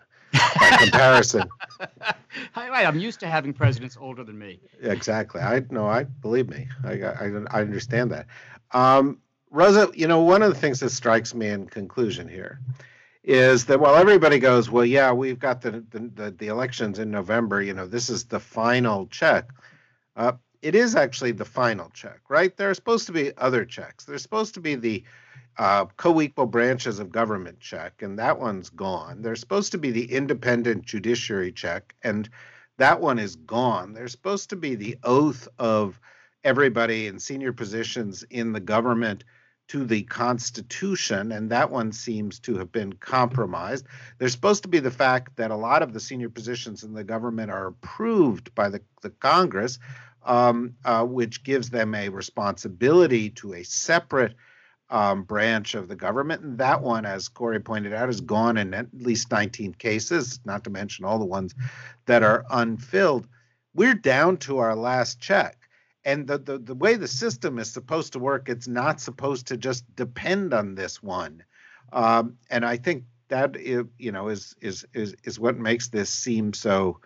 by 0.58 0.76
comparison. 0.76 1.44
I'm 2.54 2.98
used 2.98 3.20
to 3.20 3.26
having 3.26 3.52
presidents 3.52 3.96
older 4.00 4.24
than 4.24 4.38
me. 4.38 4.60
Exactly. 4.80 5.40
I 5.40 5.62
know. 5.70 5.86
I 5.86 6.04
believe 6.04 6.48
me. 6.48 6.68
I 6.84 7.02
I, 7.02 7.32
I 7.50 7.60
understand 7.60 8.10
that. 8.12 8.26
Um, 8.72 9.18
Rosa, 9.50 9.90
you 9.94 10.06
know, 10.06 10.20
one 10.20 10.42
of 10.42 10.52
the 10.52 10.58
things 10.58 10.80
that 10.80 10.90
strikes 10.90 11.34
me 11.34 11.48
in 11.48 11.66
conclusion 11.66 12.28
here 12.28 12.60
is 13.22 13.64
that 13.66 13.80
while 13.80 13.96
everybody 13.96 14.38
goes, 14.38 14.70
well, 14.70 14.84
yeah, 14.84 15.12
we've 15.12 15.38
got 15.38 15.60
the 15.60 15.84
the, 15.90 16.10
the, 16.14 16.30
the 16.32 16.46
elections 16.48 16.98
in 16.98 17.10
November. 17.10 17.62
You 17.62 17.74
know, 17.74 17.86
this 17.86 18.08
is 18.08 18.24
the 18.24 18.40
final 18.40 19.06
check. 19.08 19.48
Uh, 20.16 20.32
it 20.62 20.74
is 20.74 20.96
actually 20.96 21.32
the 21.32 21.44
final 21.44 21.90
check, 21.90 22.20
right? 22.28 22.56
There 22.56 22.70
are 22.70 22.74
supposed 22.74 23.06
to 23.06 23.12
be 23.12 23.36
other 23.36 23.64
checks. 23.64 24.04
There's 24.04 24.22
supposed 24.22 24.54
to 24.54 24.60
be 24.60 24.74
the 24.74 25.04
uh, 25.58 25.86
co-equal 25.96 26.46
branches 26.46 26.98
of 26.98 27.10
government 27.10 27.60
check, 27.60 28.02
and 28.02 28.18
that 28.18 28.38
one's 28.38 28.70
gone. 28.70 29.22
There's 29.22 29.40
supposed 29.40 29.72
to 29.72 29.78
be 29.78 29.90
the 29.90 30.12
independent 30.12 30.84
judiciary 30.84 31.52
check, 31.52 31.94
and 32.02 32.28
that 32.78 33.00
one 33.00 33.18
is 33.18 33.36
gone. 33.36 33.94
There's 33.94 34.12
supposed 34.12 34.50
to 34.50 34.56
be 34.56 34.74
the 34.74 34.98
oath 35.02 35.48
of 35.58 35.98
everybody 36.44 37.06
in 37.06 37.18
senior 37.18 37.52
positions 37.52 38.22
in 38.24 38.52
the 38.52 38.60
government 38.60 39.24
to 39.68 39.84
the 39.84 40.02
Constitution, 40.02 41.32
and 41.32 41.50
that 41.50 41.70
one 41.70 41.90
seems 41.90 42.38
to 42.40 42.56
have 42.58 42.70
been 42.70 42.92
compromised. 42.92 43.86
There's 44.18 44.32
supposed 44.32 44.62
to 44.62 44.68
be 44.68 44.78
the 44.78 44.90
fact 44.90 45.36
that 45.36 45.50
a 45.50 45.56
lot 45.56 45.82
of 45.82 45.92
the 45.92 46.00
senior 46.00 46.28
positions 46.28 46.84
in 46.84 46.92
the 46.92 47.02
government 47.02 47.50
are 47.50 47.66
approved 47.68 48.54
by 48.54 48.68
the, 48.68 48.80
the 49.02 49.10
Congress, 49.10 49.78
um, 50.24 50.74
uh, 50.84 51.04
which 51.04 51.42
gives 51.42 51.70
them 51.70 51.94
a 51.94 52.10
responsibility 52.10 53.30
to 53.30 53.54
a 53.54 53.64
separate 53.64 54.34
um, 54.90 55.22
branch 55.24 55.74
of 55.74 55.88
the 55.88 55.96
government. 55.96 56.42
And 56.42 56.58
that 56.58 56.82
one, 56.82 57.04
as 57.04 57.28
Kori 57.28 57.60
pointed 57.60 57.92
out, 57.92 58.08
is 58.08 58.20
gone 58.20 58.56
in 58.56 58.74
at 58.74 58.86
least 58.94 59.30
19 59.30 59.74
cases, 59.74 60.40
not 60.44 60.64
to 60.64 60.70
mention 60.70 61.04
all 61.04 61.18
the 61.18 61.24
ones 61.24 61.54
that 62.06 62.22
are 62.22 62.44
unfilled. 62.50 63.26
We're 63.74 63.94
down 63.94 64.36
to 64.38 64.58
our 64.58 64.76
last 64.76 65.20
check. 65.20 65.58
And 66.04 66.26
the, 66.28 66.38
the, 66.38 66.58
the 66.58 66.74
way 66.74 66.94
the 66.94 67.08
system 67.08 67.58
is 67.58 67.70
supposed 67.70 68.12
to 68.12 68.20
work, 68.20 68.48
it's 68.48 68.68
not 68.68 69.00
supposed 69.00 69.48
to 69.48 69.56
just 69.56 69.84
depend 69.96 70.54
on 70.54 70.76
this 70.76 71.02
one. 71.02 71.42
Um, 71.92 72.38
and 72.48 72.64
I 72.64 72.76
think 72.76 73.04
that 73.28 73.56
you 73.60 74.12
know 74.12 74.28
is 74.28 74.54
is 74.60 74.86
is 74.94 75.16
is 75.24 75.40
what 75.40 75.58
makes 75.58 75.88
this 75.88 76.10
seem 76.10 76.52
so 76.52 77.00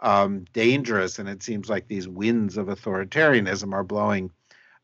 um, 0.00 0.46
dangerous. 0.54 1.18
And 1.18 1.28
it 1.28 1.42
seems 1.42 1.68
like 1.68 1.86
these 1.86 2.08
winds 2.08 2.56
of 2.56 2.68
authoritarianism 2.68 3.72
are 3.74 3.84
blowing 3.84 4.30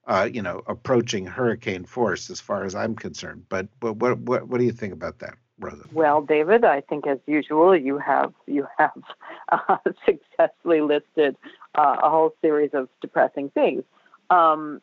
uh, 0.06 0.28
you 0.32 0.42
know, 0.42 0.62
approaching 0.66 1.26
hurricane 1.26 1.84
force 1.84 2.30
as 2.30 2.40
far 2.40 2.64
as 2.64 2.74
I'm 2.74 2.94
concerned. 2.94 3.44
But 3.48 3.68
but 3.80 3.94
what 3.94 4.18
what 4.20 4.48
what 4.48 4.58
do 4.58 4.64
you 4.64 4.72
think 4.72 4.92
about 4.92 5.18
that, 5.18 5.36
Rosa? 5.58 5.84
Well, 5.92 6.22
David, 6.22 6.64
I 6.64 6.80
think 6.80 7.06
as 7.06 7.18
usual 7.26 7.76
you 7.76 7.98
have 7.98 8.32
you 8.46 8.66
have 8.78 9.02
uh, 9.50 9.78
successfully 10.06 10.80
listed 10.80 11.36
uh, 11.74 11.96
a 12.02 12.10
whole 12.10 12.34
series 12.40 12.70
of 12.72 12.88
depressing 13.00 13.50
things. 13.50 13.82
Um, 14.30 14.80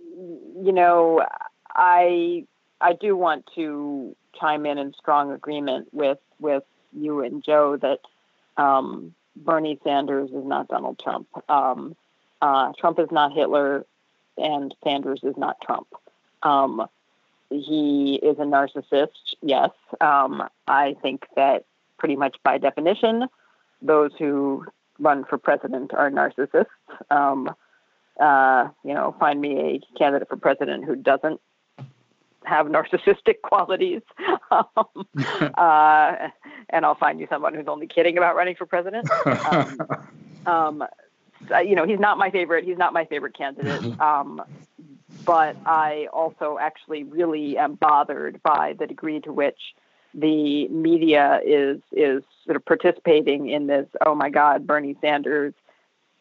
you 0.00 0.72
know, 0.72 1.24
I 1.74 2.44
I 2.80 2.94
do 2.94 3.16
want 3.16 3.48
to 3.54 4.16
chime 4.38 4.66
in 4.66 4.78
in 4.78 4.92
strong 4.94 5.30
agreement 5.30 5.88
with 5.92 6.18
with 6.40 6.64
you 6.92 7.22
and 7.22 7.44
Joe 7.44 7.76
that 7.76 8.00
um, 8.60 9.14
Bernie 9.36 9.78
Sanders 9.84 10.30
is 10.30 10.44
not 10.44 10.66
Donald 10.66 10.98
Trump. 10.98 11.28
Um, 11.48 11.94
uh, 12.42 12.72
Trump 12.78 12.98
is 12.98 13.08
not 13.12 13.32
Hitler 13.32 13.84
and 14.38 14.74
Sanders 14.82 15.20
is 15.22 15.36
not 15.36 15.60
Trump. 15.60 15.88
Um, 16.42 16.86
he 17.50 18.20
is 18.22 18.38
a 18.38 18.42
narcissist, 18.42 19.34
yes. 19.42 19.70
Um, 20.00 20.48
I 20.66 20.96
think 21.02 21.26
that 21.36 21.64
pretty 21.98 22.16
much 22.16 22.36
by 22.42 22.58
definition, 22.58 23.26
those 23.80 24.12
who 24.18 24.66
run 24.98 25.24
for 25.24 25.38
president 25.38 25.94
are 25.94 26.10
narcissists. 26.10 26.66
Um, 27.10 27.54
uh, 28.20 28.68
you 28.84 28.94
know, 28.94 29.14
find 29.18 29.40
me 29.40 29.58
a 29.58 29.98
candidate 29.98 30.28
for 30.28 30.36
president 30.36 30.84
who 30.84 30.96
doesn't 30.96 31.40
have 32.44 32.66
narcissistic 32.66 33.42
qualities, 33.42 34.02
um, 34.50 35.06
uh, 35.56 36.28
and 36.70 36.84
I'll 36.84 36.96
find 36.96 37.20
you 37.20 37.26
someone 37.30 37.54
who's 37.54 37.68
only 37.68 37.86
kidding 37.86 38.18
about 38.18 38.36
running 38.36 38.56
for 38.56 38.66
president. 38.66 39.08
Um, 39.50 39.78
um, 40.46 40.84
uh, 41.52 41.58
you 41.58 41.74
know, 41.74 41.86
he's 41.86 42.00
not 42.00 42.18
my 42.18 42.30
favorite. 42.30 42.64
He's 42.64 42.78
not 42.78 42.92
my 42.92 43.04
favorite 43.04 43.36
candidate. 43.36 43.98
Um, 44.00 44.42
but 45.24 45.56
I 45.66 46.08
also 46.12 46.58
actually 46.60 47.02
really 47.02 47.58
am 47.58 47.74
bothered 47.74 48.42
by 48.42 48.74
the 48.78 48.86
degree 48.86 49.20
to 49.20 49.32
which 49.32 49.74
the 50.14 50.68
media 50.68 51.40
is 51.44 51.80
is 51.92 52.22
sort 52.44 52.56
of 52.56 52.64
participating 52.64 53.48
in 53.48 53.66
this. 53.66 53.86
Oh 54.04 54.14
my 54.14 54.30
God, 54.30 54.66
Bernie 54.66 54.96
Sanders. 55.00 55.54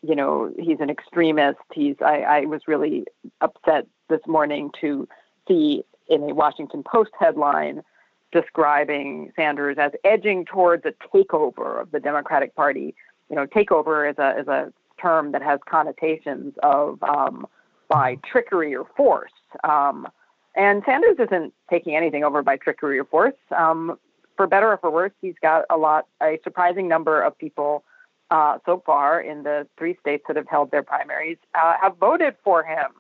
You 0.02 0.16
know, 0.16 0.54
he's 0.58 0.80
an 0.80 0.90
extremist. 0.90 1.60
He's. 1.74 1.96
I, 2.02 2.22
I 2.22 2.40
was 2.42 2.62
really 2.68 3.06
upset 3.42 3.88
this 4.10 4.22
morning 4.28 4.72
to 4.82 5.08
see 5.48 5.84
in 6.08 6.30
a 6.30 6.34
Washington 6.34 6.84
Post 6.84 7.12
headline 7.20 7.84
describing 8.32 9.32
Sanders 9.36 9.78
as 9.80 9.92
edging 10.04 10.46
towards 10.46 10.86
a 10.86 10.94
takeover 11.14 11.82
of 11.82 11.92
the 11.92 12.00
Democratic 12.00 12.56
Party. 12.56 12.96
You 13.30 13.36
know, 13.36 13.46
takeover 13.46 14.10
is 14.10 14.18
a 14.18 14.40
is 14.40 14.48
a 14.48 14.74
term 15.02 15.32
that 15.32 15.42
has 15.42 15.60
connotations 15.70 16.54
of 16.64 17.02
um, 17.04 17.48
by 17.88 18.18
trickery 18.30 18.76
or 18.76 18.86
force. 18.96 19.32
Um, 19.64 20.08
and 20.56 20.82
Sanders 20.86 21.18
isn't 21.20 21.54
taking 21.70 21.96
anything 21.96 22.24
over 22.24 22.42
by 22.42 22.58
trickery 22.58 23.00
or 23.00 23.06
force. 23.06 23.36
Um, 23.56 24.00
for 24.36 24.48
better 24.48 24.72
or 24.72 24.78
for 24.78 24.92
worse, 24.92 25.12
he's 25.22 25.36
got 25.42 25.66
a 25.70 25.78
lot, 25.78 26.08
a 26.22 26.40
surprising 26.44 26.88
number 26.88 27.22
of 27.22 27.38
people 27.38 27.84
uh, 28.30 28.58
so 28.66 28.82
far 28.86 29.22
in 29.22 29.44
the 29.44 29.68
three 29.78 29.98
states 30.00 30.24
that 30.28 30.36
have 30.36 30.48
held 30.48 30.72
their 30.72 30.84
primaries 30.84 31.38
uh, 31.56 31.74
have 31.82 31.98
voted 31.98 32.36
for 32.44 32.64
him. 32.64 32.92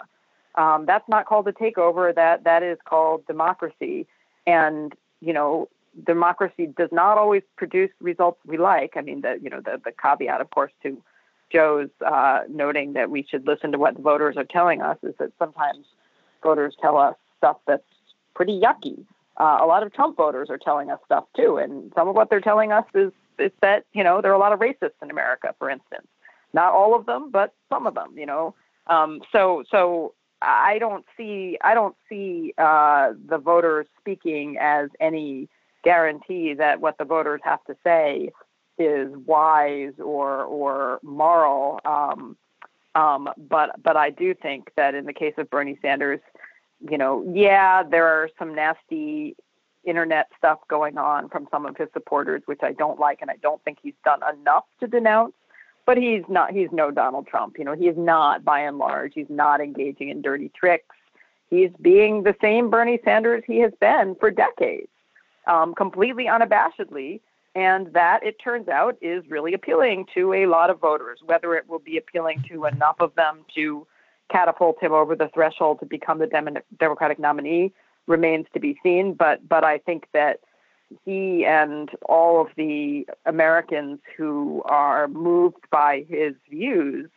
Um, 0.56 0.86
that's 0.88 1.08
not 1.08 1.26
called 1.26 1.48
a 1.48 1.52
takeover. 1.52 2.14
That 2.14 2.44
that 2.46 2.64
is 2.64 2.78
called 2.86 3.26
democracy. 3.28 4.08
And 4.48 4.94
you 5.22 5.34
know, 5.34 5.70
democracy 6.06 6.68
does 6.78 6.90
not 6.92 7.18
always 7.18 7.44
produce 7.58 7.92
results 8.00 8.40
we 8.46 8.58
like. 8.58 8.94
I 8.96 9.02
mean, 9.02 9.22
the 9.22 9.38
you 9.42 9.50
know 9.50 9.62
the 9.62 9.80
the 9.84 9.92
caveat, 9.92 10.42
of 10.42 10.50
course, 10.52 10.72
to 10.84 11.02
Joe's 11.52 11.90
uh, 12.06 12.42
noting 12.50 12.94
that 12.94 13.10
we 13.10 13.26
should 13.30 13.48
listen 13.48 13.72
to 13.72 13.78
what 13.78 13.96
the 13.96 14.02
voters 14.02 14.36
are 14.38 14.44
telling 14.44 14.82
us 14.82 14.98
is 15.04 15.16
that 15.20 15.32
sometimes 15.40 15.86
voters 16.44 16.76
tell 16.82 16.98
us 16.98 17.16
stuff 17.38 17.58
that's 17.66 17.84
pretty 18.36 18.60
yucky. 18.60 19.06
Uh, 19.38 19.60
a 19.62 19.66
lot 19.66 19.84
of 19.84 19.94
Trump 19.94 20.18
voters 20.18 20.50
are 20.50 20.58
telling 20.58 20.90
us 20.90 21.00
stuff 21.06 21.26
too, 21.36 21.58
and 21.58 21.92
some 21.96 22.08
of 22.08 22.16
what 22.16 22.30
they're 22.30 22.42
telling 22.42 22.72
us 22.72 22.86
is 22.94 23.12
is 23.40 23.52
that 23.62 23.86
you 23.94 24.04
know 24.04 24.22
there 24.22 24.32
are 24.32 24.36
a 24.36 24.40
lot 24.40 24.52
of 24.52 24.60
racists 24.60 25.00
in 25.02 25.12
America, 25.12 25.54
for 25.60 25.70
instance. 25.70 26.08
Not 26.54 26.74
all 26.74 26.96
of 26.96 27.06
them, 27.06 27.30
but 27.30 27.54
some 27.70 27.86
of 27.86 27.94
them. 27.94 28.18
You 28.18 28.26
know, 28.26 28.56
um, 28.88 29.22
so 29.32 29.64
so 29.70 30.14
I 30.42 30.80
don't 30.80 31.06
see 31.16 31.58
I 31.64 31.74
don't 31.74 31.96
see 32.10 32.54
uh, 32.58 33.14
the 33.28 33.38
voters 33.38 33.86
speaking 34.00 34.58
as 34.60 34.90
any 35.00 35.50
guarantee 35.84 36.54
that 36.56 36.82
what 36.82 36.98
the 36.98 37.06
voters 37.06 37.42
have 37.44 37.64
to 37.66 37.76
say 37.84 38.32
is 38.78 39.10
wise 39.26 39.94
or 40.00 40.44
or 40.44 41.00
moral. 41.04 41.80
Um, 41.86 42.38
um, 42.96 43.30
but 43.38 43.82
but 43.82 43.96
I 43.96 44.10
do 44.10 44.34
think 44.34 44.72
that 44.76 44.96
in 44.96 45.06
the 45.06 45.14
case 45.14 45.34
of 45.38 45.50
Bernie 45.50 45.78
Sanders, 45.82 46.20
you 46.90 46.98
know, 46.98 47.26
yeah, 47.34 47.84
there 47.84 48.08
are 48.08 48.30
some 48.38 48.56
nasty 48.56 49.36
internet 49.84 50.28
stuff 50.38 50.60
going 50.68 50.98
on 50.98 51.30
from 51.30 51.48
some 51.50 51.66
of 51.66 51.78
his 51.78 51.88
supporters, 51.94 52.42
which 52.46 52.60
I 52.62 52.74
don't 52.74 53.00
like, 53.00 53.22
and 53.22 53.32
I 53.32 53.38
don't 53.42 53.64
think 53.64 53.78
he's 53.82 53.94
done 54.04 54.20
enough 54.40 54.66
to 54.80 54.88
denounce. 54.88 55.34
But 55.86 55.98
he's 55.98 56.24
not. 56.28 56.52
He's 56.52 56.70
no 56.74 56.92
Donald 56.92 57.28
Trump. 57.28 57.58
You 57.58 57.64
know, 57.64 57.74
he 57.74 57.88
is 57.88 57.98
not, 57.98 58.44
by 58.44 58.60
and 58.60 58.78
large, 58.78 59.14
he's 59.16 59.30
not 59.30 59.62
engaging 59.62 60.10
in 60.10 60.22
dirty 60.22 60.52
tricks. 60.54 60.96
He's 61.50 61.72
being 61.82 62.24
the 62.24 62.36
same 62.42 62.70
Bernie 62.70 63.00
Sanders 63.06 63.44
he 63.48 63.60
has 63.60 63.72
been 63.80 64.16
for 64.20 64.30
decades, 64.30 64.90
um, 65.46 65.74
completely 65.74 66.26
unabashedly. 66.26 67.22
And 67.58 67.92
that, 67.94 68.22
it 68.22 68.36
turns 68.38 68.68
out, 68.68 68.98
is 69.02 69.24
really 69.32 69.56
appealing 69.56 70.06
to 70.14 70.32
a 70.32 70.46
lot 70.46 70.70
of 70.70 70.80
voters. 70.80 71.22
Whether 71.26 71.56
it 71.56 71.68
will 71.68 71.80
be 71.80 71.98
appealing 71.98 72.46
to 72.50 72.66
enough 72.66 72.98
of 73.00 73.16
them 73.16 73.46
to 73.56 73.88
catapult 74.30 74.78
him 74.80 74.92
over 74.92 75.16
the 75.16 75.30
threshold 75.34 75.80
to 75.80 75.88
become 75.88 76.20
the 76.20 76.28
Dem- 76.28 76.60
Democratic 76.80 77.18
nominee 77.18 77.74
remains 78.06 78.46
to 78.54 78.60
be 78.60 78.78
seen. 78.84 79.16
But 79.16 79.50
but 79.50 79.64
I 79.64 79.80
think 79.80 80.06
that 80.14 80.42
he 81.04 81.46
and 81.46 81.90
all 82.04 82.40
of 82.40 82.50
the 82.58 83.08
Americans 83.26 84.02
who 84.16 84.62
are 84.66 85.08
moved 85.08 85.66
by 85.72 86.06
his 86.08 86.36
views 86.52 87.10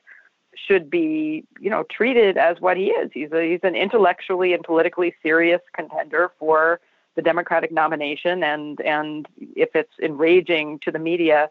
should 0.55 0.89
be, 0.89 1.45
you 1.61 1.69
know, 1.69 1.85
treated 1.91 2.39
as 2.39 2.63
what 2.63 2.79
he 2.79 2.87
is. 2.87 3.11
He's 3.13 3.31
a, 3.31 3.47
he's 3.47 3.61
an 3.63 3.77
intellectually 3.77 4.55
and 4.55 4.65
politically 4.65 5.15
serious 5.23 5.61
contender 5.75 6.33
for 6.39 6.81
the 7.21 7.25
Democratic 7.25 7.71
nomination, 7.71 8.43
and 8.43 8.81
and 8.81 9.29
if 9.39 9.71
it's 9.75 9.93
enraging 10.03 10.79
to 10.79 10.91
the 10.91 10.99
media 10.99 11.51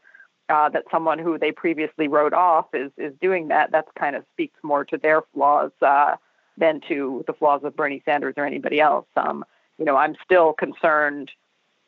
uh, 0.49 0.67
that 0.70 0.84
someone 0.89 1.20
who 1.20 1.38
they 1.38 1.51
previously 1.51 2.07
wrote 2.07 2.34
off 2.34 2.65
is 2.74 2.91
is 2.97 3.13
doing 3.22 3.49
that, 3.49 3.72
that 3.72 3.86
kind 3.93 4.15
of 4.15 4.24
speaks 4.34 4.59
more 4.63 4.84
to 4.84 4.97
their 4.97 5.22
flaws 5.32 5.72
uh, 5.84 6.15
than 6.57 6.82
to 6.88 7.24
the 7.28 7.34
flaws 7.34 7.61
of 7.63 7.76
Bernie 7.76 8.01
Sanders 8.03 8.34
or 8.36 8.45
anybody 8.45 8.82
else. 8.82 9.05
Um, 9.15 9.45
you 9.78 9.86
know, 9.86 9.95
I'm 9.95 10.15
still 10.26 10.53
concerned 10.53 11.30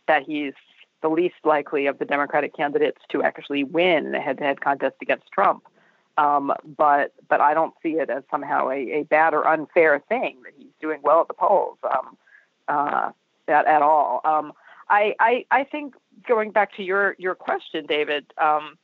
that 0.07 0.21
he's 0.27 0.53
the 1.01 1.09
least 1.09 1.41
likely 1.43 1.87
of 1.87 1.97
the 1.97 2.05
Democratic 2.05 2.55
candidates 2.55 3.01
to 3.09 3.23
actually 3.23 3.63
win 3.63 4.13
a 4.13 4.21
head-to-head 4.21 4.61
contest 4.61 4.97
against 5.01 5.25
Trump. 5.31 5.63
Um, 6.19 6.53
but 6.77 7.13
but 7.29 7.41
I 7.41 7.55
don't 7.55 7.73
see 7.81 7.93
it 7.93 8.11
as 8.11 8.21
somehow 8.29 8.69
a, 8.69 8.99
a, 8.99 9.03
bad 9.05 9.33
or 9.33 9.47
unfair 9.47 10.03
thing 10.07 10.37
that 10.43 10.53
he's 10.55 10.75
doing 10.79 10.99
well 11.01 11.21
at 11.21 11.27
the 11.29 11.33
polls 11.33 11.77
um, 11.83 12.17
uh, 12.67 13.11
at, 13.51 13.67
at 13.67 13.81
all. 13.81 14.21
Um, 14.23 14.53
I, 14.89 15.15
I 15.19 15.45
I 15.51 15.63
think 15.63 15.95
going 16.27 16.51
back 16.51 16.75
to 16.77 16.83
your 16.83 17.15
your 17.17 17.35
question, 17.35 17.85
David. 17.85 18.25
Um, 18.37 18.77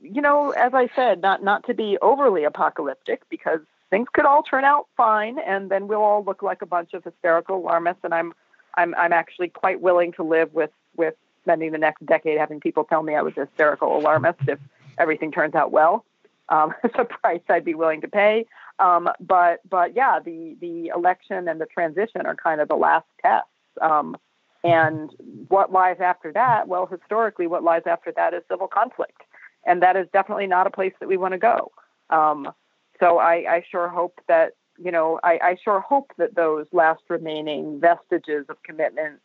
you 0.00 0.20
know, 0.20 0.50
as 0.50 0.74
I 0.74 0.88
said, 0.96 1.20
not 1.20 1.42
not 1.42 1.64
to 1.66 1.74
be 1.74 1.98
overly 2.02 2.44
apocalyptic 2.44 3.22
because 3.28 3.60
things 3.90 4.08
could 4.12 4.24
all 4.24 4.42
turn 4.42 4.64
out 4.64 4.88
fine, 4.96 5.38
and 5.38 5.70
then 5.70 5.86
we'll 5.86 6.02
all 6.02 6.24
look 6.24 6.42
like 6.42 6.62
a 6.62 6.66
bunch 6.66 6.92
of 6.94 7.04
hysterical 7.04 7.56
alarmists. 7.56 8.02
And 8.02 8.12
I'm 8.12 8.32
I'm 8.76 8.94
I'm 8.96 9.12
actually 9.12 9.48
quite 9.48 9.80
willing 9.80 10.12
to 10.14 10.22
live 10.24 10.52
with 10.52 10.70
with 10.96 11.14
spending 11.42 11.72
the 11.72 11.78
next 11.78 12.04
decade 12.06 12.38
having 12.38 12.60
people 12.60 12.84
tell 12.84 13.02
me 13.02 13.14
I 13.14 13.22
was 13.22 13.34
a 13.36 13.46
hysterical 13.46 13.96
alarmist 13.96 14.40
if 14.48 14.58
everything 14.98 15.30
turns 15.30 15.54
out 15.54 15.72
well. 15.72 16.04
Um, 16.48 16.74
it's 16.84 16.94
a 16.98 17.04
price 17.04 17.40
I'd 17.48 17.64
be 17.64 17.74
willing 17.74 18.00
to 18.00 18.08
pay. 18.08 18.46
Um, 18.78 19.08
but 19.20 19.60
but 19.68 19.94
yeah, 19.94 20.18
the 20.18 20.56
the 20.60 20.88
election 20.88 21.48
and 21.48 21.60
the 21.60 21.66
transition 21.66 22.26
are 22.26 22.34
kind 22.34 22.60
of 22.60 22.68
the 22.68 22.76
last 22.76 23.06
tests. 23.22 23.48
Um, 23.80 24.16
and 24.64 25.10
what 25.48 25.72
lies 25.72 25.96
after 26.00 26.32
that? 26.32 26.68
Well, 26.68 26.86
historically, 26.86 27.46
what 27.46 27.64
lies 27.64 27.82
after 27.86 28.12
that 28.16 28.34
is 28.34 28.42
civil 28.48 28.68
conflict, 28.68 29.22
and 29.66 29.82
that 29.82 29.96
is 29.96 30.06
definitely 30.12 30.46
not 30.46 30.66
a 30.66 30.70
place 30.70 30.92
that 31.00 31.08
we 31.08 31.16
want 31.16 31.32
to 31.32 31.38
go. 31.38 31.72
Um, 32.10 32.52
so 33.00 33.18
I, 33.18 33.44
I 33.48 33.64
sure 33.70 33.88
hope 33.88 34.20
that 34.28 34.52
you 34.78 34.90
know, 34.90 35.20
I, 35.22 35.38
I 35.42 35.56
sure 35.62 35.80
hope 35.80 36.12
that 36.18 36.34
those 36.34 36.66
last 36.72 37.02
remaining 37.08 37.80
vestiges 37.80 38.46
of 38.48 38.62
commitment 38.62 39.20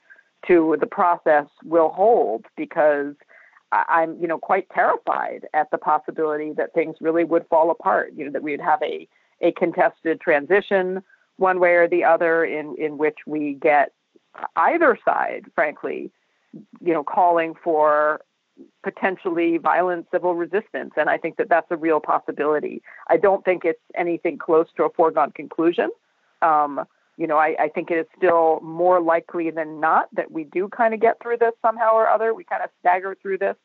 to 0.47 0.77
the 0.79 0.87
process 0.87 1.45
will 1.63 1.89
hold 1.89 2.45
because 2.55 3.15
I'm, 3.71 4.17
you 4.19 4.27
know, 4.27 4.37
quite 4.37 4.69
terrified 4.69 5.47
at 5.53 5.69
the 5.71 5.77
possibility 5.77 6.53
that 6.53 6.73
things 6.73 6.95
really 7.01 7.23
would 7.23 7.45
fall 7.49 7.69
apart. 7.71 8.13
You 8.15 8.25
know, 8.25 8.31
that 8.31 8.43
we 8.43 8.51
would 8.51 8.61
have 8.61 8.81
a, 8.81 9.07
a 9.41 9.51
contested 9.53 10.21
transition 10.21 11.03
one 11.37 11.59
way 11.59 11.71
or 11.71 11.87
the 11.87 12.03
other 12.03 12.45
in, 12.45 12.75
in 12.77 12.97
which 12.97 13.17
we 13.25 13.53
get 13.61 13.91
either 14.55 14.97
side, 15.05 15.45
frankly, 15.55 16.11
you 16.81 16.93
know, 16.93 17.03
calling 17.03 17.53
for 17.63 18.21
potentially 18.83 19.57
violent 19.57 20.07
civil 20.11 20.35
resistance. 20.35 20.91
And 20.97 21.09
I 21.09 21.17
think 21.17 21.37
that 21.37 21.49
that's 21.49 21.67
a 21.69 21.77
real 21.77 21.99
possibility. 21.99 22.81
I 23.09 23.17
don't 23.17 23.43
think 23.45 23.65
it's 23.65 23.79
anything 23.95 24.37
close 24.37 24.67
to 24.77 24.83
a 24.83 24.89
foregone 24.89 25.31
conclusion. 25.31 25.89
Um, 26.41 26.85
you 27.17 27.25
know, 27.25 27.37
I, 27.37 27.55
I, 27.59 27.67
think 27.69 27.89
it 27.89 27.97
is 27.97 28.05
still 28.15 28.59
more 28.61 29.01
likely 29.01 29.49
than 29.49 29.79
not 29.79 30.07
that 30.13 30.31
we 30.31 30.43
do 30.43 30.69
kind 30.69 30.93
of 30.93 30.99
get 30.99 31.19
through 31.19 31.37
this 31.37 31.53
somehow 31.63 31.93
or 31.93 32.07
other. 32.07 32.33
We 32.35 32.43
kind 32.43 32.61
of 32.63 32.69
stagger 32.79 33.17
through 33.19 33.39
this 33.39 33.55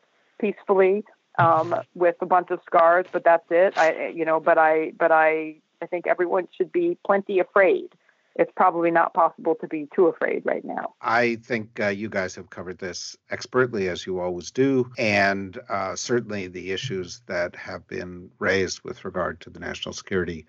peacefully 0.40 1.04
um, 1.38 1.74
with 1.94 2.16
a 2.22 2.26
bunch 2.26 2.50
of 2.50 2.60
scars, 2.64 3.04
but 3.12 3.24
that's 3.24 3.44
it. 3.50 3.76
I, 3.76 4.08
you 4.08 4.24
know, 4.24 4.40
but 4.40 4.56
I, 4.56 4.92
but 4.98 5.12
I, 5.12 5.56
I 5.82 5.86
think 5.86 6.06
everyone 6.06 6.48
should 6.56 6.72
be 6.72 6.96
plenty 7.04 7.40
afraid 7.40 7.90
it's 8.36 8.52
probably 8.56 8.90
not 8.90 9.14
possible 9.14 9.54
to 9.60 9.68
be 9.68 9.88
too 9.94 10.06
afraid 10.06 10.42
right 10.44 10.64
now. 10.64 10.94
I 11.00 11.36
think 11.36 11.78
uh, 11.80 11.88
you 11.88 12.08
guys 12.08 12.34
have 12.36 12.50
covered 12.50 12.78
this 12.78 13.16
expertly, 13.30 13.88
as 13.88 14.06
you 14.06 14.20
always 14.20 14.50
do. 14.50 14.90
And 14.98 15.58
uh, 15.68 15.96
certainly 15.96 16.48
the 16.48 16.72
issues 16.72 17.22
that 17.26 17.54
have 17.56 17.86
been 17.88 18.30
raised 18.38 18.82
with 18.84 19.04
regard 19.04 19.40
to 19.42 19.50
the 19.50 19.60
national 19.60 19.92
security 19.92 20.46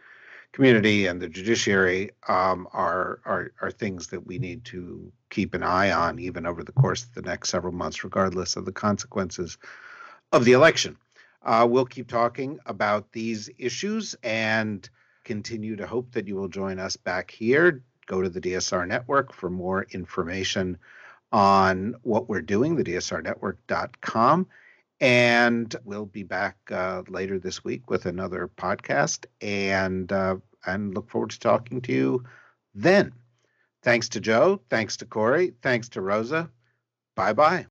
community 0.53 1.07
and 1.07 1.19
the 1.19 1.27
judiciary 1.27 2.11
um, 2.27 2.67
are, 2.73 3.19
are, 3.25 3.51
are 3.61 3.71
things 3.71 4.07
that 4.07 4.25
we 4.25 4.37
need 4.37 4.63
to 4.65 5.11
keep 5.29 5.53
an 5.53 5.63
eye 5.63 5.91
on, 5.91 6.19
even 6.19 6.45
over 6.45 6.63
the 6.63 6.71
course 6.71 7.03
of 7.03 7.13
the 7.15 7.23
next 7.23 7.49
several 7.49 7.73
months, 7.73 8.03
regardless 8.03 8.55
of 8.55 8.65
the 8.65 8.71
consequences 8.71 9.57
of 10.31 10.45
the 10.45 10.53
election. 10.53 10.95
Uh, 11.41 11.67
we'll 11.69 11.85
keep 11.85 12.07
talking 12.07 12.59
about 12.65 13.11
these 13.11 13.49
issues 13.57 14.15
and 14.23 14.89
continue 15.23 15.75
to 15.75 15.87
hope 15.87 16.11
that 16.11 16.27
you 16.27 16.35
will 16.35 16.47
join 16.47 16.79
us 16.79 16.95
back 16.95 17.31
here. 17.31 17.81
Go 18.05 18.21
to 18.21 18.29
the 18.29 18.41
DSR 18.41 18.87
Network 18.87 19.33
for 19.33 19.49
more 19.49 19.83
information 19.91 20.77
on 21.31 21.95
what 22.03 22.29
we're 22.29 22.41
doing, 22.41 22.75
the 22.75 22.83
dsrnetwork.com. 22.83 24.47
And 24.99 25.75
we'll 25.83 26.05
be 26.05 26.23
back 26.23 26.57
uh, 26.71 27.03
later 27.07 27.39
this 27.39 27.63
week 27.63 27.89
with 27.89 28.05
another 28.05 28.49
podcast 28.55 29.25
and, 29.41 30.11
uh, 30.11 30.37
and 30.65 30.93
look 30.93 31.09
forward 31.09 31.31
to 31.31 31.39
talking 31.39 31.81
to 31.81 31.91
you 31.91 32.23
then. 32.75 33.13
Thanks 33.81 34.07
to 34.09 34.21
Joe. 34.21 34.61
Thanks 34.69 34.97
to 34.97 35.05
Kori. 35.05 35.53
Thanks 35.61 35.89
to 35.89 36.01
Rosa. 36.01 36.49
Bye 37.15 37.33
bye. 37.33 37.61